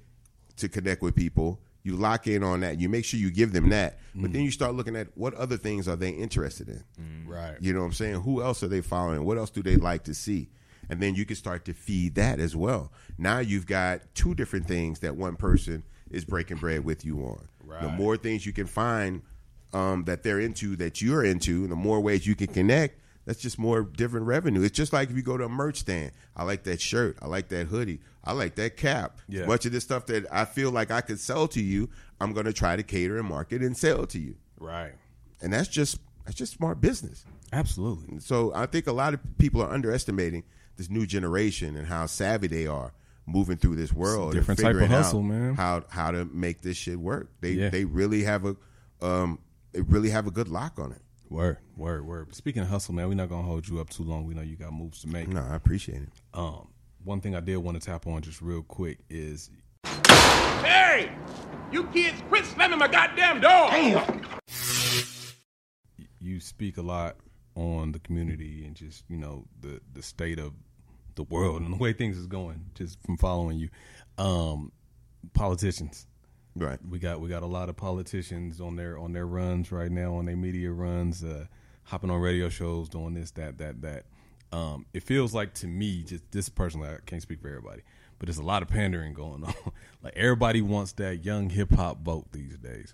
to 0.57 0.69
connect 0.69 1.01
with 1.01 1.15
people, 1.15 1.59
you 1.83 1.95
lock 1.95 2.27
in 2.27 2.43
on 2.43 2.61
that. 2.61 2.79
You 2.79 2.89
make 2.89 3.05
sure 3.05 3.19
you 3.19 3.29
give 3.29 3.53
them 3.53 3.69
that, 3.69 3.99
but 4.15 4.33
then 4.33 4.41
mm. 4.41 4.45
you 4.45 4.51
start 4.51 4.73
looking 4.73 4.95
at 4.95 5.07
what 5.15 5.33
other 5.35 5.55
things 5.55 5.87
are 5.87 5.95
they 5.95 6.09
interested 6.09 6.67
in. 6.67 6.83
Mm. 6.99 7.27
Right. 7.27 7.55
You 7.59 7.73
know 7.73 7.79
what 7.79 7.85
I'm 7.85 7.93
saying? 7.93 8.21
Who 8.21 8.41
else 8.41 8.63
are 8.63 8.67
they 8.67 8.81
following? 8.81 9.23
What 9.23 9.37
else 9.37 9.51
do 9.51 9.61
they 9.61 9.75
like 9.75 10.03
to 10.05 10.15
see? 10.15 10.49
And 10.89 11.01
then 11.01 11.15
you 11.15 11.25
can 11.25 11.35
start 11.35 11.65
to 11.65 11.73
feed 11.73 12.15
that 12.15 12.39
as 12.39 12.55
well. 12.55 12.91
Now 13.17 13.39
you've 13.39 13.65
got 13.65 14.01
two 14.13 14.35
different 14.35 14.67
things 14.67 14.99
that 14.99 15.15
one 15.15 15.35
person 15.35 15.83
is 16.09 16.25
breaking 16.25 16.57
bread 16.57 16.85
with 16.85 17.03
you 17.03 17.19
on. 17.19 17.47
The 17.81 17.89
more 17.89 18.15
things 18.15 18.45
you 18.45 18.53
can 18.53 18.67
find 18.67 19.21
um, 19.73 20.05
that 20.05 20.23
they're 20.23 20.39
into 20.39 20.75
that 20.77 21.01
you're 21.01 21.23
into, 21.25 21.63
and 21.63 21.71
the 21.71 21.75
more 21.75 21.99
ways 21.99 22.25
you 22.25 22.35
can 22.35 22.47
connect, 22.47 23.01
that's 23.25 23.41
just 23.41 23.57
more 23.57 23.83
different 23.83 24.27
revenue. 24.27 24.61
It's 24.61 24.77
just 24.77 24.93
like 24.93 25.09
if 25.09 25.15
you 25.15 25.23
go 25.23 25.37
to 25.37 25.45
a 25.45 25.49
merch 25.49 25.77
stand. 25.77 26.11
I 26.35 26.43
like 26.43 26.63
that 26.63 26.79
shirt. 26.79 27.17
I 27.21 27.27
like 27.27 27.49
that 27.49 27.67
hoodie. 27.67 27.99
I 28.23 28.33
like 28.33 28.55
that 28.55 28.77
cap. 28.77 29.19
Yeah. 29.27 29.45
Much 29.45 29.65
of 29.65 29.71
this 29.71 29.83
stuff 29.83 30.05
that 30.07 30.25
I 30.31 30.45
feel 30.45 30.71
like 30.71 30.91
I 30.91 31.01
could 31.01 31.19
sell 31.19 31.47
to 31.49 31.61
you, 31.61 31.89
I'm 32.21 32.33
going 32.33 32.45
to 32.45 32.53
try 32.53 32.75
to 32.75 32.83
cater 32.83 33.17
and 33.17 33.27
market 33.27 33.61
and 33.61 33.75
sell 33.75 34.05
to 34.07 34.19
you. 34.19 34.35
Right. 34.59 34.93
And 35.41 35.51
that's 35.51 35.67
just 35.67 35.99
that's 36.25 36.37
just 36.37 36.53
smart 36.53 36.81
business. 36.81 37.25
Absolutely. 37.51 38.19
So 38.19 38.51
I 38.53 38.65
think 38.65 38.87
a 38.87 38.91
lot 38.91 39.13
of 39.13 39.19
people 39.37 39.61
are 39.61 39.71
underestimating 39.71 40.43
this 40.77 40.89
new 40.89 41.05
generation 41.05 41.75
and 41.75 41.87
how 41.87 42.05
savvy 42.05 42.47
they 42.47 42.67
are 42.67 42.93
moving 43.25 43.57
through 43.57 43.75
this 43.75 43.91
world. 43.91 44.33
and 44.33 44.41
different 44.41 44.59
type 44.59 44.67
of 44.71 44.81
figuring 44.81 44.91
hustle, 44.91 45.19
out 45.19 45.25
man. 45.25 45.53
How 45.55 45.83
how 45.89 46.11
to 46.11 46.25
make 46.25 46.61
this 46.61 46.77
shit 46.77 46.99
work? 46.99 47.31
They 47.41 47.51
Yeah. 47.51 47.69
they 47.69 47.85
really 47.85 48.23
have 48.23 48.45
a 48.45 48.55
um 49.01 49.39
they 49.71 49.81
really 49.81 50.09
have 50.11 50.27
a 50.27 50.31
good 50.31 50.47
lock 50.47 50.77
on 50.79 50.91
it. 50.91 51.01
Word. 51.29 51.57
Word. 51.75 52.05
Word. 52.05 52.35
Speaking 52.35 52.61
of 52.61 52.67
hustle, 52.69 52.93
man, 52.93 53.07
we're 53.07 53.15
not 53.15 53.29
gonna 53.29 53.47
hold 53.47 53.67
you 53.67 53.79
up 53.79 53.89
too 53.89 54.03
long. 54.03 54.25
We 54.25 54.33
know 54.35 54.41
you 54.43 54.55
got 54.55 54.71
moves 54.73 55.01
to 55.01 55.07
make. 55.07 55.27
No, 55.27 55.41
I 55.41 55.55
appreciate 55.55 56.03
it. 56.03 56.09
Um, 56.33 56.67
one 57.03 57.19
thing 57.19 57.35
I 57.35 57.39
did 57.39 57.57
want 57.57 57.79
to 57.81 57.85
tap 57.85 58.05
on 58.07 58.21
just 58.21 58.41
real 58.41 58.61
quick 58.61 58.99
is 59.09 59.49
Hey! 60.63 61.11
You 61.71 61.83
kids 61.85 62.21
quit 62.29 62.45
slamming 62.45 62.79
my 62.79 62.87
goddamn 62.87 63.41
door! 63.41 63.69
Damn. 63.69 64.21
you 66.19 66.39
speak 66.39 66.77
a 66.77 66.81
lot 66.81 67.17
on 67.55 67.91
the 67.91 67.99
community 67.99 68.65
and 68.65 68.75
just 68.75 69.03
you 69.09 69.17
know 69.17 69.45
the 69.61 69.79
the 69.93 70.01
state 70.01 70.39
of 70.39 70.53
the 71.15 71.23
world 71.23 71.61
and 71.61 71.73
the 71.73 71.77
way 71.77 71.93
things 71.93 72.17
is 72.17 72.27
going 72.27 72.65
just 72.75 73.01
from 73.05 73.17
following 73.17 73.57
you 73.57 73.69
um 74.17 74.71
politicians 75.33 76.07
Right. 76.57 76.79
we 76.89 76.99
got 76.99 77.19
we 77.19 77.27
got 77.27 77.43
a 77.43 77.47
lot 77.47 77.67
of 77.67 77.75
politicians 77.75 78.61
on 78.61 78.77
their 78.77 78.97
on 78.97 79.11
their 79.11 79.27
runs 79.27 79.73
right 79.73 79.91
now 79.91 80.15
on 80.15 80.25
their 80.25 80.37
media 80.37 80.71
runs 80.71 81.21
uh 81.23 81.45
hopping 81.85 82.09
on 82.09 82.19
radio 82.19 82.49
shows, 82.49 82.89
doing 82.89 83.13
this, 83.13 83.31
that, 83.31 83.57
that, 83.59 83.81
that. 83.81 84.05
Um, 84.51 84.85
it 84.93 85.03
feels 85.03 85.33
like 85.33 85.53
to 85.55 85.67
me, 85.67 86.03
just 86.03 86.23
this 86.31 86.49
personally, 86.49 86.89
I 86.89 86.97
can't 87.05 87.21
speak 87.21 87.41
for 87.41 87.47
everybody, 87.47 87.83
but 88.19 88.27
there's 88.27 88.37
a 88.37 88.43
lot 88.43 88.61
of 88.61 88.67
pandering 88.69 89.13
going 89.13 89.43
on. 89.45 89.53
like 90.03 90.13
everybody 90.15 90.61
wants 90.61 90.93
that 90.93 91.23
young 91.23 91.49
hip 91.49 91.73
hop 91.73 92.01
vote 92.03 92.31
these 92.31 92.57
days. 92.57 92.93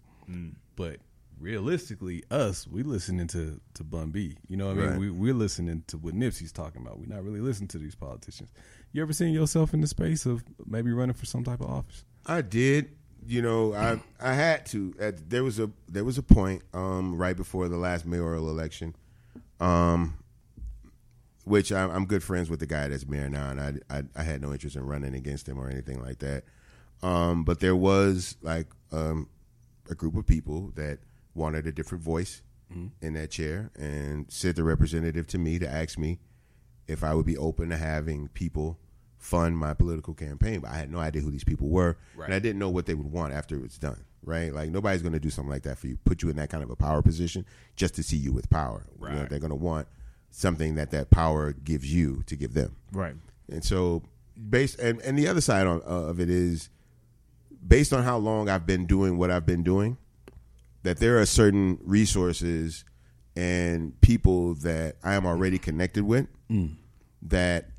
But 0.75 0.97
realistically, 1.41 2.23
us, 2.29 2.67
we 2.67 2.83
listening 2.83 3.27
to 3.27 3.59
to 3.73 3.83
Bun 3.83 4.11
B. 4.11 4.37
You 4.47 4.57
know 4.57 4.67
what 4.67 4.77
I 4.77 4.79
mean? 4.79 4.89
Right. 4.89 4.99
We 4.99 5.11
we're 5.11 5.33
listening 5.33 5.83
to 5.87 5.97
what 5.97 6.13
Nipsey's 6.13 6.51
talking 6.51 6.81
about. 6.81 6.99
We're 6.99 7.13
not 7.13 7.23
really 7.23 7.41
listening 7.41 7.67
to 7.69 7.77
these 7.77 7.95
politicians. 7.95 8.49
You 8.93 9.01
ever 9.01 9.13
seen 9.13 9.33
yourself 9.33 9.73
in 9.73 9.81
the 9.81 9.87
space 9.87 10.25
of 10.25 10.43
maybe 10.65 10.91
running 10.91 11.15
for 11.15 11.25
some 11.25 11.43
type 11.43 11.61
of 11.61 11.69
office? 11.69 12.05
I 12.25 12.41
did. 12.41 12.91
You 13.25 13.41
know, 13.41 13.73
I 13.73 13.99
I 14.19 14.33
had 14.33 14.65
to. 14.67 14.93
At, 14.99 15.29
there 15.29 15.43
was 15.43 15.59
a 15.59 15.69
there 15.89 16.03
was 16.03 16.17
a 16.17 16.23
point 16.23 16.61
um, 16.73 17.17
right 17.17 17.35
before 17.35 17.67
the 17.67 17.77
last 17.77 18.05
mayoral 18.05 18.49
election, 18.49 18.95
um, 19.59 20.17
which 21.45 21.71
I, 21.71 21.83
I'm 21.83 22.05
good 22.05 22.23
friends 22.23 22.49
with 22.49 22.59
the 22.59 22.65
guy 22.65 22.87
that's 22.87 23.07
mayor 23.07 23.29
now, 23.29 23.49
and 23.49 23.59
I, 23.59 23.73
I 23.89 24.03
I 24.15 24.23
had 24.23 24.41
no 24.41 24.51
interest 24.53 24.75
in 24.75 24.85
running 24.85 25.15
against 25.15 25.47
him 25.47 25.59
or 25.59 25.69
anything 25.69 26.01
like 26.01 26.19
that. 26.19 26.45
Um, 27.03 27.43
but 27.43 27.59
there 27.59 27.75
was 27.75 28.37
like 28.41 28.67
um, 28.91 29.27
a 29.89 29.95
group 29.95 30.15
of 30.15 30.25
people 30.25 30.71
that 30.75 30.99
wanted 31.33 31.67
a 31.67 31.71
different 31.71 32.03
voice 32.03 32.41
in 33.01 33.13
that 33.15 33.29
chair, 33.31 33.69
and 33.75 34.31
sent 34.31 34.55
the 34.55 34.63
representative 34.63 35.27
to 35.27 35.37
me 35.37 35.59
to 35.59 35.67
ask 35.69 35.97
me 35.97 36.19
if 36.87 37.03
I 37.03 37.13
would 37.13 37.25
be 37.25 37.35
open 37.37 37.69
to 37.69 37.75
having 37.75 38.29
people 38.29 38.79
fund 39.17 39.57
my 39.57 39.73
political 39.73 40.13
campaign. 40.13 40.61
But 40.61 40.71
I 40.71 40.75
had 40.77 40.89
no 40.89 40.99
idea 40.99 41.21
who 41.21 41.31
these 41.31 41.43
people 41.43 41.67
were, 41.67 41.97
and 42.25 42.33
I 42.33 42.39
didn't 42.39 42.59
know 42.59 42.69
what 42.69 42.85
they 42.85 42.93
would 42.93 43.11
want 43.11 43.33
after 43.33 43.61
it's 43.65 43.77
done. 43.77 44.05
Right? 44.23 44.53
Like 44.53 44.69
nobody's 44.69 45.01
going 45.01 45.11
to 45.13 45.19
do 45.19 45.29
something 45.29 45.49
like 45.51 45.63
that 45.63 45.79
for 45.79 45.87
you, 45.87 45.97
put 46.05 46.21
you 46.21 46.29
in 46.29 46.37
that 46.37 46.49
kind 46.49 46.63
of 46.63 46.69
a 46.69 46.75
power 46.77 47.01
position 47.01 47.43
just 47.75 47.93
to 47.95 48.03
see 48.03 48.15
you 48.17 48.31
with 48.31 48.49
power. 48.49 48.85
You 49.01 49.09
know, 49.09 49.15
Right. 49.21 49.29
they're 49.29 49.39
going 49.39 49.49
to 49.49 49.55
want 49.55 49.87
something 50.29 50.75
that 50.75 50.91
that 50.91 51.09
power 51.09 51.51
gives 51.51 51.93
you 51.93 52.23
to 52.27 52.35
give 52.37 52.53
them. 52.53 52.77
Right. 52.93 53.15
And 53.51 53.65
so, 53.65 54.03
based 54.49 54.79
and 54.79 55.01
and 55.01 55.17
the 55.19 55.27
other 55.27 55.41
side 55.41 55.67
on, 55.67 55.81
uh, 55.85 56.07
of 56.09 56.19
it 56.21 56.29
is 56.29 56.69
based 57.67 57.91
on 57.93 58.03
how 58.03 58.17
long 58.17 58.47
I've 58.47 58.65
been 58.65 58.85
doing 58.85 59.17
what 59.17 59.29
I've 59.29 59.45
been 59.45 59.63
doing, 59.63 59.97
that 60.83 60.99
there 60.99 61.19
are 61.19 61.25
certain 61.25 61.77
resources 61.81 62.85
and 63.35 63.99
people 64.01 64.55
that 64.55 64.97
I 65.03 65.13
am 65.13 65.25
already 65.25 65.57
connected 65.57 66.03
with 66.03 66.27
mm. 66.49 66.75
that 67.23 67.69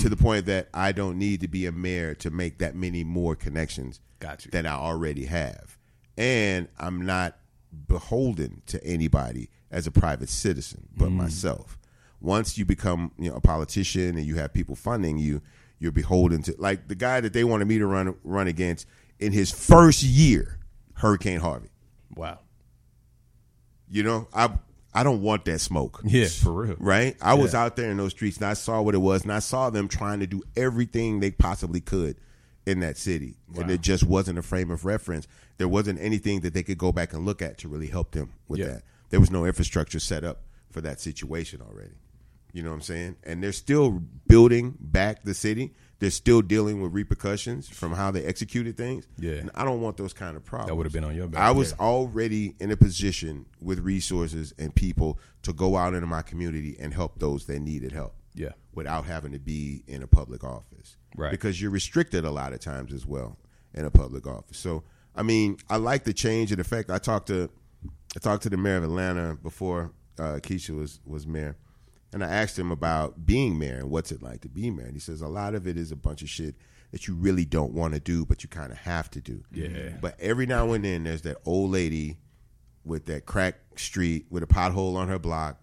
to 0.00 0.08
the 0.08 0.16
point 0.16 0.46
that 0.46 0.68
I 0.74 0.92
don't 0.92 1.18
need 1.18 1.40
to 1.40 1.48
be 1.48 1.66
a 1.66 1.72
mayor 1.72 2.14
to 2.16 2.30
make 2.30 2.58
that 2.58 2.74
many 2.74 3.04
more 3.04 3.36
connections 3.36 4.00
Got 4.18 4.44
you. 4.44 4.50
that 4.50 4.66
I 4.66 4.72
already 4.72 5.26
have. 5.26 5.78
And 6.18 6.68
I'm 6.78 7.06
not 7.06 7.38
beholden 7.86 8.62
to 8.66 8.82
anybody 8.84 9.48
as 9.70 9.86
a 9.86 9.90
private 9.92 10.28
citizen 10.28 10.88
but 10.96 11.08
mm. 11.08 11.14
myself. 11.14 11.78
Once 12.20 12.58
you 12.58 12.66
become, 12.66 13.12
you 13.18 13.30
know, 13.30 13.36
a 13.36 13.40
politician 13.40 14.18
and 14.18 14.26
you 14.26 14.34
have 14.36 14.52
people 14.52 14.74
funding 14.74 15.16
you, 15.16 15.40
you're 15.78 15.92
beholden 15.92 16.42
to 16.42 16.54
like 16.58 16.88
the 16.88 16.94
guy 16.94 17.20
that 17.20 17.32
they 17.32 17.44
wanted 17.44 17.66
me 17.66 17.78
to 17.78 17.86
run 17.86 18.14
run 18.22 18.46
against 18.46 18.86
in 19.18 19.32
his 19.32 19.50
first 19.50 20.02
year, 20.02 20.58
Hurricane 20.94 21.40
Harvey. 21.40 21.70
Wow. 22.14 22.38
You 23.88 24.02
know, 24.02 24.28
I 24.32 24.50
I 24.92 25.02
don't 25.02 25.22
want 25.22 25.44
that 25.44 25.60
smoke. 25.60 26.00
Yeah, 26.04 26.26
for 26.26 26.52
real. 26.52 26.76
Right? 26.78 27.16
I 27.20 27.34
was 27.34 27.54
out 27.54 27.76
there 27.76 27.90
in 27.90 27.96
those 27.96 28.10
streets 28.12 28.36
and 28.38 28.46
I 28.46 28.54
saw 28.54 28.82
what 28.82 28.94
it 28.94 28.98
was 28.98 29.22
and 29.22 29.32
I 29.32 29.38
saw 29.38 29.70
them 29.70 29.88
trying 29.88 30.20
to 30.20 30.26
do 30.26 30.42
everything 30.56 31.20
they 31.20 31.30
possibly 31.30 31.80
could 31.80 32.16
in 32.66 32.80
that 32.80 32.96
city. 32.96 33.36
And 33.56 33.70
it 33.70 33.80
just 33.80 34.04
wasn't 34.04 34.38
a 34.38 34.42
frame 34.42 34.70
of 34.70 34.84
reference. 34.84 35.26
There 35.58 35.68
wasn't 35.68 36.00
anything 36.00 36.40
that 36.40 36.54
they 36.54 36.62
could 36.62 36.78
go 36.78 36.92
back 36.92 37.12
and 37.12 37.24
look 37.24 37.40
at 37.42 37.58
to 37.58 37.68
really 37.68 37.86
help 37.88 38.12
them 38.12 38.32
with 38.48 38.60
Yeah. 38.60 38.66
that. 38.66 38.82
There 39.10 39.20
was 39.20 39.30
no 39.30 39.44
infrastructure 39.44 39.98
set 40.00 40.24
up 40.24 40.42
for 40.70 40.80
that 40.80 41.00
situation 41.00 41.60
already. 41.60 41.94
You 42.52 42.62
know 42.62 42.70
what 42.70 42.76
I'm 42.76 42.82
saying? 42.82 43.16
And 43.24 43.42
they're 43.42 43.52
still 43.52 44.02
building 44.26 44.76
back 44.80 45.22
the 45.22 45.34
city. 45.34 45.72
They're 46.00 46.10
still 46.10 46.42
dealing 46.42 46.82
with 46.82 46.92
repercussions 46.92 47.68
from 47.68 47.92
how 47.92 48.10
they 48.10 48.24
executed 48.24 48.76
things. 48.76 49.06
Yeah. 49.18 49.34
And 49.34 49.50
I 49.54 49.64
don't 49.64 49.80
want 49.80 49.96
those 49.96 50.12
kind 50.12 50.36
of 50.36 50.44
problems. 50.44 50.68
That 50.70 50.74
would've 50.74 50.92
been 50.92 51.04
on 51.04 51.14
your 51.14 51.28
back, 51.28 51.40
I 51.40 51.52
was 51.52 51.70
yeah. 51.70 51.84
already 51.84 52.56
in 52.58 52.70
a 52.70 52.76
position 52.76 53.46
with 53.60 53.78
resources 53.80 54.52
and 54.58 54.74
people 54.74 55.18
to 55.42 55.52
go 55.52 55.76
out 55.76 55.94
into 55.94 56.06
my 56.06 56.22
community 56.22 56.76
and 56.80 56.92
help 56.92 57.18
those 57.18 57.46
that 57.46 57.60
needed 57.60 57.92
help. 57.92 58.14
Yeah. 58.34 58.52
Without 58.74 59.04
having 59.04 59.32
to 59.32 59.38
be 59.38 59.82
in 59.86 60.02
a 60.02 60.06
public 60.06 60.42
office. 60.42 60.96
Right. 61.16 61.30
Because 61.30 61.60
you're 61.60 61.70
restricted 61.70 62.24
a 62.24 62.30
lot 62.30 62.52
of 62.52 62.60
times 62.60 62.92
as 62.92 63.06
well 63.06 63.38
in 63.74 63.84
a 63.84 63.90
public 63.90 64.26
office. 64.26 64.58
So 64.58 64.84
I 65.14 65.22
mean, 65.22 65.58
I 65.68 65.76
like 65.76 66.04
the 66.04 66.12
change 66.12 66.52
and 66.52 66.60
effect. 66.60 66.90
I 66.90 66.98
talked 66.98 67.28
to 67.28 67.50
I 68.16 68.20
talked 68.20 68.42
to 68.44 68.50
the 68.50 68.56
mayor 68.56 68.76
of 68.76 68.84
Atlanta 68.84 69.36
before 69.42 69.92
uh, 70.18 70.38
Keisha 70.42 70.76
was 70.76 71.00
was 71.04 71.26
mayor, 71.26 71.56
and 72.12 72.24
I 72.24 72.28
asked 72.28 72.58
him 72.58 72.70
about 72.70 73.24
being 73.24 73.58
mayor 73.58 73.76
and 73.76 73.90
what's 73.90 74.12
it 74.12 74.22
like 74.22 74.40
to 74.42 74.48
be 74.48 74.70
mayor. 74.70 74.86
And 74.86 74.94
he 74.94 75.00
says 75.00 75.22
a 75.22 75.28
lot 75.28 75.54
of 75.54 75.66
it 75.66 75.76
is 75.76 75.92
a 75.92 75.96
bunch 75.96 76.22
of 76.22 76.28
shit 76.28 76.56
that 76.90 77.06
you 77.06 77.14
really 77.14 77.44
don't 77.44 77.72
want 77.72 77.94
to 77.94 78.00
do, 78.00 78.24
but 78.24 78.42
you 78.42 78.48
kind 78.48 78.72
of 78.72 78.78
have 78.78 79.10
to 79.10 79.20
do. 79.20 79.44
Yeah. 79.52 79.90
But 80.00 80.18
every 80.18 80.46
now 80.46 80.72
and 80.72 80.84
then, 80.84 81.04
there's 81.04 81.22
that 81.22 81.38
old 81.44 81.70
lady 81.70 82.18
with 82.84 83.06
that 83.06 83.26
crack 83.26 83.56
street 83.76 84.26
with 84.30 84.42
a 84.42 84.46
pothole 84.46 84.96
on 84.96 85.08
her 85.08 85.18
block 85.18 85.60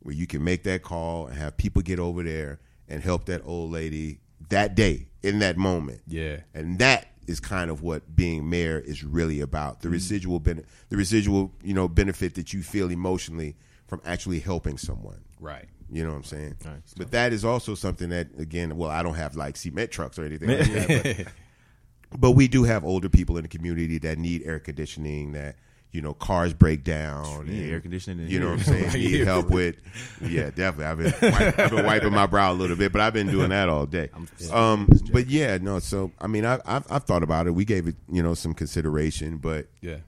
where 0.00 0.14
you 0.14 0.26
can 0.26 0.44
make 0.44 0.64
that 0.64 0.82
call 0.82 1.26
and 1.26 1.36
have 1.36 1.56
people 1.56 1.82
get 1.82 1.98
over 1.98 2.22
there 2.22 2.60
and 2.88 3.02
help 3.02 3.26
that 3.26 3.42
old 3.44 3.72
lady 3.72 4.20
that 4.50 4.74
day 4.74 5.08
in 5.22 5.38
that 5.38 5.56
moment. 5.56 6.02
Yeah. 6.06 6.40
And 6.54 6.78
that 6.78 7.08
is 7.26 7.40
kind 7.40 7.70
of 7.70 7.82
what 7.82 8.14
being 8.14 8.48
mayor 8.48 8.78
is 8.78 9.02
really 9.02 9.40
about. 9.40 9.80
The 9.80 9.88
mm-hmm. 9.88 9.94
residual 9.94 10.40
ben- 10.40 10.64
the 10.90 10.96
residual, 10.96 11.52
you 11.62 11.74
know, 11.74 11.88
benefit 11.88 12.34
that 12.34 12.52
you 12.52 12.62
feel 12.62 12.90
emotionally 12.90 13.56
from 13.86 14.00
actually 14.04 14.40
helping 14.40 14.78
someone. 14.78 15.24
Right. 15.40 15.68
You 15.90 16.04
know 16.04 16.10
what 16.10 16.16
I'm 16.16 16.24
saying? 16.24 16.56
Right. 16.64 16.82
But 16.96 17.10
that 17.12 17.32
is 17.32 17.44
also 17.44 17.74
something 17.74 18.08
that 18.10 18.28
again, 18.38 18.76
well, 18.76 18.90
I 18.90 19.02
don't 19.02 19.14
have 19.14 19.36
like 19.36 19.56
cement 19.56 19.90
trucks 19.90 20.18
or 20.18 20.24
anything 20.24 20.48
like 20.48 20.72
that, 20.72 21.16
but, 21.18 21.32
but 22.20 22.30
we 22.32 22.48
do 22.48 22.64
have 22.64 22.84
older 22.84 23.08
people 23.08 23.36
in 23.36 23.42
the 23.42 23.48
community 23.48 23.98
that 23.98 24.18
need 24.18 24.42
air 24.44 24.58
conditioning 24.58 25.32
that 25.32 25.56
you 25.96 26.02
know, 26.02 26.12
cars 26.12 26.52
break 26.52 26.84
down. 26.84 27.46
Yeah, 27.46 27.54
and, 27.54 27.70
air 27.70 27.80
conditioning 27.80 28.28
You 28.28 28.38
know 28.38 28.50
what 28.50 28.58
I'm 28.58 28.64
saying? 28.64 28.84
Right 28.88 28.94
Need 28.96 29.20
help 29.24 29.48
with. 29.48 29.76
Yeah, 30.20 30.50
definitely. 30.50 30.84
I've 30.84 30.98
been 30.98 31.32
wipe, 31.32 31.58
I've 31.58 31.70
been 31.70 31.86
wiping 31.86 32.12
my 32.12 32.26
brow 32.26 32.52
a 32.52 32.54
little 32.54 32.76
bit, 32.76 32.92
but 32.92 33.00
I've 33.00 33.14
been 33.14 33.28
doing 33.28 33.48
that 33.48 33.70
all 33.70 33.86
day. 33.86 34.10
Um, 34.52 34.88
but 35.10 35.28
yeah, 35.28 35.56
no. 35.56 35.78
So 35.78 36.12
I 36.20 36.26
mean, 36.26 36.44
I, 36.44 36.60
I've 36.66 36.84
I've 36.90 37.04
thought 37.04 37.22
about 37.22 37.46
it. 37.46 37.52
We 37.52 37.64
gave 37.64 37.86
it 37.86 37.96
you 38.12 38.22
know 38.22 38.34
some 38.34 38.52
consideration, 38.52 39.38
but 39.38 39.68
Yeah. 39.80 39.98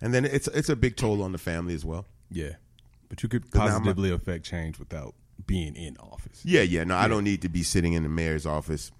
and 0.00 0.14
then 0.14 0.24
it's 0.24 0.46
it's 0.48 0.68
a 0.68 0.76
big 0.76 0.96
toll 0.96 1.22
on 1.22 1.32
the 1.32 1.38
family 1.38 1.74
as 1.74 1.84
well. 1.84 2.06
Yeah. 2.30 2.52
But 3.10 3.22
you 3.22 3.28
could 3.28 3.50
positively 3.50 4.10
affect 4.10 4.46
change 4.46 4.78
without 4.78 5.14
being 5.46 5.76
in 5.76 5.98
office. 5.98 6.40
Yeah, 6.44 6.62
yeah. 6.62 6.84
No, 6.84 6.96
I 6.96 7.08
don't 7.08 7.24
need 7.24 7.42
to 7.42 7.48
be 7.50 7.62
sitting 7.62 7.92
in 7.92 8.02
the 8.02 8.08
mayor's 8.08 8.46
office 8.46 8.90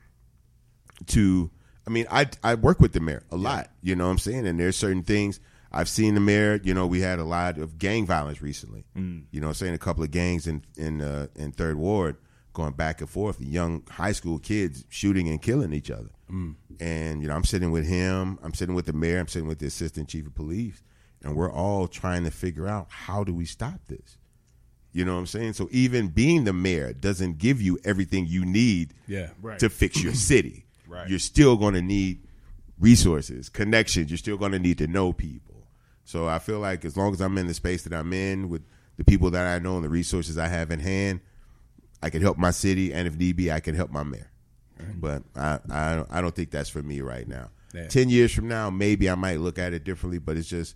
to. 1.07 1.51
I 1.87 1.91
mean, 1.91 2.07
I 2.11 2.29
I 2.45 2.55
work 2.57 2.79
with 2.81 2.93
the 2.93 3.01
mayor 3.01 3.23
a 3.31 3.37
lot. 3.37 3.71
You 3.83 3.97
know 3.97 4.05
what 4.05 4.11
I'm 4.11 4.19
saying? 4.19 4.47
And 4.47 4.61
there's 4.61 4.77
certain 4.77 5.03
things 5.03 5.41
I've 5.73 5.89
seen 5.89 6.15
the 6.15 6.21
mayor. 6.21 6.61
You 6.63 6.75
know, 6.75 6.87
we 6.87 7.01
had 7.01 7.19
a 7.19 7.25
lot 7.25 7.57
of 7.59 7.79
gang 7.79 8.05
violence 8.07 8.43
recently. 8.43 8.85
You 9.31 9.41
know, 9.41 9.49
I'm 9.49 9.55
saying 9.55 9.75
a 9.75 9.79
couple 9.79 10.03
of 10.03 10.11
gangs 10.11 10.47
in 10.47 10.63
in 10.77 11.01
uh, 11.01 11.29
in 11.37 11.53
Third 11.53 11.77
Ward 11.77 12.17
going 12.53 12.73
back 12.73 13.01
and 13.01 13.09
forth. 13.09 13.41
Young 13.41 13.83
high 13.89 14.13
school 14.13 14.39
kids 14.39 14.85
shooting 14.89 15.29
and 15.29 15.41
killing 15.41 15.73
each 15.73 15.91
other. 15.91 16.11
And 16.81 17.23
you 17.23 17.29
know, 17.29 17.35
I'm 17.35 17.45
sitting 17.45 17.71
with 17.71 17.87
him. 17.87 18.39
I'm 18.43 18.55
sitting 18.55 18.75
with 18.75 18.87
the 18.87 18.93
mayor. 18.93 19.19
I'm 19.21 19.29
sitting 19.29 19.49
with 19.49 19.61
the 19.61 19.67
assistant 19.67 20.09
chief 20.09 20.27
of 20.27 20.35
police, 20.35 20.83
and 21.23 21.35
we're 21.37 21.53
all 21.53 21.87
trying 21.89 22.25
to 22.25 22.31
figure 22.31 22.67
out 22.67 22.87
how 22.91 23.25
do 23.25 23.35
we 23.35 23.45
stop 23.45 23.81
this. 23.89 24.17
You 24.93 25.05
know 25.05 25.13
what 25.15 25.21
I'm 25.21 25.27
saying? 25.27 25.53
So 25.53 25.69
even 25.71 26.09
being 26.09 26.45
the 26.45 26.53
mayor 26.53 26.93
doesn't 26.93 27.39
give 27.39 27.63
you 27.63 27.79
everything 27.85 28.27
you 28.27 28.45
need 28.45 28.95
Yeah. 29.07 29.31
Right. 29.41 29.59
to 29.61 29.69
fix 29.69 30.03
your 30.03 30.15
city. 30.31 30.67
Right. 30.89 31.09
You're 31.09 31.19
still 31.21 31.57
going 31.57 31.75
to 31.75 31.83
need 31.83 32.27
resources, 32.79 33.49
connections. 33.49 34.11
You're 34.11 34.19
still 34.19 34.37
going 34.37 34.53
to 34.53 34.59
need 34.59 34.79
to 34.79 34.87
know 34.87 35.13
people. 35.13 35.69
So 36.05 36.27
I 36.27 36.39
feel 36.41 36.59
like 36.59 36.85
as 36.85 36.97
long 36.97 37.13
as 37.13 37.21
I'm 37.21 37.39
in 37.39 37.47
the 37.47 37.55
space 37.55 37.85
that 37.85 37.93
I'm 37.93 38.13
in 38.13 38.49
with 38.49 38.63
the 38.97 39.05
people 39.05 39.31
that 39.31 39.47
I 39.47 39.63
know 39.63 39.77
and 39.77 39.85
the 39.85 39.89
resources 39.89 40.39
I 40.39 40.49
have 40.49 40.71
in 40.73 40.81
hand, 40.81 41.21
I 42.03 42.11
can 42.11 42.23
help 42.23 42.39
my 42.39 42.51
city, 42.51 42.93
and 42.93 43.07
if 43.07 43.17
need 43.17 43.37
be, 43.37 43.53
I 43.53 43.61
can 43.61 43.75
help 43.75 43.91
my 43.91 44.03
mayor. 44.03 44.31
But 44.97 45.23
I, 45.37 45.59
I 45.71 46.05
I 46.11 46.21
don't 46.23 46.35
think 46.35 46.51
that's 46.51 46.71
for 46.71 46.83
me 46.83 47.03
right 47.03 47.29
now. 47.29 47.51
Yeah. 47.75 47.87
Ten 47.89 48.09
years 48.09 48.33
from 48.33 48.49
now, 48.49 48.71
maybe 48.71 49.11
I 49.11 49.15
might 49.15 49.39
look 49.39 49.59
at 49.59 49.75
it 49.75 49.85
differently. 49.85 50.19
But 50.19 50.39
it's 50.39 50.49
just 50.49 50.75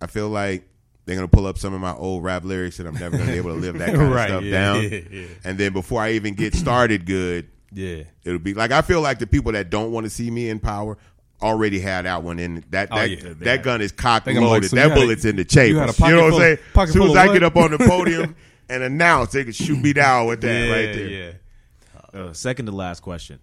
I 0.00 0.06
feel 0.06 0.28
like 0.28 0.68
they're 1.04 1.16
gonna 1.16 1.28
pull 1.28 1.46
up 1.46 1.58
some 1.58 1.72
of 1.74 1.80
my 1.80 1.94
old 1.94 2.22
rap 2.22 2.44
lyrics, 2.44 2.78
and 2.78 2.88
I'm 2.88 2.94
never 2.94 3.16
gonna 3.18 3.30
be 3.32 3.38
able 3.38 3.54
to 3.54 3.60
live 3.60 3.78
that 3.78 3.94
kind 3.94 4.12
Right, 4.14 4.30
of 4.30 4.42
stuff 4.42 4.44
yeah, 4.44 4.50
down. 4.50 4.82
yeah, 4.82 4.88
yeah. 5.10 5.26
And 5.44 5.58
then 5.58 5.72
before 5.72 6.02
I 6.02 6.12
even 6.12 6.34
get 6.34 6.54
started, 6.54 7.06
good, 7.06 7.48
Yeah. 7.72 8.04
it'll 8.24 8.38
be 8.38 8.54
like 8.54 8.70
I 8.72 8.82
feel 8.82 9.00
like 9.00 9.18
the 9.18 9.26
people 9.26 9.52
that 9.52 9.70
don't 9.70 9.90
want 9.92 10.04
to 10.04 10.10
see 10.10 10.30
me 10.30 10.48
in 10.50 10.58
power 10.60 10.98
already 11.40 11.78
had 11.80 12.04
that 12.04 12.22
one 12.22 12.38
in 12.38 12.64
that 12.70 12.88
Oh, 12.90 12.96
that, 12.96 13.10
yeah. 13.10 13.32
that 13.40 13.62
gun 13.62 13.80
is 13.80 13.92
cocked 13.92 14.26
They 14.26 14.34
gonna 14.34 14.46
like, 14.46 14.54
loaded. 14.54 14.70
so 14.70 14.76
that 14.76 14.88
had 14.90 14.98
a- 14.98 15.00
bullet's 15.00 15.24
in 15.24 15.36
the 15.36 15.44
chamber. 15.44 15.68
you 15.68 15.74
You, 15.74 15.80
had 15.80 15.88
a 15.90 15.92
pocket 15.92 16.14
know 16.16 16.22
what 16.24 16.32
I'm 16.34 16.40
saying? 16.40 16.58
As 16.76 16.92
soon 16.92 17.10
as 17.10 17.16
I 17.16 17.32
get 17.32 17.42
up 17.42 17.56
on 17.56 17.70
the 17.70 17.78
podium 17.86 18.36
and 18.68 18.82
announce, 18.82 19.32
they 19.32 19.44
can 19.44 19.52
shoot 19.52 19.78
me 19.80 19.92
down 19.92 20.26
with 20.26 20.40
that 20.42 20.68
right 20.70 20.94
there. 20.94 21.08
Yeah. 22.14 22.20
uh, 22.20 22.32
second 22.32 22.66
to 22.66 22.72
last 22.72 23.00
question. 23.00 23.38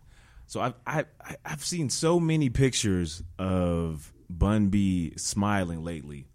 So 0.47 0.61
I've 0.61 0.73
I, 0.85 1.05
I- 1.21 1.35
I've 1.45 1.65
seen 1.65 1.89
so 1.89 2.19
many 2.19 2.49
pictures 2.49 3.23
of 3.39 4.11
Bun 4.29 4.67
B 4.67 5.13
smiling 5.17 5.83
lately. 5.83 6.27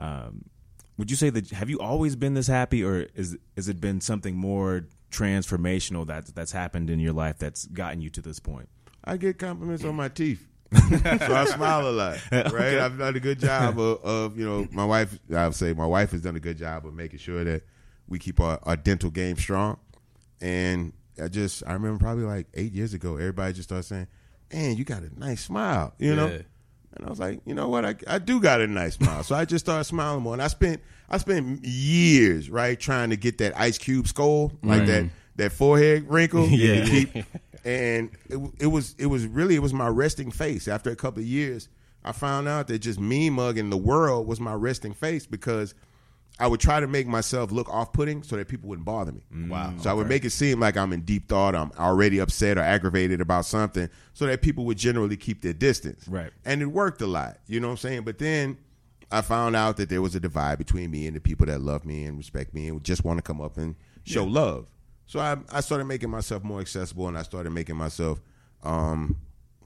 Um, 0.00 0.46
would 0.98 1.10
you 1.10 1.16
say 1.16 1.30
that 1.30 1.50
have 1.50 1.70
you 1.70 1.78
always 1.78 2.16
been 2.16 2.34
this 2.34 2.48
happy, 2.48 2.82
or 2.82 3.06
is 3.14 3.38
has 3.56 3.68
it 3.68 3.80
been 3.80 4.00
something 4.00 4.36
more 4.36 4.86
transformational 5.12 6.06
that 6.06 6.34
that's 6.34 6.52
happened 6.52 6.90
in 6.90 6.98
your 6.98 7.12
life 7.12 7.38
that's 7.38 7.66
gotten 7.66 8.00
you 8.00 8.10
to 8.10 8.20
this 8.20 8.40
point? 8.40 8.68
I 9.04 9.16
get 9.16 9.38
compliments 9.38 9.84
on 9.84 9.94
my 9.94 10.08
teeth. 10.08 10.46
so 10.72 11.34
I 11.34 11.46
smile 11.46 11.88
a 11.88 11.90
lot, 11.90 12.18
right? 12.32 12.78
I've 12.78 12.96
done 12.96 13.16
a 13.16 13.20
good 13.20 13.40
job 13.40 13.78
of, 13.80 14.04
of, 14.04 14.38
you 14.38 14.44
know, 14.44 14.68
my 14.70 14.84
wife. 14.84 15.18
I 15.34 15.46
would 15.46 15.56
say 15.56 15.72
my 15.72 15.86
wife 15.86 16.12
has 16.12 16.22
done 16.22 16.36
a 16.36 16.40
good 16.40 16.58
job 16.58 16.86
of 16.86 16.94
making 16.94 17.18
sure 17.18 17.42
that 17.42 17.62
we 18.08 18.18
keep 18.18 18.38
our, 18.38 18.60
our 18.62 18.76
dental 18.76 19.10
game 19.10 19.36
strong. 19.36 19.78
And 20.40 20.92
I 21.20 21.28
just, 21.28 21.64
I 21.66 21.72
remember 21.72 21.98
probably 21.98 22.24
like 22.24 22.46
eight 22.54 22.72
years 22.72 22.94
ago, 22.94 23.16
everybody 23.16 23.52
just 23.52 23.68
started 23.68 23.82
saying, 23.82 24.06
"Man, 24.52 24.76
you 24.76 24.84
got 24.84 25.02
a 25.02 25.18
nice 25.18 25.42
smile," 25.42 25.92
you 25.98 26.14
know. 26.14 26.40
And 26.96 27.06
I 27.06 27.10
was 27.10 27.18
like, 27.20 27.40
you 27.46 27.54
know 27.54 27.68
what? 27.68 27.84
I, 27.84 27.94
I 28.06 28.18
do 28.18 28.40
got 28.40 28.60
a 28.60 28.66
nice 28.66 28.94
smile. 28.94 29.22
So 29.22 29.34
I 29.34 29.44
just 29.44 29.64
started 29.64 29.84
smiling 29.84 30.22
more. 30.22 30.32
And 30.32 30.42
I 30.42 30.48
spent 30.48 30.80
I 31.08 31.18
spent 31.18 31.64
years, 31.64 32.50
right, 32.50 32.78
trying 32.78 33.10
to 33.10 33.16
get 33.16 33.38
that 33.38 33.58
ice 33.58 33.78
cube 33.78 34.08
skull, 34.08 34.52
like 34.62 34.86
that 34.86 35.10
that 35.36 35.52
forehead 35.52 36.08
wrinkle. 36.10 36.46
Yeah. 36.50 36.84
keep- 36.84 37.24
and 37.64 38.10
it, 38.30 38.38
it 38.58 38.66
was 38.66 38.94
it 38.98 39.06
was 39.06 39.26
really 39.26 39.54
it 39.54 39.60
was 39.62 39.72
my 39.74 39.88
resting 39.88 40.30
face. 40.30 40.66
After 40.66 40.90
a 40.90 40.96
couple 40.96 41.20
of 41.22 41.26
years, 41.28 41.68
I 42.04 42.12
found 42.12 42.48
out 42.48 42.68
that 42.68 42.78
just 42.78 42.98
me 42.98 43.28
mugging 43.30 43.68
the 43.70 43.76
world 43.76 44.26
was 44.26 44.40
my 44.40 44.54
resting 44.54 44.94
face 44.94 45.26
because 45.26 45.74
I 46.40 46.46
would 46.46 46.58
try 46.58 46.80
to 46.80 46.86
make 46.86 47.06
myself 47.06 47.52
look 47.52 47.68
off 47.68 47.92
putting 47.92 48.22
so 48.22 48.36
that 48.36 48.48
people 48.48 48.68
wouldn't 48.70 48.86
bother 48.86 49.12
me. 49.12 49.20
Wow. 49.48 49.74
So 49.78 49.90
I 49.90 49.92
would 49.92 50.08
make 50.08 50.24
it 50.24 50.30
seem 50.30 50.58
like 50.58 50.76
I'm 50.76 50.92
in 50.92 51.02
deep 51.02 51.28
thought, 51.28 51.54
I'm 51.54 51.70
already 51.78 52.18
upset 52.18 52.56
or 52.56 52.62
aggravated 52.62 53.20
about 53.20 53.44
something, 53.44 53.90
so 54.14 54.26
that 54.26 54.40
people 54.40 54.64
would 54.64 54.78
generally 54.78 55.18
keep 55.18 55.42
their 55.42 55.52
distance. 55.52 56.08
Right. 56.08 56.32
And 56.46 56.62
it 56.62 56.66
worked 56.66 57.02
a 57.02 57.06
lot. 57.06 57.38
You 57.46 57.60
know 57.60 57.68
what 57.68 57.72
I'm 57.72 57.78
saying? 57.78 58.02
But 58.02 58.18
then 58.18 58.56
I 59.12 59.20
found 59.20 59.54
out 59.54 59.76
that 59.76 59.90
there 59.90 60.00
was 60.00 60.14
a 60.14 60.20
divide 60.20 60.56
between 60.56 60.90
me 60.90 61.06
and 61.06 61.14
the 61.14 61.20
people 61.20 61.44
that 61.46 61.60
love 61.60 61.84
me 61.84 62.04
and 62.04 62.16
respect 62.16 62.54
me 62.54 62.68
and 62.68 62.82
just 62.82 63.04
want 63.04 63.18
to 63.18 63.22
come 63.22 63.40
up 63.40 63.58
and 63.58 63.74
show 64.04 64.24
love. 64.24 64.66
So 65.06 65.20
I, 65.20 65.36
I 65.52 65.60
started 65.60 65.84
making 65.84 66.08
myself 66.08 66.42
more 66.42 66.60
accessible 66.60 67.06
and 67.08 67.18
I 67.18 67.22
started 67.22 67.50
making 67.50 67.76
myself 67.76 68.22
um, 68.62 69.16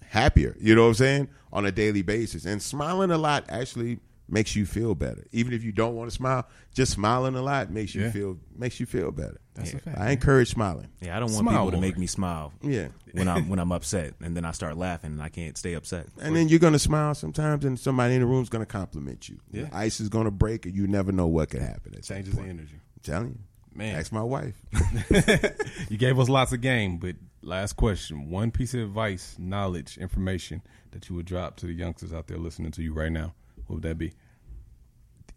happier, 0.09 0.57
you 0.59 0.75
know 0.75 0.83
what 0.83 0.89
I'm 0.89 0.95
saying, 0.95 1.29
on 1.53 1.67
a 1.67 1.73
daily 1.73 2.03
basis. 2.03 2.47
And 2.47 2.63
smiling 2.63 3.11
a 3.11 3.19
lot 3.19 3.45
actually 3.49 4.01
makes 4.29 4.57
you 4.57 4.65
feel 4.67 4.95
better. 4.95 5.25
Even 5.33 5.53
if 5.53 5.63
you 5.63 5.71
don't 5.73 5.95
want 5.97 6.11
to 6.11 6.15
smile, 6.15 6.47
just 6.75 6.93
smiling 6.93 7.35
a 7.35 7.43
lot 7.43 7.71
makes 7.71 7.95
you 7.95 8.03
Yeah. 8.05 8.11
feel 8.11 8.39
makes 8.57 8.81
you 8.81 8.87
feel 8.87 9.11
better. 9.11 9.39
That's 9.55 9.75
a 9.75 9.79
fact. 9.79 9.99
I 9.99 10.11
encourage 10.11 10.51
smiling. 10.51 10.89
Yeah, 11.01 11.17
I 11.17 11.21
don't 11.21 11.31
want 11.33 11.45
Smile 11.47 11.67
people 11.67 11.71
to 11.73 11.81
make 11.81 11.97
me 11.99 12.07
smile. 12.07 12.53
Yeah. 12.63 12.89
when 13.13 13.29
I'm 13.29 13.49
when 13.49 13.59
I'm 13.59 13.71
upset, 13.79 14.15
and 14.21 14.37
then 14.37 14.45
I 14.45 14.51
start 14.53 14.77
laughing, 14.77 15.13
and 15.13 15.23
I 15.23 15.29
can't 15.29 15.57
stay 15.59 15.75
upset. 15.75 16.07
And 16.21 16.35
then 16.35 16.49
you're 16.49 16.59
gonna 16.59 16.79
smile 16.79 17.15
sometimes, 17.15 17.65
and 17.65 17.79
somebody 17.79 18.15
in 18.15 18.21
the 18.21 18.27
room's 18.27 18.49
gonna 18.49 18.67
compliment 18.67 19.29
you. 19.29 19.39
Yeah. 19.53 19.69
Ice 19.73 20.01
is 20.01 20.09
gonna 20.09 20.31
break, 20.31 20.67
and 20.67 20.75
you 20.75 20.87
never 20.87 21.13
know 21.13 21.27
what 21.27 21.51
could 21.51 21.61
happen. 21.63 21.93
At 21.95 22.03
that 22.03 22.05
Changes 22.05 22.35
the 22.35 22.43
energy. 22.43 22.75
I'm 22.75 23.01
telling 23.03 23.29
you, 23.29 23.39
Man. 23.77 23.97
Ask 23.97 24.11
my 24.13 24.23
wife. 24.23 24.55
You 25.91 25.99
gave 25.99 26.19
us 26.19 26.29
lots 26.29 26.53
of 26.53 26.61
game, 26.61 26.97
but 26.99 27.17
last 27.43 27.75
question: 27.75 28.31
one 28.31 28.51
piece 28.51 28.75
of 28.75 28.81
advice, 28.81 29.37
knowledge, 29.39 29.99
information 29.99 30.63
that 30.93 31.09
you 31.09 31.15
would 31.17 31.27
drop 31.27 31.57
to 31.57 31.67
the 31.67 31.73
youngsters 31.75 32.13
out 32.13 32.27
there 32.27 32.39
listening 32.39 32.71
to 32.73 32.83
you 32.83 32.93
right 32.95 33.13
now. 33.13 33.35
What 33.67 33.77
would 33.77 33.83
that 33.85 33.99
be? 33.99 34.13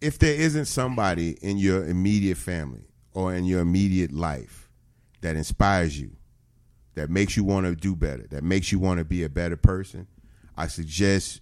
if 0.01 0.19
there 0.19 0.33
isn't 0.33 0.65
somebody 0.65 1.31
in 1.41 1.57
your 1.57 1.85
immediate 1.85 2.37
family 2.37 2.85
or 3.13 3.33
in 3.33 3.45
your 3.45 3.61
immediate 3.61 4.11
life 4.11 4.69
that 5.21 5.35
inspires 5.35 5.99
you, 5.99 6.11
that 6.95 7.09
makes 7.09 7.35
you 7.35 7.43
want 7.43 7.65
to 7.65 7.75
do 7.75 7.95
better, 7.95 8.27
that 8.29 8.43
makes 8.43 8.71
you 8.71 8.79
want 8.79 8.99
to 8.99 9.05
be 9.05 9.23
a 9.23 9.29
better 9.29 9.57
person, 9.57 10.07
I 10.55 10.67
suggest 10.67 11.41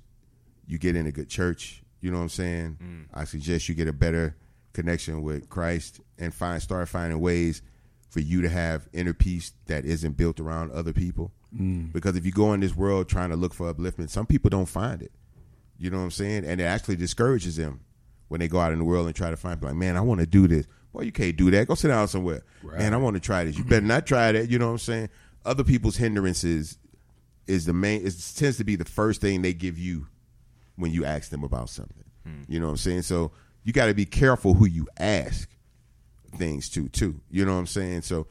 you 0.67 0.77
get 0.77 0.95
in 0.95 1.05
a 1.05 1.11
good 1.11 1.29
church. 1.29 1.83
You 2.01 2.11
know 2.11 2.17
what 2.17 2.23
I'm 2.23 2.29
saying? 2.29 2.77
Mm. 2.81 3.05
I 3.13 3.23
suggest 3.25 3.67
you 3.67 3.75
get 3.75 3.87
a 3.87 3.93
better 3.93 4.35
connection 4.73 5.21
with 5.21 5.49
Christ 5.49 6.01
and 6.17 6.33
find 6.33 6.61
start 6.61 6.87
finding 6.89 7.19
ways 7.19 7.61
for 8.09 8.19
you 8.19 8.41
to 8.41 8.49
have 8.49 8.87
inner 8.93 9.13
peace 9.13 9.53
that 9.65 9.85
isn't 9.85 10.15
built 10.15 10.39
around 10.39 10.71
other 10.71 10.93
people. 10.93 11.31
Mm. 11.57 11.91
Because 11.91 12.15
if 12.15 12.25
you 12.25 12.31
go 12.31 12.53
in 12.53 12.59
this 12.59 12.75
world 12.75 13.09
trying 13.09 13.29
to 13.29 13.35
look 13.35 13.53
for 13.53 13.73
upliftment, 13.73 14.09
some 14.09 14.25
people 14.25 14.49
don't 14.49 14.67
find 14.67 15.01
it. 15.01 15.11
You 15.77 15.89
know 15.89 15.97
what 15.97 16.03
I'm 16.03 16.11
saying? 16.11 16.45
And 16.45 16.61
it 16.61 16.65
actually 16.65 16.95
discourages 16.95 17.57
them 17.57 17.81
when 18.27 18.39
they 18.39 18.47
go 18.47 18.59
out 18.59 18.71
in 18.71 18.79
the 18.79 18.85
world 18.85 19.07
and 19.07 19.15
try 19.15 19.29
to 19.29 19.37
find 19.37 19.61
like, 19.61 19.75
man, 19.75 19.97
I 19.97 20.01
want 20.01 20.19
to 20.21 20.25
do 20.25 20.47
this. 20.47 20.65
Boy, 20.93 21.01
you 21.01 21.11
can't 21.11 21.35
do 21.35 21.51
that. 21.51 21.67
Go 21.67 21.75
sit 21.75 21.89
down 21.89 22.07
somewhere. 22.07 22.43
Man, 22.79 22.93
I 22.93 22.97
want 22.97 23.15
to 23.15 23.19
try 23.19 23.43
this. 23.43 23.57
You 23.57 23.63
better 23.65 23.85
not 23.85 24.05
try 24.05 24.31
that. 24.31 24.49
You 24.49 24.57
know 24.57 24.67
what 24.67 24.73
I'm 24.73 24.77
saying? 24.79 25.09
Other 25.45 25.63
people's 25.63 25.97
hindrances 25.97 26.77
is 27.47 27.65
the 27.65 27.73
main. 27.73 28.05
It 28.05 28.15
tends 28.35 28.57
to 28.57 28.63
be 28.63 28.75
the 28.75 28.85
first 28.85 29.21
thing 29.21 29.41
they 29.41 29.53
give 29.53 29.77
you 29.77 30.07
when 30.77 30.91
you 30.91 31.05
ask 31.05 31.29
them 31.29 31.43
about 31.43 31.69
something. 31.69 32.05
Hmm. 32.25 32.43
You 32.47 32.59
know 32.59 32.67
what 32.67 32.71
I'm 32.71 32.77
saying? 32.77 33.01
So 33.03 33.31
you 33.63 33.73
got 33.73 33.87
to 33.87 33.93
be 33.93 34.05
careful 34.05 34.53
who 34.53 34.65
you 34.65 34.87
ask 34.97 35.49
things 36.37 36.69
to 36.69 36.87
too. 36.89 37.19
You 37.29 37.45
know 37.45 37.53
what 37.53 37.59
I'm 37.59 37.67
saying? 37.67 38.03
So, 38.03 38.27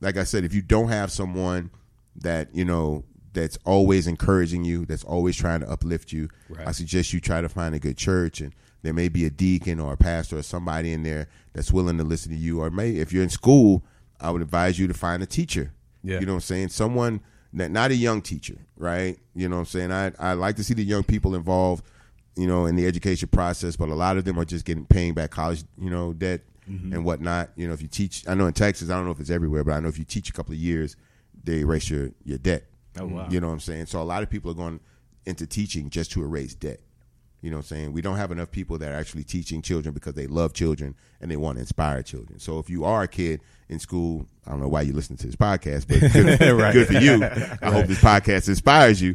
like 0.00 0.16
I 0.16 0.24
said, 0.24 0.44
if 0.44 0.54
you 0.54 0.62
don't 0.62 0.88
have 0.88 1.12
someone 1.12 1.70
that 2.16 2.54
you 2.54 2.64
know 2.64 3.04
that's 3.32 3.58
always 3.64 4.06
encouraging 4.06 4.64
you, 4.64 4.84
that's 4.86 5.04
always 5.04 5.36
trying 5.36 5.60
to 5.60 5.70
uplift 5.70 6.12
you, 6.12 6.28
Right. 6.48 6.66
I 6.66 6.72
suggest 6.72 7.12
you 7.12 7.20
try 7.20 7.40
to 7.40 7.48
find 7.48 7.74
a 7.74 7.78
good 7.78 7.96
church 7.96 8.40
and. 8.40 8.52
There 8.82 8.94
may 8.94 9.08
be 9.08 9.26
a 9.26 9.30
deacon 9.30 9.78
or 9.78 9.92
a 9.92 9.96
pastor 9.96 10.38
or 10.38 10.42
somebody 10.42 10.92
in 10.92 11.02
there 11.02 11.28
that's 11.52 11.70
willing 11.70 11.98
to 11.98 12.04
listen 12.04 12.32
to 12.32 12.38
you. 12.38 12.60
Or 12.60 12.70
may, 12.70 12.92
if 12.92 13.12
you're 13.12 13.22
in 13.22 13.28
school, 13.28 13.84
I 14.20 14.30
would 14.30 14.42
advise 14.42 14.78
you 14.78 14.86
to 14.86 14.94
find 14.94 15.22
a 15.22 15.26
teacher. 15.26 15.72
Yeah. 16.02 16.20
You 16.20 16.26
know 16.26 16.32
what 16.32 16.36
I'm 16.36 16.42
saying? 16.42 16.68
Someone 16.70 17.20
that 17.52 17.70
not 17.70 17.90
a 17.90 17.94
young 17.94 18.22
teacher, 18.22 18.56
right? 18.76 19.18
You 19.34 19.48
know 19.48 19.56
what 19.56 19.60
I'm 19.60 19.66
saying? 19.66 19.92
I 19.92 20.12
I 20.18 20.32
like 20.34 20.56
to 20.56 20.64
see 20.64 20.74
the 20.74 20.84
young 20.84 21.02
people 21.02 21.34
involved, 21.34 21.84
you 22.36 22.46
know, 22.46 22.66
in 22.66 22.76
the 22.76 22.86
education 22.86 23.28
process, 23.28 23.76
but 23.76 23.88
a 23.88 23.94
lot 23.94 24.16
of 24.16 24.24
them 24.24 24.38
are 24.38 24.44
just 24.44 24.64
getting 24.64 24.86
paying 24.86 25.14
back 25.14 25.30
college, 25.30 25.64
you 25.78 25.90
know, 25.90 26.12
debt 26.12 26.42
mm-hmm. 26.68 26.92
and 26.92 27.04
whatnot. 27.04 27.50
You 27.56 27.66
know, 27.66 27.74
if 27.74 27.82
you 27.82 27.88
teach 27.88 28.26
I 28.28 28.34
know 28.34 28.46
in 28.46 28.52
Texas, 28.52 28.88
I 28.88 28.94
don't 28.94 29.04
know 29.04 29.10
if 29.10 29.20
it's 29.20 29.30
everywhere, 29.30 29.64
but 29.64 29.72
I 29.72 29.80
know 29.80 29.88
if 29.88 29.98
you 29.98 30.04
teach 30.04 30.30
a 30.30 30.32
couple 30.32 30.52
of 30.52 30.58
years, 30.58 30.96
they 31.42 31.60
erase 31.60 31.90
your, 31.90 32.10
your 32.24 32.38
debt. 32.38 32.64
Oh, 32.98 33.06
wow. 33.06 33.28
You 33.30 33.40
know 33.40 33.48
what 33.48 33.54
I'm 33.54 33.60
saying? 33.60 33.86
So 33.86 34.00
a 34.00 34.04
lot 34.04 34.22
of 34.22 34.30
people 34.30 34.50
are 34.50 34.54
going 34.54 34.80
into 35.26 35.46
teaching 35.46 35.90
just 35.90 36.12
to 36.12 36.22
erase 36.22 36.54
debt. 36.54 36.80
You 37.42 37.50
know 37.50 37.56
what 37.56 37.62
I'm 37.62 37.76
saying? 37.76 37.92
We 37.92 38.02
don't 38.02 38.16
have 38.16 38.32
enough 38.32 38.50
people 38.50 38.76
that 38.78 38.92
are 38.92 38.96
actually 38.96 39.24
teaching 39.24 39.62
children 39.62 39.94
because 39.94 40.12
they 40.12 40.26
love 40.26 40.52
children 40.52 40.94
and 41.22 41.30
they 41.30 41.36
want 41.36 41.56
to 41.56 41.60
inspire 41.60 42.02
children. 42.02 42.38
So 42.38 42.58
if 42.58 42.68
you 42.68 42.84
are 42.84 43.02
a 43.02 43.08
kid 43.08 43.40
in 43.70 43.78
school, 43.78 44.26
I 44.46 44.50
don't 44.50 44.60
know 44.60 44.68
why 44.68 44.82
you 44.82 44.92
listen 44.92 45.16
to 45.16 45.26
this 45.26 45.36
podcast, 45.36 45.88
but 45.88 46.00
good, 46.12 46.38
good 46.72 46.86
for 46.86 46.92
you. 46.94 47.24
I 47.62 47.70
hope 47.72 47.86
this 47.86 48.00
podcast 48.00 48.48
inspires 48.48 49.00
you. 49.00 49.14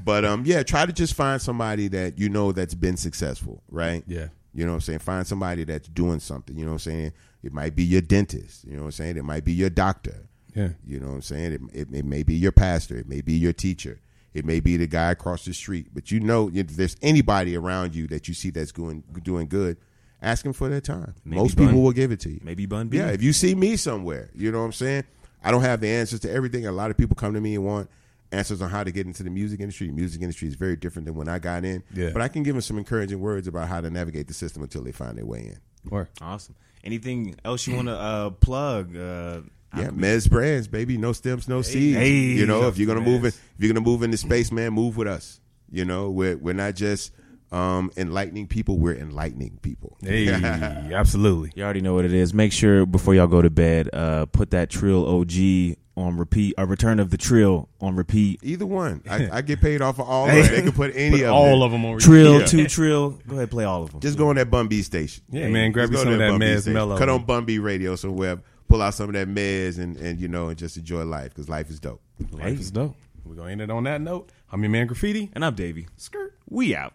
but 0.04 0.26
um, 0.26 0.42
yeah, 0.44 0.62
try 0.62 0.84
to 0.84 0.92
just 0.92 1.14
find 1.14 1.40
somebody 1.40 1.88
that 1.88 2.18
you 2.18 2.28
know 2.28 2.52
that's 2.52 2.74
been 2.74 2.98
successful, 2.98 3.62
right? 3.70 4.04
Yeah. 4.06 4.28
You 4.52 4.66
know 4.66 4.72
what 4.72 4.76
I'm 4.76 4.80
saying? 4.82 4.98
Find 4.98 5.26
somebody 5.26 5.64
that's 5.64 5.88
doing 5.88 6.20
something. 6.20 6.58
You 6.58 6.64
know 6.64 6.72
what 6.72 6.86
I'm 6.86 6.92
saying? 6.92 7.12
It 7.42 7.54
might 7.54 7.74
be 7.74 7.84
your 7.84 8.02
dentist. 8.02 8.64
You 8.64 8.72
know 8.72 8.82
what 8.82 8.86
I'm 8.86 8.92
saying? 8.92 9.16
It 9.16 9.24
might 9.24 9.44
be 9.44 9.52
your 9.52 9.70
doctor. 9.70 10.28
Yeah. 10.54 10.70
You 10.86 11.00
know 11.00 11.08
what 11.08 11.14
I'm 11.14 11.22
saying? 11.22 11.52
It, 11.52 11.60
it, 11.72 11.88
it 11.92 12.04
may 12.04 12.22
be 12.22 12.34
your 12.34 12.52
pastor. 12.52 12.96
It 12.96 13.08
may 13.08 13.20
be 13.20 13.34
your 13.34 13.52
teacher. 13.52 14.00
It 14.32 14.44
may 14.44 14.60
be 14.60 14.76
the 14.76 14.86
guy 14.86 15.10
across 15.10 15.44
the 15.44 15.52
street. 15.52 15.88
But 15.92 16.10
you 16.10 16.20
know, 16.20 16.50
if 16.52 16.68
there's 16.68 16.96
anybody 17.02 17.56
around 17.56 17.94
you 17.94 18.06
that 18.08 18.28
you 18.28 18.34
see 18.34 18.50
that's 18.50 18.72
going 18.72 19.02
doing 19.22 19.48
good, 19.48 19.76
ask 20.22 20.44
them 20.44 20.52
for 20.52 20.68
their 20.68 20.80
time. 20.80 21.14
Maybe 21.24 21.40
Most 21.40 21.56
Bun- 21.56 21.66
people 21.68 21.82
will 21.82 21.92
give 21.92 22.12
it 22.12 22.20
to 22.20 22.30
you. 22.30 22.40
Maybe 22.42 22.66
Bun 22.66 22.88
B. 22.88 22.98
Yeah, 22.98 23.08
if 23.08 23.22
you 23.22 23.32
see 23.32 23.54
me 23.54 23.76
somewhere, 23.76 24.30
you 24.34 24.52
know 24.52 24.58
what 24.60 24.66
I'm 24.66 24.72
saying? 24.72 25.04
I 25.42 25.50
don't 25.50 25.62
have 25.62 25.80
the 25.80 25.88
answers 25.88 26.20
to 26.20 26.30
everything. 26.30 26.66
A 26.66 26.72
lot 26.72 26.90
of 26.90 26.96
people 26.96 27.16
come 27.16 27.34
to 27.34 27.40
me 27.40 27.54
and 27.54 27.64
want 27.64 27.90
answers 28.30 28.62
on 28.62 28.70
how 28.70 28.84
to 28.84 28.92
get 28.92 29.06
into 29.06 29.22
the 29.22 29.30
music 29.30 29.60
industry. 29.60 29.88
The 29.88 29.92
music 29.92 30.22
industry 30.22 30.46
is 30.48 30.54
very 30.54 30.76
different 30.76 31.06
than 31.06 31.14
when 31.14 31.28
I 31.28 31.38
got 31.38 31.64
in. 31.64 31.82
Yeah. 31.92 32.10
But 32.10 32.22
I 32.22 32.28
can 32.28 32.42
give 32.42 32.54
them 32.54 32.60
some 32.62 32.78
encouraging 32.78 33.20
words 33.20 33.48
about 33.48 33.68
how 33.68 33.80
to 33.80 33.90
navigate 33.90 34.28
the 34.28 34.34
system 34.34 34.62
until 34.62 34.82
they 34.82 34.92
find 34.92 35.16
their 35.18 35.26
way 35.26 35.40
in. 35.40 35.58
Or 35.90 36.08
Awesome. 36.20 36.54
Anything 36.84 37.36
else 37.44 37.66
you 37.66 37.74
want 37.74 37.88
to 37.88 37.94
uh, 37.96 38.30
plug? 38.30 38.96
Uh, 38.96 39.40
Yeah, 39.76 39.88
Mez 39.88 40.28
Brands, 40.28 40.66
baby. 40.68 40.96
No 40.98 41.12
stems, 41.12 41.46
no 41.48 41.62
seeds. 41.62 41.96
hey, 41.96 42.10
you 42.10 42.44
know, 42.46 42.66
if 42.66 42.76
you're 42.78 42.88
gonna 42.88 43.00
move 43.00 43.22
in, 43.24 43.28
if 43.28 43.40
you're 43.58 43.72
gonna 43.72 43.84
move 43.84 44.02
into 44.02 44.16
space, 44.16 44.50
man, 44.50 44.72
move 44.72 44.96
with 44.96 45.06
us. 45.08 45.40
You 45.70 45.84
know, 45.84 46.10
we're 46.10 46.36
we're 46.36 46.54
not 46.54 46.74
just 46.74 47.12
um, 47.52 47.90
enlightening 47.96 48.48
people; 48.48 48.78
we're 48.78 48.96
enlightening 48.96 49.58
people. 49.62 49.96
hey, 50.02 50.28
absolutely. 50.92 51.52
You 51.54 51.62
already 51.64 51.80
know 51.82 51.94
what 51.94 52.04
it 52.04 52.12
is. 52.12 52.34
Make 52.34 52.52
sure 52.52 52.84
before 52.86 53.14
y'all 53.14 53.26
go 53.28 53.42
to 53.42 53.50
bed, 53.50 53.88
uh, 53.92 54.26
put 54.26 54.50
that 54.50 54.70
Trill 54.70 55.06
OG 55.06 55.76
on 55.96 56.16
repeat. 56.16 56.54
A 56.58 56.66
Return 56.66 56.98
of 56.98 57.10
the 57.10 57.16
Trill 57.18 57.68
on 57.80 57.94
repeat. 57.94 58.40
Either 58.42 58.66
one, 58.66 59.02
I, 59.08 59.28
I 59.38 59.40
get 59.42 59.60
paid 59.60 59.82
off 59.82 59.98
of 60.00 60.08
all. 60.08 60.28
of 60.28 60.34
it. 60.34 60.50
They 60.50 60.62
can 60.62 60.72
put 60.72 60.92
any 60.96 61.18
Put 61.18 61.26
of 61.26 61.32
all 61.34 61.62
it. 61.62 61.66
of 61.66 61.72
them 61.72 61.84
on 61.84 61.92
repeat. 61.94 62.04
Trill, 62.06 62.40
Yeah. 62.40 62.46
two 62.46 62.66
Trill. 62.66 63.10
Go 63.28 63.36
ahead, 63.36 63.50
play 63.50 63.64
all 63.64 63.82
of 63.84 63.92
them. 63.92 64.00
Just 64.00 64.18
go 64.18 64.28
on 64.30 64.36
that 64.36 64.50
Bun 64.50 64.66
B 64.68 64.82
station. 64.82 65.22
Yeah, 65.30 65.48
man. 65.48 65.70
Grab 65.72 65.90
Just 65.90 66.04
you 66.04 66.10
go 66.10 66.16
some 66.18 66.20
of 66.20 66.40
that 66.40 66.44
Mez 66.44 66.60
station. 66.62 66.72
Mellow. 66.72 66.98
Cut 66.98 67.08
on 67.08 67.24
Bun 67.24 67.44
B 67.44 67.58
radio 67.58 67.94
somewhere. 67.96 68.40
Pull 68.70 68.82
out 68.82 68.94
some 68.94 69.08
of 69.08 69.14
that 69.14 69.26
meds 69.26 69.80
and 69.80 69.96
and 69.96 70.20
you 70.20 70.28
know 70.28 70.48
and 70.48 70.56
just 70.56 70.76
enjoy 70.76 71.02
life 71.02 71.30
because 71.30 71.48
life 71.48 71.70
is 71.70 71.80
dope. 71.80 72.00
Life 72.30 72.60
is 72.60 72.70
dope. 72.70 72.94
We're 73.24 73.34
gonna 73.34 73.50
end 73.50 73.62
it 73.62 73.68
on 73.68 73.82
that 73.82 74.00
note. 74.00 74.30
I'm 74.52 74.62
your 74.62 74.70
man 74.70 74.86
Graffiti. 74.86 75.28
And 75.32 75.44
I'm 75.44 75.56
Davey. 75.56 75.88
Skirt. 75.96 76.38
We 76.48 76.76
out. 76.76 76.94